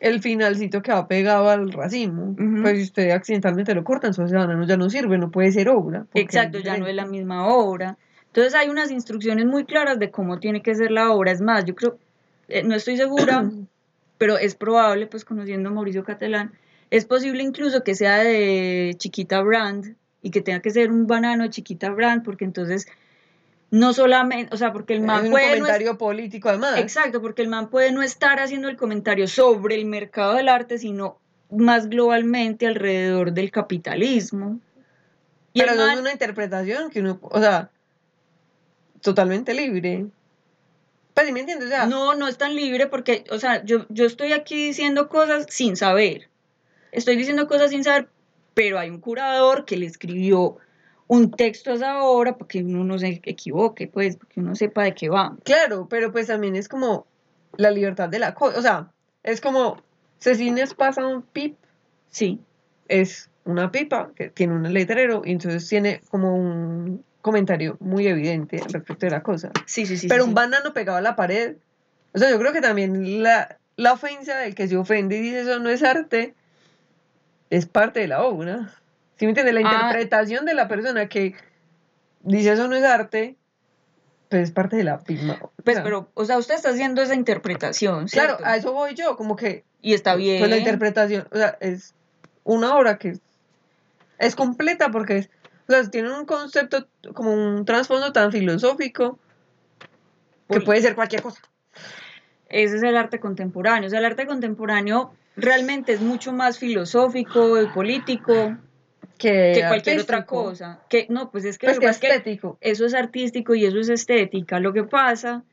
el 0.00 0.20
finalcito 0.20 0.82
que 0.82 0.90
va 0.92 1.06
pegado 1.06 1.48
al 1.48 1.70
racimo. 1.70 2.30
Ujú. 2.32 2.62
Pues 2.62 2.78
si 2.78 2.82
usted 2.84 3.10
accidentalmente 3.10 3.72
lo 3.74 3.84
corta, 3.84 4.08
entonces 4.08 4.32
ese 4.32 4.38
banano 4.44 4.66
ya 4.66 4.76
no 4.76 4.90
sirve, 4.90 5.18
no 5.18 5.30
puede 5.30 5.52
ser 5.52 5.68
obra. 5.68 6.06
Exacto, 6.14 6.58
ya 6.58 6.78
no 6.78 6.86
es 6.88 6.94
la 6.96 7.06
misma 7.06 7.46
obra. 7.46 7.96
Entonces 8.26 8.54
hay 8.56 8.68
unas 8.70 8.90
instrucciones 8.90 9.46
muy 9.46 9.64
claras 9.66 10.00
de 10.00 10.10
cómo 10.10 10.40
tiene 10.40 10.62
que 10.62 10.74
ser 10.74 10.90
la 10.90 11.12
obra. 11.12 11.30
Es 11.30 11.40
más, 11.40 11.64
yo 11.64 11.76
creo, 11.76 11.96
eh, 12.48 12.64
no 12.64 12.74
estoy 12.74 12.96
segura, 12.96 13.48
pero 14.18 14.36
es 14.36 14.56
probable, 14.56 15.06
pues 15.06 15.24
conociendo 15.24 15.68
a 15.68 15.72
Mauricio 15.72 16.02
Catelán, 16.02 16.52
es 16.90 17.04
posible 17.04 17.44
incluso 17.44 17.84
que 17.84 17.94
sea 17.94 18.18
de 18.18 18.94
Chiquita 18.98 19.40
Brand 19.42 19.94
y 20.22 20.30
que 20.30 20.40
tenga 20.40 20.58
que 20.60 20.70
ser 20.70 20.90
un 20.90 21.06
banano 21.06 21.44
de 21.44 21.50
Chiquita 21.50 21.90
Brand, 21.90 22.24
porque 22.24 22.44
entonces 22.44 22.86
no 23.70 23.92
solamente, 23.92 24.52
o 24.54 24.56
sea, 24.56 24.72
porque 24.72 24.94
el 24.94 25.00
Es 25.00 25.06
man 25.06 25.24
un 25.26 25.30
puede 25.30 25.46
no 25.46 25.52
es- 25.52 25.58
comentario 25.60 25.96
político 25.98 26.48
además. 26.48 26.78
Exacto, 26.78 27.20
porque 27.22 27.42
el 27.42 27.48
man 27.48 27.70
puede 27.70 27.92
no 27.92 28.02
estar 28.02 28.40
haciendo 28.40 28.68
el 28.68 28.76
comentario 28.76 29.28
sobre 29.28 29.76
el 29.76 29.84
mercado 29.84 30.34
del 30.34 30.48
arte, 30.48 30.78
sino 30.78 31.18
más 31.50 31.88
globalmente 31.88 32.66
alrededor 32.66 33.32
del 33.32 33.50
capitalismo. 33.50 34.58
Y 35.52 35.60
Pero 35.60 35.74
man- 35.76 35.94
es 35.94 36.00
una 36.00 36.12
interpretación 36.12 36.90
que 36.90 37.00
uno, 37.00 37.18
o 37.22 37.40
sea, 37.40 37.70
totalmente 39.00 39.54
libre. 39.54 40.06
Pues, 41.14 41.32
¿me 41.32 41.40
entiendes? 41.40 41.70
no, 41.88 42.14
no 42.14 42.28
es 42.28 42.38
tan 42.38 42.54
libre 42.54 42.86
porque, 42.86 43.24
o 43.30 43.38
sea, 43.38 43.64
yo, 43.64 43.84
yo 43.88 44.04
estoy 44.06 44.32
aquí 44.32 44.66
diciendo 44.66 45.08
cosas 45.08 45.46
sin 45.50 45.76
saber. 45.76 46.28
Estoy 46.92 47.16
diciendo 47.16 47.46
cosas 47.46 47.70
sin 47.70 47.84
saber, 47.84 48.08
pero 48.54 48.78
hay 48.78 48.90
un 48.90 49.00
curador 49.00 49.64
que 49.64 49.76
le 49.76 49.86
escribió 49.86 50.56
un 51.10 51.32
texto 51.32 51.72
a 51.72 51.74
esa 51.74 52.04
obra 52.04 52.38
para 52.38 52.46
que 52.46 52.62
uno 52.62 52.84
no 52.84 52.96
se 52.96 53.20
equivoque, 53.24 53.88
pues, 53.88 54.14
para 54.14 54.28
que 54.28 54.38
uno 54.38 54.54
sepa 54.54 54.84
de 54.84 54.94
qué 54.94 55.08
va. 55.08 55.36
Claro, 55.42 55.88
pero 55.90 56.12
pues 56.12 56.28
también 56.28 56.54
es 56.54 56.68
como 56.68 57.04
la 57.56 57.72
libertad 57.72 58.08
de 58.08 58.20
la 58.20 58.32
cosa, 58.32 58.56
o 58.56 58.62
sea, 58.62 58.92
es 59.24 59.40
como, 59.40 59.82
Cecines 60.20 60.72
pasa 60.74 61.04
un 61.04 61.22
pip. 61.22 61.56
Sí. 62.10 62.38
Es 62.86 63.28
una 63.44 63.72
pipa 63.72 64.12
que 64.14 64.28
tiene 64.30 64.54
un 64.54 64.72
letrero 64.72 65.22
y 65.24 65.32
entonces 65.32 65.68
tiene 65.68 66.00
como 66.10 66.36
un 66.36 67.04
comentario 67.22 67.76
muy 67.80 68.06
evidente 68.06 68.62
respecto 68.68 69.06
de 69.06 69.10
la 69.10 69.24
cosa. 69.24 69.50
Sí, 69.66 69.86
sí, 69.86 69.96
sí. 69.96 70.06
Pero 70.06 70.24
un 70.24 70.34
banano 70.34 70.72
pegado 70.72 70.98
a 70.98 71.00
la 71.00 71.16
pared. 71.16 71.56
O 72.14 72.20
sea, 72.20 72.30
yo 72.30 72.38
creo 72.38 72.52
que 72.52 72.60
también 72.60 73.24
la, 73.24 73.58
la 73.74 73.94
ofensa 73.94 74.38
del 74.38 74.54
que 74.54 74.68
se 74.68 74.76
ofende 74.76 75.16
y 75.16 75.22
dice 75.22 75.40
eso 75.40 75.58
no 75.58 75.70
es 75.70 75.82
arte 75.82 76.34
es 77.50 77.66
parte 77.66 77.98
de 77.98 78.06
la 78.06 78.22
obra. 78.22 78.70
¿Sí 79.20 79.26
me 79.26 79.32
entiendes? 79.32 79.52
La 79.52 79.60
ah. 79.68 79.72
interpretación 79.74 80.46
de 80.46 80.54
la 80.54 80.66
persona 80.66 81.06
que 81.06 81.34
dice 82.22 82.52
eso 82.52 82.68
no 82.68 82.74
es 82.74 82.84
arte, 82.84 83.36
pues 84.30 84.44
es 84.44 84.50
parte 84.50 84.76
de 84.76 84.84
la 84.84 84.98
misma. 85.06 85.38
Pues, 85.62 85.78
pero, 85.82 86.08
o 86.14 86.24
sea, 86.24 86.38
usted 86.38 86.54
está 86.54 86.70
haciendo 86.70 87.02
esa 87.02 87.14
interpretación. 87.14 88.08
¿cierto? 88.08 88.38
Claro, 88.38 88.50
a 88.50 88.56
eso 88.56 88.72
voy 88.72 88.94
yo, 88.94 89.18
como 89.18 89.36
que. 89.36 89.66
Y 89.82 89.92
está 89.92 90.14
bien. 90.14 90.38
Pues 90.38 90.50
la 90.50 90.56
interpretación, 90.56 91.28
o 91.30 91.36
sea, 91.36 91.58
es 91.60 91.94
una 92.44 92.74
obra 92.76 92.96
que 92.96 93.18
es 94.16 94.34
completa 94.34 94.90
porque 94.90 95.18
es, 95.18 95.30
o 95.68 95.72
sea, 95.72 95.90
tiene 95.90 96.10
un 96.18 96.24
concepto, 96.24 96.88
como 97.12 97.34
un 97.34 97.66
trasfondo 97.66 98.14
tan 98.14 98.32
filosófico 98.32 99.18
que 100.48 100.62
puede 100.62 100.80
ser 100.80 100.94
cualquier 100.94 101.20
cosa. 101.20 101.42
Ese 102.48 102.78
es 102.78 102.82
el 102.82 102.96
arte 102.96 103.20
contemporáneo. 103.20 103.88
O 103.88 103.90
sea, 103.90 103.98
el 103.98 104.06
arte 104.06 104.26
contemporáneo 104.26 105.12
realmente 105.36 105.92
es 105.92 106.00
mucho 106.00 106.32
más 106.32 106.58
filosófico 106.58 107.60
y 107.60 107.66
político 107.66 108.56
que, 109.20 109.64
cualquier 109.68 110.00
otra 110.00 110.24
cosa. 110.24 110.80
Que, 110.88 111.06
no, 111.08 111.30
pues 111.30 111.44
es 111.44 111.58
que, 111.58 111.66
pues 111.66 111.78
estético. 111.78 112.58
eso 112.60 112.86
es 112.86 112.94
artístico 112.94 113.54
y 113.54 113.66
eso 113.66 113.78
es 113.78 113.88
estética. 113.88 114.60
Lo 114.60 114.72
que 114.72 114.84
pasa 114.84 115.44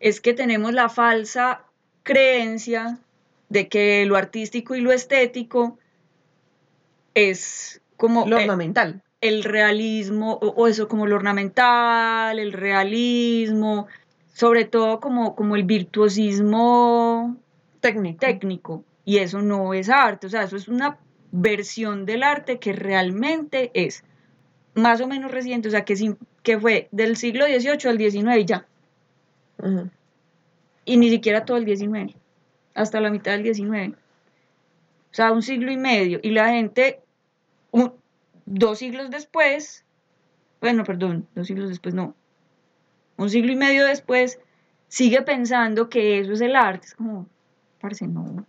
es 0.00 0.20
que 0.20 0.32
tenemos 0.32 0.72
la 0.72 0.88
falsa 0.88 1.62
creencia 2.02 2.98
de 3.48 3.68
que 3.68 4.04
lo 4.06 4.16
artístico 4.16 4.74
y 4.74 4.80
lo 4.80 4.92
estético 4.92 5.78
es 7.14 7.80
como... 7.96 8.26
Lo 8.26 8.36
ornamental. 8.36 9.02
El, 9.20 9.44
realismo, 9.44 10.34
o, 10.34 10.68
eso 10.68 10.88
como 10.88 11.06
lo 11.06 11.16
ornamental, 11.16 12.38
el 12.38 12.52
realismo, 12.52 13.88
sobre 14.32 14.64
todo 14.64 15.00
como, 15.00 15.34
como 15.34 15.56
el 15.56 15.64
virtuosismo 15.64 17.36
técnico. 17.80 18.18
técnico. 18.18 18.84
Y 19.04 19.18
eso 19.18 19.40
no 19.40 19.72
es 19.72 19.88
arte, 19.88 20.26
o 20.26 20.30
sea, 20.30 20.42
eso 20.42 20.56
es 20.56 20.68
una 20.68 20.98
versión 21.36 22.06
del 22.06 22.22
arte 22.22 22.58
que 22.58 22.72
realmente 22.72 23.70
es 23.74 24.04
más 24.74 25.00
o 25.00 25.06
menos 25.06 25.30
reciente, 25.30 25.68
o 25.68 25.70
sea, 25.70 25.84
que, 25.84 26.16
que 26.42 26.58
fue 26.58 26.88
del 26.92 27.16
siglo 27.16 27.44
XVIII 27.44 27.90
al 27.90 27.98
XIX 27.98 28.46
ya. 28.46 28.66
Y 30.84 30.96
ni 30.96 31.10
siquiera 31.10 31.44
todo 31.44 31.56
el 31.58 31.64
XIX, 31.64 32.14
hasta 32.74 33.00
la 33.00 33.10
mitad 33.10 33.32
del 33.32 33.54
XIX. 33.54 33.96
O 35.10 35.14
sea, 35.16 35.32
un 35.32 35.42
siglo 35.42 35.70
y 35.70 35.76
medio. 35.76 36.20
Y 36.22 36.30
la 36.30 36.48
gente, 36.48 37.00
dos 38.44 38.78
siglos 38.78 39.10
después, 39.10 39.84
bueno, 40.60 40.84
perdón, 40.84 41.26
dos 41.34 41.46
siglos 41.46 41.68
después 41.68 41.94
no, 41.94 42.14
un 43.16 43.30
siglo 43.30 43.52
y 43.52 43.56
medio 43.56 43.84
después, 43.84 44.40
sigue 44.88 45.22
pensando 45.22 45.88
que 45.88 46.18
eso 46.20 46.32
es 46.32 46.40
el 46.40 46.56
arte. 46.56 46.86
Es 46.86 46.94
como, 46.94 47.26
parece 47.80 48.06
no 48.06 48.46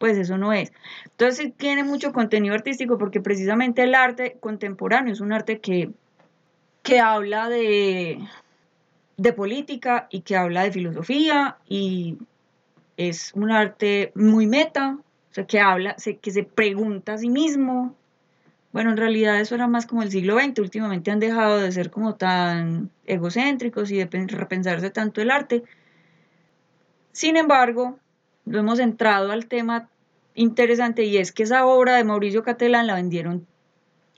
pues 0.00 0.16
eso 0.16 0.38
no 0.38 0.54
es. 0.54 0.72
Entonces 1.04 1.52
tiene 1.58 1.84
mucho 1.84 2.12
contenido 2.12 2.54
artístico 2.54 2.96
porque 2.96 3.20
precisamente 3.20 3.82
el 3.82 3.94
arte 3.94 4.38
contemporáneo 4.40 5.12
es 5.12 5.20
un 5.20 5.30
arte 5.30 5.60
que, 5.60 5.90
que 6.82 7.00
habla 7.00 7.50
de, 7.50 8.18
de 9.18 9.32
política 9.34 10.08
y 10.10 10.22
que 10.22 10.36
habla 10.36 10.62
de 10.62 10.72
filosofía 10.72 11.58
y 11.68 12.16
es 12.96 13.32
un 13.34 13.52
arte 13.52 14.10
muy 14.14 14.46
meta, 14.46 14.96
o 14.98 15.34
sea, 15.34 15.46
que 15.46 15.60
habla, 15.60 15.94
que 16.22 16.30
se 16.30 16.44
pregunta 16.44 17.12
a 17.12 17.18
sí 17.18 17.28
mismo. 17.28 17.94
Bueno, 18.72 18.92
en 18.92 18.96
realidad 18.96 19.38
eso 19.38 19.54
era 19.54 19.66
más 19.66 19.84
como 19.84 20.02
el 20.02 20.10
siglo 20.10 20.40
XX, 20.40 20.60
últimamente 20.60 21.10
han 21.10 21.20
dejado 21.20 21.58
de 21.58 21.72
ser 21.72 21.90
como 21.90 22.14
tan 22.14 22.88
egocéntricos 23.04 23.90
y 23.90 23.98
de 23.98 24.08
repensarse 24.28 24.88
tanto 24.88 25.20
el 25.20 25.30
arte. 25.30 25.62
Sin 27.12 27.36
embargo, 27.36 27.98
lo 28.50 28.58
hemos 28.58 28.80
entrado 28.80 29.30
al 29.30 29.46
tema 29.46 29.88
interesante 30.34 31.04
y 31.04 31.18
es 31.18 31.30
que 31.30 31.44
esa 31.44 31.64
obra 31.66 31.96
de 31.96 32.04
Mauricio 32.04 32.42
Catelán 32.42 32.88
la 32.88 32.94
vendieron 32.94 33.46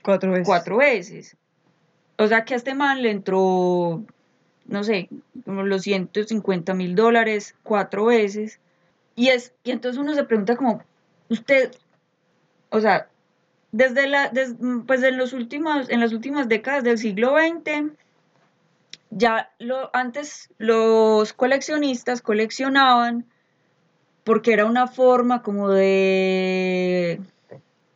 cuatro 0.01 0.31
veces. 0.31 0.47
Cuatro 0.47 0.77
veces. 0.77 1.37
O 2.17 2.27
sea 2.27 2.43
que 2.43 2.55
a 2.55 2.57
este 2.57 2.73
man 2.73 3.03
le 3.03 3.11
entró, 3.11 4.03
no 4.65 4.83
sé, 4.83 5.09
como 5.45 5.63
los 5.63 5.83
150 5.83 6.73
mil 6.73 6.95
dólares 6.95 7.55
cuatro 7.61 8.05
veces. 8.05 8.59
Y, 9.15 9.27
es, 9.27 9.53
y 9.63 9.69
entonces 9.69 10.01
uno 10.01 10.15
se 10.15 10.23
pregunta 10.23 10.55
como, 10.55 10.83
usted, 11.29 11.71
o 12.69 12.79
sea, 12.79 13.07
desde 13.71 14.07
la, 14.07 14.31
pues 14.87 15.03
en, 15.03 15.17
los 15.17 15.33
últimos, 15.33 15.89
en 15.89 15.99
las 15.99 16.11
últimas 16.11 16.49
décadas 16.49 16.83
del 16.83 16.97
siglo 16.97 17.35
XX, 17.37 17.91
ya 19.11 19.51
lo, 19.59 19.95
antes 19.95 20.49
los 20.57 21.33
coleccionistas 21.33 22.23
coleccionaban 22.23 23.27
porque 24.23 24.53
era 24.53 24.65
una 24.65 24.87
forma 24.87 25.41
como 25.41 25.69
de, 25.69 27.19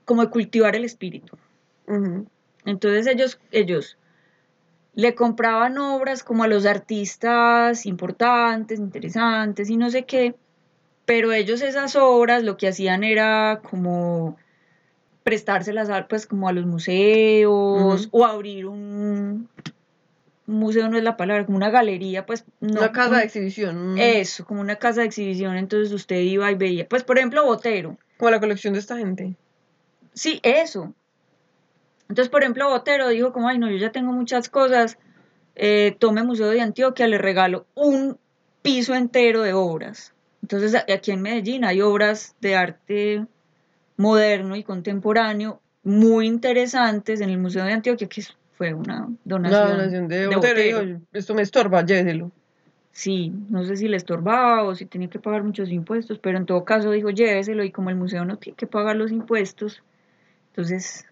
como 0.05 0.23
de 0.23 0.29
cultivar 0.29 0.75
el 0.75 0.85
espíritu. 0.85 1.37
Entonces 2.65 3.07
ellos, 3.07 3.39
ellos 3.51 3.97
le 4.93 5.15
compraban 5.15 5.77
obras 5.77 6.23
como 6.23 6.43
a 6.43 6.47
los 6.47 6.65
artistas 6.65 7.85
importantes, 7.85 8.79
interesantes 8.79 9.69
y 9.69 9.77
no 9.77 9.89
sé 9.89 10.05
qué, 10.05 10.35
pero 11.05 11.31
ellos 11.31 11.61
esas 11.61 11.95
obras 11.95 12.43
lo 12.43 12.57
que 12.57 12.67
hacían 12.67 13.03
era 13.03 13.61
como 13.69 14.37
prestárselas 15.23 15.89
pues 16.09 16.25
como 16.25 16.49
a 16.49 16.51
los 16.51 16.65
museos 16.65 18.09
o 18.11 18.25
abrir 18.25 18.65
un, 18.65 19.49
museo 20.47 20.89
no 20.89 20.97
es 20.97 21.03
la 21.03 21.17
palabra, 21.17 21.45
como 21.45 21.57
una 21.57 21.69
galería, 21.69 22.25
pues 22.25 22.45
no. 22.59 22.79
Una 22.79 22.91
casa 22.91 23.17
de 23.17 23.25
exhibición. 23.25 23.97
Eso, 23.99 24.45
como 24.45 24.61
una 24.61 24.77
casa 24.77 25.01
de 25.01 25.07
exhibición, 25.07 25.57
entonces 25.57 25.93
usted 25.93 26.21
iba 26.21 26.49
y 26.51 26.55
veía, 26.55 26.87
pues 26.87 27.03
por 27.03 27.17
ejemplo, 27.17 27.45
Botero. 27.45 27.97
Como 28.17 28.31
la 28.31 28.39
colección 28.39 28.73
de 28.73 28.79
esta 28.79 28.97
gente. 28.97 29.35
Sí, 30.13 30.39
eso. 30.41 30.93
Entonces, 32.09 32.29
por 32.29 32.41
ejemplo, 32.41 32.69
Botero 32.69 33.09
dijo 33.09 33.33
como, 33.33 33.49
ay, 33.49 33.59
no, 33.59 33.69
yo 33.69 33.77
ya 33.77 33.91
tengo 33.91 34.13
muchas 34.13 34.49
cosas, 34.49 34.97
eh, 35.55 35.95
tome 35.99 36.23
Museo 36.23 36.49
de 36.49 36.61
Antioquia, 36.61 37.07
le 37.07 37.17
regalo 37.17 37.67
un 37.75 38.17
piso 38.61 38.95
entero 38.95 39.43
de 39.43 39.53
obras. 39.53 40.13
Entonces, 40.41 40.75
aquí 40.75 41.11
en 41.11 41.21
Medellín 41.21 41.65
hay 41.65 41.81
obras 41.81 42.35
de 42.39 42.55
arte 42.55 43.25
moderno 43.97 44.55
y 44.55 44.63
contemporáneo 44.63 45.61
muy 45.83 46.27
interesantes 46.27 47.21
en 47.21 47.29
el 47.29 47.37
Museo 47.37 47.65
de 47.65 47.73
Antioquia, 47.73 48.07
que 48.07 48.21
es 48.21 48.35
fue 48.57 48.73
una 48.73 49.07
donación. 49.23 49.61
Una 49.61 49.71
donación 49.71 50.07
de, 50.07 50.27
de 50.27 50.99
esto 51.13 51.35
me 51.35 51.43
estorba, 51.43 51.85
lléveselo. 51.85 52.31
Sí, 52.91 53.31
no 53.49 53.63
sé 53.63 53.77
si 53.77 53.87
le 53.87 53.95
estorbaba 53.95 54.63
o 54.63 54.73
si 54.73 54.87
tenía 54.87 55.07
que 55.07 55.19
pagar 55.19 55.43
muchos 55.43 55.69
impuestos, 55.69 56.17
pero 56.17 56.39
en 56.39 56.47
todo 56.47 56.65
caso 56.65 56.89
dijo 56.89 57.11
lléveselo 57.11 57.63
y 57.63 57.69
como 57.69 57.91
el 57.91 57.95
museo 57.95 58.25
no 58.25 58.37
tiene 58.37 58.57
que 58.57 58.65
pagar 58.65 58.95
los 58.95 59.11
impuestos, 59.11 59.83
entonces 60.47 61.05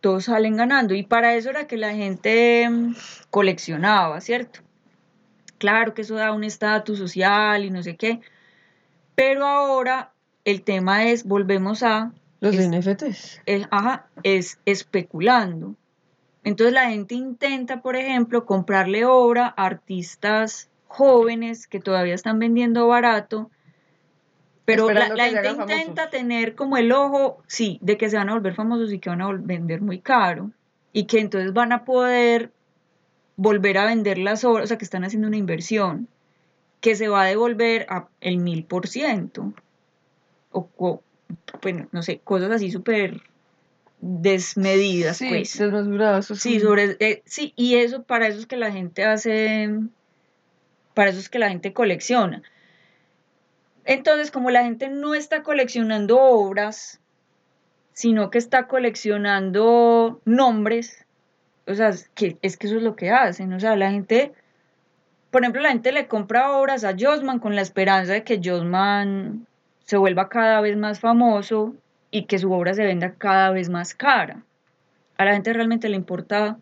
todos 0.00 0.24
salen 0.24 0.56
ganando. 0.56 0.94
Y 0.94 1.04
para 1.04 1.36
eso 1.36 1.50
era 1.50 1.68
que 1.68 1.76
la 1.76 1.94
gente 1.94 2.68
mm, 2.68 2.96
coleccionaba, 3.30 4.20
¿cierto? 4.20 4.60
Claro 5.58 5.94
que 5.94 6.02
eso 6.02 6.16
da 6.16 6.32
un 6.32 6.42
estatus 6.42 6.98
social 6.98 7.64
y 7.64 7.70
no 7.70 7.84
sé 7.84 7.94
qué, 7.94 8.20
pero 9.14 9.46
ahora 9.46 10.12
el 10.44 10.62
tema 10.62 11.04
es, 11.08 11.22
volvemos 11.22 11.84
a... 11.84 12.10
Los 12.40 12.56
NFTs. 12.56 13.42
ajá, 13.70 14.08
es 14.24 14.58
especulando. 14.64 15.76
Entonces 16.44 16.74
la 16.74 16.90
gente 16.90 17.14
intenta, 17.14 17.82
por 17.82 17.96
ejemplo, 17.96 18.44
comprarle 18.46 19.04
obra 19.04 19.54
a 19.56 19.66
artistas 19.66 20.70
jóvenes 20.88 21.66
que 21.66 21.80
todavía 21.80 22.14
están 22.14 22.38
vendiendo 22.38 22.86
barato, 22.86 23.50
pero 24.64 24.90
la, 24.90 25.06
gente 25.06 25.50
intenta 25.50 26.10
tener 26.10 26.54
como 26.54 26.76
el 26.76 26.92
ojo, 26.92 27.42
sí, 27.46 27.78
de 27.80 27.96
que 27.96 28.10
se 28.10 28.16
van 28.16 28.28
a 28.28 28.34
volver 28.34 28.54
famosos 28.54 28.92
y 28.92 28.98
que 28.98 29.10
van 29.10 29.22
a 29.22 29.32
vender 29.32 29.80
muy 29.80 30.00
caro 30.00 30.50
y 30.92 31.04
que 31.04 31.20
entonces 31.20 31.52
van 31.52 31.72
a 31.72 31.84
poder 31.84 32.52
volver 33.36 33.78
a 33.78 33.86
vender 33.86 34.18
las 34.18 34.44
obras, 34.44 34.64
o 34.64 34.66
sea, 34.68 34.78
que 34.78 34.84
están 34.84 35.04
haciendo 35.04 35.28
una 35.28 35.36
inversión 35.36 36.08
que 36.80 36.94
se 36.94 37.08
va 37.08 37.22
a 37.22 37.26
devolver 37.26 37.86
a 37.88 38.08
el 38.20 38.38
mil 38.38 38.64
por 38.64 38.88
ciento 38.88 39.52
o, 40.50 41.00
bueno, 41.62 41.88
no 41.92 42.02
sé, 42.02 42.18
cosas 42.18 42.50
así 42.50 42.70
súper 42.70 43.22
desmedidas, 44.02 45.16
Sí, 45.18 45.28
pues. 45.28 45.56
desmesuradas. 45.56 46.26
Sí, 46.26 46.60
sobre, 46.60 46.96
eh, 46.98 47.22
sí, 47.24 47.54
y 47.56 47.76
eso 47.76 48.02
para 48.02 48.26
eso 48.26 48.40
es 48.40 48.46
que 48.46 48.56
la 48.56 48.72
gente 48.72 49.04
hace, 49.04 49.70
para 50.92 51.10
eso 51.10 51.20
es 51.20 51.28
que 51.28 51.38
la 51.38 51.48
gente 51.48 51.72
colecciona. 51.72 52.42
Entonces, 53.84 54.30
como 54.32 54.50
la 54.50 54.64
gente 54.64 54.88
no 54.88 55.14
está 55.14 55.44
coleccionando 55.44 56.20
obras, 56.20 57.00
sino 57.92 58.30
que 58.30 58.38
está 58.38 58.66
coleccionando 58.66 60.20
nombres, 60.24 61.06
o 61.68 61.74
sea, 61.74 61.92
que, 62.14 62.38
es 62.42 62.56
que 62.56 62.66
eso 62.66 62.76
es 62.76 62.82
lo 62.82 62.96
que 62.96 63.10
hacen, 63.10 63.52
o 63.52 63.60
sea, 63.60 63.76
la 63.76 63.92
gente, 63.92 64.32
por 65.30 65.42
ejemplo, 65.42 65.62
la 65.62 65.70
gente 65.70 65.92
le 65.92 66.08
compra 66.08 66.50
obras 66.56 66.82
a 66.82 66.96
Josman 66.98 67.38
con 67.38 67.54
la 67.54 67.62
esperanza 67.62 68.14
de 68.14 68.24
que 68.24 68.40
Josman 68.42 69.46
se 69.84 69.96
vuelva 69.96 70.28
cada 70.28 70.60
vez 70.60 70.76
más 70.76 70.98
famoso 70.98 71.76
y 72.12 72.26
que 72.26 72.38
su 72.38 72.52
obra 72.52 72.74
se 72.74 72.84
venda 72.84 73.14
cada 73.14 73.50
vez 73.50 73.68
más 73.68 73.94
cara. 73.94 74.44
A 75.18 75.24
la 75.24 75.32
gente 75.32 75.52
realmente 75.52 75.88
le 75.88 75.96
importa 75.96 76.58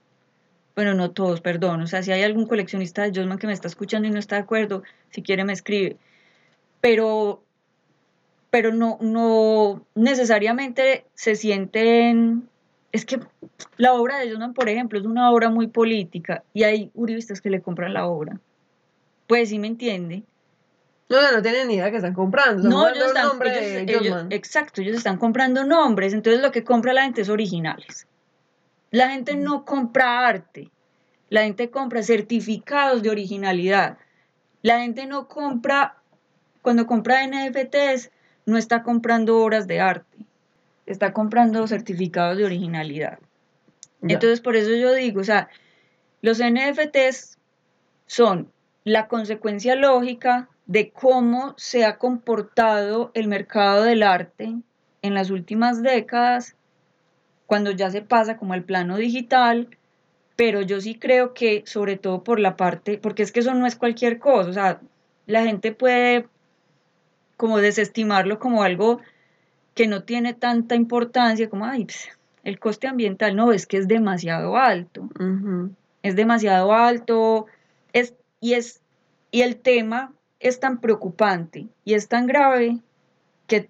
bueno, 0.80 0.94
no 0.94 1.10
todos, 1.10 1.42
perdón, 1.42 1.82
o 1.82 1.86
sea, 1.86 2.02
si 2.02 2.10
hay 2.10 2.22
algún 2.22 2.46
coleccionista 2.46 3.02
de 3.02 3.12
Josman 3.14 3.38
que 3.38 3.46
me 3.46 3.52
está 3.52 3.68
escuchando 3.68 4.08
y 4.08 4.10
no 4.10 4.18
está 4.18 4.36
de 4.36 4.42
acuerdo, 4.42 4.82
si 5.10 5.22
quiere 5.22 5.44
me 5.44 5.52
escribe. 5.52 5.98
Pero, 6.80 7.42
pero 8.50 8.72
no, 8.72 8.96
no 9.02 9.84
necesariamente 9.94 11.04
se 11.14 11.34
sienten, 11.34 12.48
es 12.92 13.04
que 13.04 13.20
la 13.76 13.92
obra 13.92 14.20
de 14.20 14.30
Josman, 14.30 14.54
por 14.54 14.70
ejemplo, 14.70 14.98
es 14.98 15.04
una 15.04 15.30
obra 15.30 15.50
muy 15.50 15.66
política 15.66 16.44
y 16.54 16.62
hay 16.62 16.90
uribistas 16.94 17.42
que 17.42 17.50
le 17.50 17.60
compran 17.60 17.92
la 17.92 18.06
obra. 18.06 18.40
Pues 19.26 19.50
sí 19.50 19.58
me 19.58 19.66
entiende. 19.66 20.22
No, 21.10 21.20
no, 21.20 21.32
no 21.32 21.42
tienen 21.42 21.66
ni 21.68 21.74
idea 21.74 21.90
que 21.90 21.96
están 21.96 22.14
comprando. 22.14 22.56
están 22.62 22.70
No, 22.70 22.86
ellos 22.88 22.98
el 23.02 23.06
están, 23.08 23.26
nombre 23.26 23.50
ellos- 23.50 23.86
de 23.86 23.92
ellos- 23.92 24.02
Josman. 24.14 24.32
exacto, 24.32 24.80
ellos 24.80 24.96
están 24.96 25.18
comprando 25.18 25.64
nombres, 25.64 26.12
entonces 26.14 26.40
lo 26.40 26.52
que 26.52 26.62
compra 26.64 26.92
la 26.92 27.02
gente 27.02 27.22
es 27.22 27.28
originales. 27.28 28.06
La 28.92 29.10
gente 29.10 29.34
no 29.36 29.64
compra 29.64 30.26
arte, 30.26 30.70
la 31.28 31.42
gente 31.42 31.68
compra 31.70 32.02
certificados 32.04 33.02
de 33.02 33.10
originalidad. 33.10 33.98
La 34.62 34.80
gente 34.80 35.06
no 35.06 35.26
compra, 35.26 35.96
cuando 36.62 36.86
compra 36.86 37.24
NFTs, 37.24 38.10
no 38.46 38.56
está 38.56 38.82
comprando 38.84 39.38
obras 39.42 39.66
de 39.66 39.80
arte, 39.80 40.18
está 40.86 41.12
comprando 41.12 41.66
certificados 41.66 42.36
de 42.38 42.44
originalidad. 42.44 43.18
Entonces, 44.02 44.40
por 44.40 44.54
eso 44.54 44.70
yo 44.70 44.92
digo, 44.94 45.20
o 45.20 45.24
sea, 45.24 45.48
los 46.22 46.38
NFTs 46.40 47.36
son 48.06 48.52
la 48.84 49.08
consecuencia 49.08 49.74
lógica 49.74 50.48
de 50.70 50.92
cómo 50.92 51.52
se 51.56 51.84
ha 51.84 51.98
comportado 51.98 53.10
el 53.14 53.26
mercado 53.26 53.82
del 53.82 54.04
arte 54.04 54.54
en 55.02 55.14
las 55.14 55.30
últimas 55.30 55.82
décadas, 55.82 56.54
cuando 57.46 57.72
ya 57.72 57.90
se 57.90 58.02
pasa 58.02 58.36
como 58.36 58.52
al 58.52 58.62
plano 58.62 58.96
digital, 58.96 59.76
pero 60.36 60.62
yo 60.62 60.80
sí 60.80 60.94
creo 60.94 61.34
que 61.34 61.64
sobre 61.66 61.96
todo 61.96 62.22
por 62.22 62.38
la 62.38 62.56
parte, 62.56 62.98
porque 62.98 63.24
es 63.24 63.32
que 63.32 63.40
eso 63.40 63.52
no 63.52 63.66
es 63.66 63.74
cualquier 63.74 64.20
cosa, 64.20 64.48
o 64.48 64.52
sea, 64.52 64.80
la 65.26 65.42
gente 65.42 65.72
puede 65.72 66.28
como 67.36 67.58
desestimarlo 67.58 68.38
como 68.38 68.62
algo 68.62 69.00
que 69.74 69.88
no 69.88 70.04
tiene 70.04 70.34
tanta 70.34 70.76
importancia, 70.76 71.50
como, 71.50 71.64
ay, 71.64 71.86
pues, 71.86 72.10
el 72.44 72.60
coste 72.60 72.86
ambiental, 72.86 73.34
no, 73.34 73.50
es 73.50 73.66
que 73.66 73.76
es 73.76 73.88
demasiado 73.88 74.56
alto. 74.56 75.08
Es 76.04 76.14
demasiado 76.14 76.72
alto, 76.72 77.46
es, 77.92 78.14
y, 78.40 78.52
es, 78.52 78.80
y 79.32 79.42
el 79.42 79.56
tema 79.56 80.12
es 80.40 80.58
tan 80.58 80.80
preocupante 80.80 81.68
y 81.84 81.94
es 81.94 82.08
tan 82.08 82.26
grave 82.26 82.78
que 83.46 83.68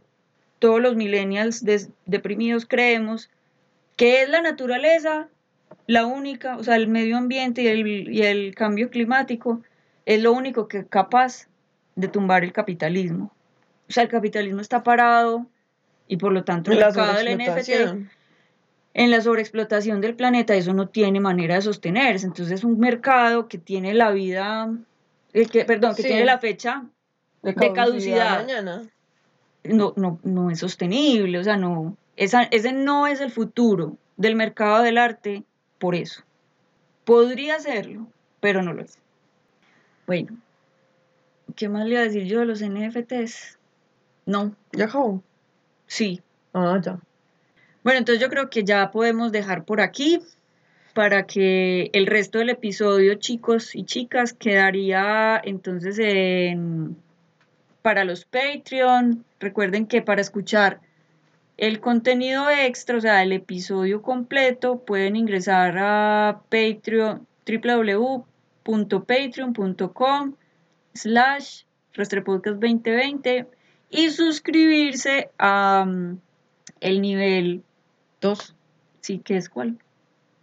todos 0.59 0.81
los 0.81 0.97
millennials 0.97 1.65
deprimidos 2.07 2.67
creemos 2.67 3.31
que 3.97 4.23
es 4.23 4.29
la 4.29 4.41
naturaleza 4.41 5.29
la 5.87 6.07
única, 6.07 6.57
o 6.57 6.63
sea, 6.63 6.77
el 6.77 6.89
medio 6.89 7.17
ambiente 7.17 7.63
y 7.63 7.67
el, 7.67 7.87
y 8.11 8.23
el 8.23 8.55
cambio 8.55 8.91
climático 8.91 9.63
es 10.07 10.23
lo 10.23 10.33
único 10.33 10.69
que 10.69 10.79
es 10.79 10.87
capaz 10.89 11.49
de 11.97 12.09
tumbar 12.09 12.45
el 12.45 12.53
capitalismo. 12.53 13.33
O 13.89 13.93
sea, 13.93 14.05
el 14.05 14.09
capitalismo 14.09 14.61
está 14.61 14.83
parado 14.83 15.47
y 16.07 16.17
por 16.17 16.33
lo 16.33 16.45
tanto 16.45 16.71
el 16.71 16.79
mercado 16.79 17.15
del 17.15 17.39
NFT 17.39 18.09
en 18.93 19.11
la 19.11 19.21
sobreexplotación 19.21 20.01
del 20.01 20.15
planeta 20.15 20.55
eso 20.55 20.73
no 20.75 20.89
tiene 20.89 21.21
manera 21.21 21.57
de 21.57 21.63
sostenerse. 21.63 22.27
Entonces 22.27 22.61
es 22.61 22.65
un 22.65 22.79
mercado 22.79 23.49
que 23.49 23.59
tiene 23.59 23.95
la 23.95 24.11
vida, 24.11 24.73
eh, 25.33 25.47
que, 25.47 25.65
perdón, 25.65 25.95
que 25.95 26.03
Sí. 26.03 26.09
tiene 26.09 26.25
la 26.25 26.39
fecha, 26.39 26.85
De 27.43 27.53
de 27.53 27.73
caducidad. 27.73 28.41
mañana. 28.41 28.83
no, 29.65 29.93
no, 29.97 30.19
no 30.23 30.51
es 30.51 30.59
sostenible, 30.61 31.39
o 31.39 31.45
sea, 31.45 31.57
no, 31.57 31.97
esa, 32.17 32.43
ese 32.45 32.73
no 32.73 33.07
es 33.07 33.21
el 33.21 33.31
futuro 33.31 33.97
del 34.17 34.35
mercado 34.37 34.83
del 34.83 34.99
arte 34.99 35.45
por 35.79 35.95
eso. 35.95 36.23
Podría 37.05 37.59
serlo, 37.61 38.07
pero 38.41 38.63
no 38.63 38.73
lo 38.73 38.83
es. 38.83 38.99
Bueno, 40.07 40.37
¿qué 41.57 41.69
más 41.69 41.85
le 41.85 41.93
iba 41.93 42.01
a 42.01 42.05
decir 42.05 42.25
yo 42.25 42.41
de 42.41 42.47
los 42.47 42.61
NFTs? 42.63 43.59
No, 44.27 44.55
Ya 44.73 44.85
acabó. 44.87 45.23
sí, 45.87 46.21
Ah, 46.53 46.81
ya. 46.83 46.99
Bueno, 47.85 47.99
entonces 47.99 48.21
yo 48.21 48.29
creo 48.29 48.51
que 48.51 48.65
ya 48.65 48.91
podemos 48.91 49.31
dejar 49.33 49.65
por 49.65 49.81
aquí 49.81 50.21
para 50.95 51.27
que 51.27 51.91
el 51.93 52.07
resto 52.07 52.39
del 52.39 52.51
episodio, 52.51 53.15
chicos 53.15 53.75
y 53.75 53.85
chicas, 53.85 54.33
quedaría 54.33 55.41
entonces 55.43 55.99
en 55.99 56.97
para 57.83 58.05
los 58.05 58.25
Patreon. 58.25 59.25
Recuerden 59.39 59.87
que 59.87 60.03
para 60.03 60.21
escuchar 60.21 60.81
el 61.57 61.81
contenido 61.81 62.51
extra, 62.51 62.97
o 62.97 63.01
sea, 63.01 63.23
el 63.23 63.33
episodio 63.33 64.03
completo, 64.03 64.81
pueden 64.81 65.15
ingresar 65.17 65.77
a 65.79 66.43
Patreon, 66.49 67.27
www.patreon.com 67.47 70.35
slash 70.95 71.63
Rastrepodcast 71.95 72.61
2020 72.61 73.47
y 73.91 74.11
suscribirse 74.11 75.31
a 75.39 75.85
mm, 75.87 76.19
el 76.81 77.03
nivel 77.03 77.63
Dos. 78.21 78.55
Sí, 79.01 79.21
¿qué 79.25 79.37
es 79.37 79.49
cuál? 79.49 79.79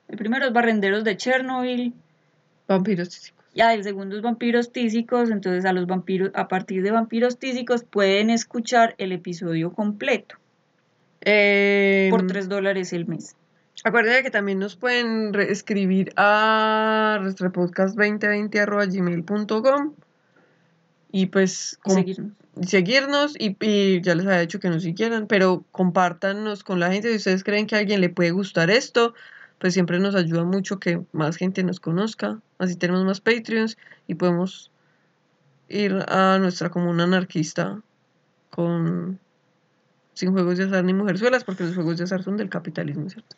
El 0.07 0.17
primero 0.17 0.45
es 0.45 0.53
Barrenderos 0.53 1.03
de 1.03 1.17
Chernobyl, 1.17 1.93
Vampiros 2.67 3.09
tísicos. 3.09 3.45
ya 3.53 3.73
el 3.73 3.83
segundo 3.83 4.15
es 4.15 4.21
Vampiros 4.21 4.71
Tísicos, 4.71 5.29
entonces 5.31 5.65
a 5.65 5.73
los 5.73 5.85
vampiros, 5.87 6.31
a 6.33 6.47
partir 6.47 6.81
de 6.83 6.91
Vampiros 6.91 7.37
Tísicos 7.39 7.83
pueden 7.83 8.29
escuchar 8.29 8.95
el 8.97 9.11
episodio 9.11 9.73
completo 9.73 10.35
Eh, 11.21 12.07
por 12.11 12.25
3 12.27 12.47
dólares 12.47 12.93
el 12.93 13.05
mes. 13.07 13.35
Acuérdense 13.83 14.23
que 14.23 14.31
también 14.31 14.59
nos 14.59 14.75
pueden 14.75 15.33
escribir 15.35 16.11
a 16.15 17.19
nuestrapodcast2020.gmail.com 17.21 19.93
y 21.11 21.25
pues 21.27 21.79
seguirnos. 21.85 22.31
seguirnos 22.61 23.35
y, 23.39 23.55
y 23.61 24.01
ya 24.01 24.15
les 24.15 24.25
había 24.25 24.39
dicho 24.41 24.59
que 24.59 24.69
nos 24.69 24.81
siguieran, 24.83 25.27
pero 25.27 25.63
compártanos 25.71 26.63
con 26.63 26.79
la 26.79 26.91
gente. 26.91 27.09
Si 27.09 27.15
ustedes 27.17 27.43
creen 27.43 27.67
que 27.67 27.75
a 27.75 27.79
alguien 27.79 28.01
le 28.01 28.09
puede 28.09 28.31
gustar 28.31 28.69
esto, 28.71 29.13
pues 29.59 29.73
siempre 29.73 29.99
nos 29.99 30.15
ayuda 30.15 30.43
mucho 30.43 30.79
que 30.79 31.01
más 31.11 31.35
gente 31.37 31.63
nos 31.63 31.79
conozca. 31.79 32.39
Así 32.59 32.75
tenemos 32.75 33.03
más 33.05 33.21
Patreons 33.21 33.77
y 34.07 34.15
podemos 34.15 34.71
ir 35.69 35.93
a 36.07 36.37
nuestra 36.39 36.69
comuna 36.69 37.03
anarquista 37.05 37.81
con 38.49 39.19
sin 40.13 40.31
juegos 40.31 40.57
de 40.57 40.63
azar 40.65 40.83
ni 40.83 40.93
mujerzuelas, 40.93 41.43
porque 41.43 41.63
los 41.63 41.75
juegos 41.75 41.97
de 41.97 42.05
azar 42.05 42.23
son 42.23 42.37
del 42.37 42.49
capitalismo, 42.49 43.09
¿cierto? 43.09 43.35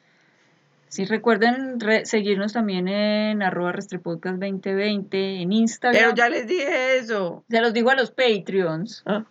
Sí, 0.87 1.05
recuerden 1.05 1.79
re- 1.79 2.05
seguirnos 2.05 2.53
también 2.53 2.87
en 2.87 3.43
arroba 3.43 3.73
Rastrepodcast 3.73 4.39
2020 4.39 5.41
en 5.41 5.51
Instagram. 5.51 6.01
Pero 6.01 6.15
ya 6.15 6.29
les 6.29 6.47
dije 6.47 6.97
eso. 6.97 7.43
Se 7.49 7.61
los 7.61 7.73
digo 7.73 7.89
a 7.91 7.95
los 7.95 8.11
Patreons. 8.11 9.03
Ah, 9.05 9.23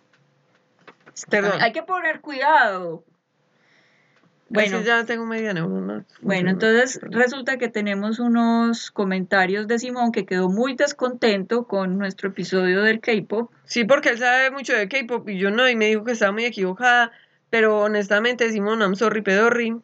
Perdón. 1.29 1.59
Hay 1.59 1.73
que 1.73 1.83
poner 1.83 2.21
cuidado. 2.21 3.03
Bueno, 4.49 4.81
ya 4.81 5.05
tengo. 5.05 5.25
Bueno, 6.21 6.49
entonces 6.49 6.99
resulta 7.03 7.57
que 7.57 7.67
tenemos 7.67 8.19
unos 8.19 8.89
comentarios 8.91 9.67
de 9.67 9.77
Simón 9.77 10.11
que 10.11 10.25
quedó 10.25 10.49
muy 10.49 10.75
descontento 10.75 11.65
con 11.65 11.97
nuestro 11.97 12.29
episodio 12.29 12.81
del 12.81 12.99
K-pop. 12.99 13.51
Sí, 13.65 13.83
porque 13.83 14.09
él 14.09 14.17
sabe 14.17 14.49
mucho 14.49 14.73
de 14.73 14.87
K-pop 14.87 15.29
y 15.29 15.37
yo 15.37 15.51
no, 15.51 15.69
y 15.69 15.75
me 15.75 15.87
dijo 15.87 16.03
que 16.03 16.13
estaba 16.13 16.31
muy 16.31 16.45
equivocada, 16.45 17.11
pero 17.49 17.79
honestamente, 17.81 18.51
Simón, 18.51 18.79
I'm 18.79 18.95
sorry, 18.95 19.21
pedorri. 19.21 19.75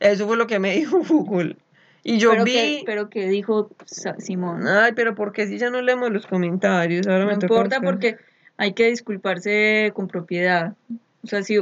Eso 0.00 0.26
fue 0.26 0.36
lo 0.36 0.46
que 0.46 0.58
me 0.58 0.72
dijo 0.76 1.00
Google. 1.08 1.56
Y 2.02 2.18
yo 2.18 2.32
pero, 2.32 2.44
vi. 2.44 2.52
que, 2.52 2.82
pero 2.84 3.08
que 3.08 3.28
dijo 3.28 3.70
Simón. 4.18 4.68
Ay, 4.68 4.92
pero 4.94 5.14
porque 5.14 5.46
si 5.46 5.56
ya 5.56 5.70
no 5.70 5.80
leemos 5.80 6.10
los 6.10 6.26
comentarios, 6.26 7.06
ahora 7.06 7.20
no 7.20 7.26
me 7.28 7.32
importa 7.32 7.78
buscar. 7.78 7.82
porque 7.82 8.16
hay 8.58 8.74
que 8.74 8.88
disculparse 8.88 9.90
con 9.94 10.06
propiedad. 10.06 10.74
O 11.22 11.26
sea, 11.26 11.42
si, 11.42 11.58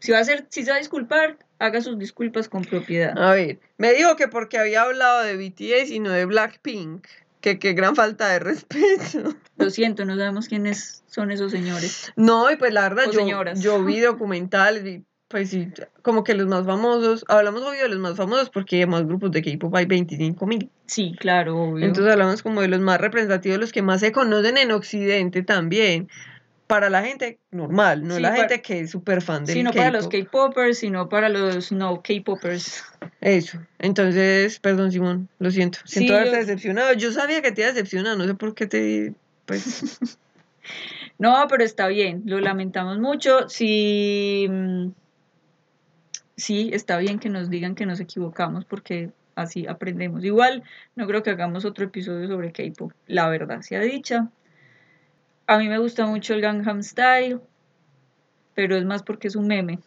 si 0.00 0.10
va 0.10 0.18
a 0.18 0.24
ser, 0.24 0.46
si 0.48 0.64
se 0.64 0.70
va 0.70 0.76
a 0.76 0.80
disculpar, 0.80 1.36
haga 1.58 1.80
sus 1.80 1.98
disculpas 1.98 2.48
con 2.48 2.62
propiedad. 2.62 3.16
A 3.18 3.32
ver, 3.32 3.58
me 3.78 3.92
dijo 3.92 4.16
que 4.16 4.28
porque 4.28 4.58
había 4.58 4.82
hablado 4.82 5.22
de 5.22 5.36
BTS 5.36 5.90
y 5.90 6.00
no 6.00 6.10
de 6.10 6.24
Blackpink. 6.24 7.06
Que 7.40 7.58
qué 7.58 7.74
gran 7.74 7.94
falta 7.94 8.30
de 8.30 8.38
respeto. 8.38 9.36
Lo 9.58 9.68
siento, 9.68 10.06
no 10.06 10.16
sabemos 10.16 10.48
quiénes 10.48 11.04
son 11.06 11.30
esos 11.30 11.52
señores. 11.52 12.10
No, 12.16 12.50
y 12.50 12.56
pues 12.56 12.72
la 12.72 12.88
verdad, 12.88 13.10
yo, 13.12 13.54
yo 13.54 13.84
vi 13.84 14.00
documentales, 14.00 14.82
vi 14.82 15.04
pues 15.34 15.50
sí, 15.50 15.68
como 16.02 16.22
que 16.22 16.34
los 16.34 16.46
más 16.46 16.64
famosos, 16.64 17.24
hablamos 17.26 17.62
obvio 17.62 17.82
de 17.82 17.88
los 17.88 17.98
más 17.98 18.16
famosos 18.16 18.50
porque 18.50 18.76
hay 18.76 18.86
más 18.86 19.04
grupos 19.04 19.32
de 19.32 19.42
K-pop 19.42 19.74
hay 19.74 19.84
25 19.84 20.46
mil. 20.46 20.70
Sí, 20.86 21.16
claro, 21.18 21.60
obvio. 21.60 21.84
Entonces 21.84 22.12
hablamos 22.12 22.40
como 22.42 22.60
de 22.60 22.68
los 22.68 22.78
más 22.80 23.00
representativos, 23.00 23.58
los 23.58 23.72
que 23.72 23.82
más 23.82 23.98
se 23.98 24.12
conocen 24.12 24.58
en 24.58 24.70
Occidente 24.70 25.42
también. 25.42 26.08
Para 26.66 26.88
la 26.88 27.02
gente 27.02 27.38
normal, 27.50 28.06
no 28.08 28.16
Sí, 28.16 28.22
la 28.22 28.30
para- 28.30 28.40
gente 28.48 28.62
que 28.62 28.80
es 28.80 28.90
súper 28.90 29.20
fan 29.20 29.44
del 29.44 29.54
Sí, 29.54 29.62
no 29.62 29.70
para 29.72 29.90
los 29.90 30.08
K-pop. 30.08 30.24
K-popers, 30.54 30.78
sino 30.78 31.08
para 31.10 31.28
los 31.28 31.70
no 31.72 32.02
K-popers. 32.02 32.82
Eso. 33.20 33.58
Entonces, 33.78 34.58
perdón, 34.60 34.90
Simón, 34.90 35.28
lo 35.38 35.50
siento. 35.50 35.78
Siento 35.84 36.12
Sí, 36.12 36.16
haberte 36.16 36.36
yo- 36.36 36.40
decepcionado. 36.40 36.92
Yo 36.94 37.12
sabía 37.12 37.42
que 37.42 37.52
te 37.52 37.60
iba 37.60 37.70
a 37.70 37.72
decepcionar, 37.74 38.16
no 38.16 38.24
sé 38.26 38.34
por 38.34 38.54
qué 38.54 38.66
te. 38.66 39.12
Pues. 39.46 40.00
No, 41.18 41.46
pero 41.48 41.62
está 41.62 41.86
bien, 41.88 42.22
lo 42.24 42.40
lamentamos 42.40 42.98
mucho. 42.98 43.48
Sí, 43.50 44.46
mm, 44.50 44.88
sí, 46.36 46.70
está 46.72 46.96
bien 46.98 47.18
que 47.18 47.28
nos 47.28 47.50
digan 47.50 47.74
que 47.74 47.86
nos 47.86 48.00
equivocamos 48.00 48.64
porque 48.64 49.10
así 49.36 49.66
aprendemos. 49.66 50.24
Igual, 50.24 50.62
no 50.96 51.06
creo 51.06 51.22
que 51.22 51.30
hagamos 51.30 51.64
otro 51.64 51.84
episodio 51.84 52.26
sobre 52.28 52.50
K-pop, 52.52 52.92
la 53.06 53.28
verdad 53.28 53.60
sea 53.60 53.80
dicha. 53.80 54.28
A 55.46 55.58
mí 55.58 55.68
me 55.68 55.78
gusta 55.78 56.06
mucho 56.06 56.34
el 56.34 56.40
Gangnam 56.40 56.82
Style, 56.82 57.40
pero 58.54 58.76
es 58.76 58.84
más 58.84 59.02
porque 59.02 59.28
es 59.28 59.36
un 59.36 59.46
meme. 59.46 59.78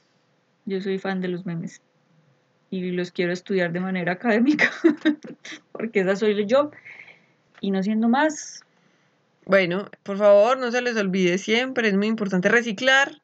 Yo 0.66 0.82
soy 0.82 1.00
fan 1.00 1.22
de 1.22 1.30
los 1.30 1.46
memes 1.46 1.82
y 2.70 2.92
los 2.92 3.12
quiero 3.12 3.32
estudiar 3.32 3.72
de 3.72 3.80
manera 3.80 4.12
académica 4.14 4.72
porque 5.72 6.02
esa 6.02 6.16
soy 6.16 6.46
yo. 6.46 6.72
Y 7.60 7.72
no 7.72 7.82
siendo 7.82 8.08
más, 8.08 8.64
Bueno, 9.46 9.90
por 10.04 10.18
favor, 10.18 10.60
no 10.60 10.72
se 10.72 10.82
les 10.82 10.96
olvide 10.96 11.40
siempre, 11.40 11.88
es 11.88 11.96
muy 11.96 12.06
importante 12.06 12.50
reciclar, 12.50 13.20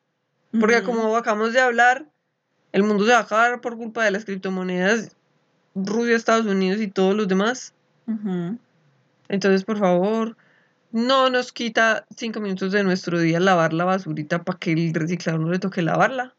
porque 0.60 0.82
como 0.82 1.16
acabamos 1.16 1.54
de 1.54 1.60
hablar, 1.60 2.08
el 2.72 2.82
mundo 2.82 3.06
se 3.06 3.12
va 3.12 3.20
a 3.20 3.22
acabar 3.22 3.62
por 3.62 3.78
culpa 3.78 4.04
de 4.04 4.10
las 4.10 4.26
criptomonedas, 4.26 5.16
Rusia, 5.76 6.16
Estados 6.16 6.48
Unidos 6.48 6.82
y 6.82 6.88
todos 6.88 7.14
los 7.16 7.28
demás. 7.28 7.76
Entonces, 9.28 9.64
por 9.66 9.78
favor, 9.78 10.36
no 10.94 11.30
nos 11.30 11.52
quita 11.52 12.06
cinco 12.16 12.40
minutos 12.40 12.72
de 12.72 12.84
nuestro 12.84 13.20
día 13.20 13.40
lavar 13.42 13.74
la 13.74 13.84
basurita 13.84 14.44
para 14.44 14.58
que 14.60 14.72
el 14.72 14.94
reciclador 14.94 15.42
no 15.42 15.50
le 15.50 15.60
toque 15.60 15.82
lavarla. 15.82 16.34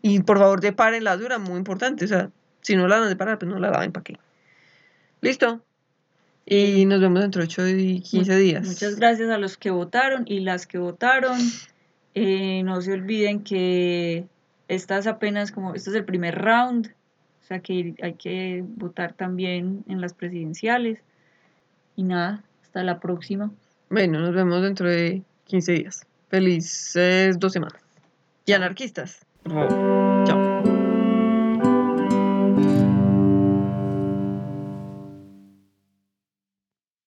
Y 0.00 0.20
por 0.22 0.38
favor, 0.38 0.60
separen 0.62 1.04
la 1.04 1.16
basura, 1.16 1.38
muy 1.38 1.58
importante. 1.58 2.04
O 2.06 2.08
sea, 2.08 2.30
si 2.62 2.76
no 2.76 2.88
la 2.88 2.96
van 2.96 3.06
a 3.06 3.08
separar, 3.10 3.38
pues 3.38 3.50
no 3.50 3.58
la 3.58 3.70
laven 3.70 3.92
para 3.92 4.04
qué. 4.04 4.16
Listo. 5.20 5.60
Y 6.46 6.86
nos 6.86 7.00
vemos 7.00 7.20
dentro 7.20 7.42
de 7.42 7.46
8 7.48 7.68
y 7.68 8.00
15 8.00 8.32
Mu- 8.32 8.38
días. 8.38 8.66
Muchas 8.66 8.96
gracias 8.96 9.28
a 9.30 9.36
los 9.36 9.56
que 9.58 9.70
votaron 9.70 10.22
y 10.26 10.40
las 10.40 10.66
que 10.66 10.78
votaron. 10.78 11.36
Eh, 12.14 12.62
no 12.64 12.80
se 12.80 12.92
olviden 12.94 13.42
que 13.44 14.24
esta 14.68 14.96
es 14.98 15.06
apenas 15.06 15.52
como, 15.52 15.74
este 15.74 15.90
es 15.90 15.96
el 15.96 16.04
primer 16.04 16.36
round, 16.36 16.86
o 17.42 17.46
sea 17.46 17.60
que 17.60 17.94
hay 18.02 18.14
que 18.14 18.64
votar 18.66 19.12
también 19.12 19.84
en 19.88 20.00
las 20.00 20.14
presidenciales. 20.14 21.00
Y 21.96 22.04
nada, 22.04 22.44
hasta 22.62 22.82
la 22.82 23.00
próxima. 23.00 23.50
Bueno, 23.90 24.20
nos 24.20 24.34
vemos 24.34 24.62
dentro 24.62 24.88
de 24.88 25.22
15 25.44 25.72
días. 25.72 26.06
Felices 26.28 27.38
dos 27.38 27.52
semanas. 27.52 27.80
Y 28.44 28.52
anarquistas, 28.52 29.24
por 29.42 29.52
favor. 29.52 30.07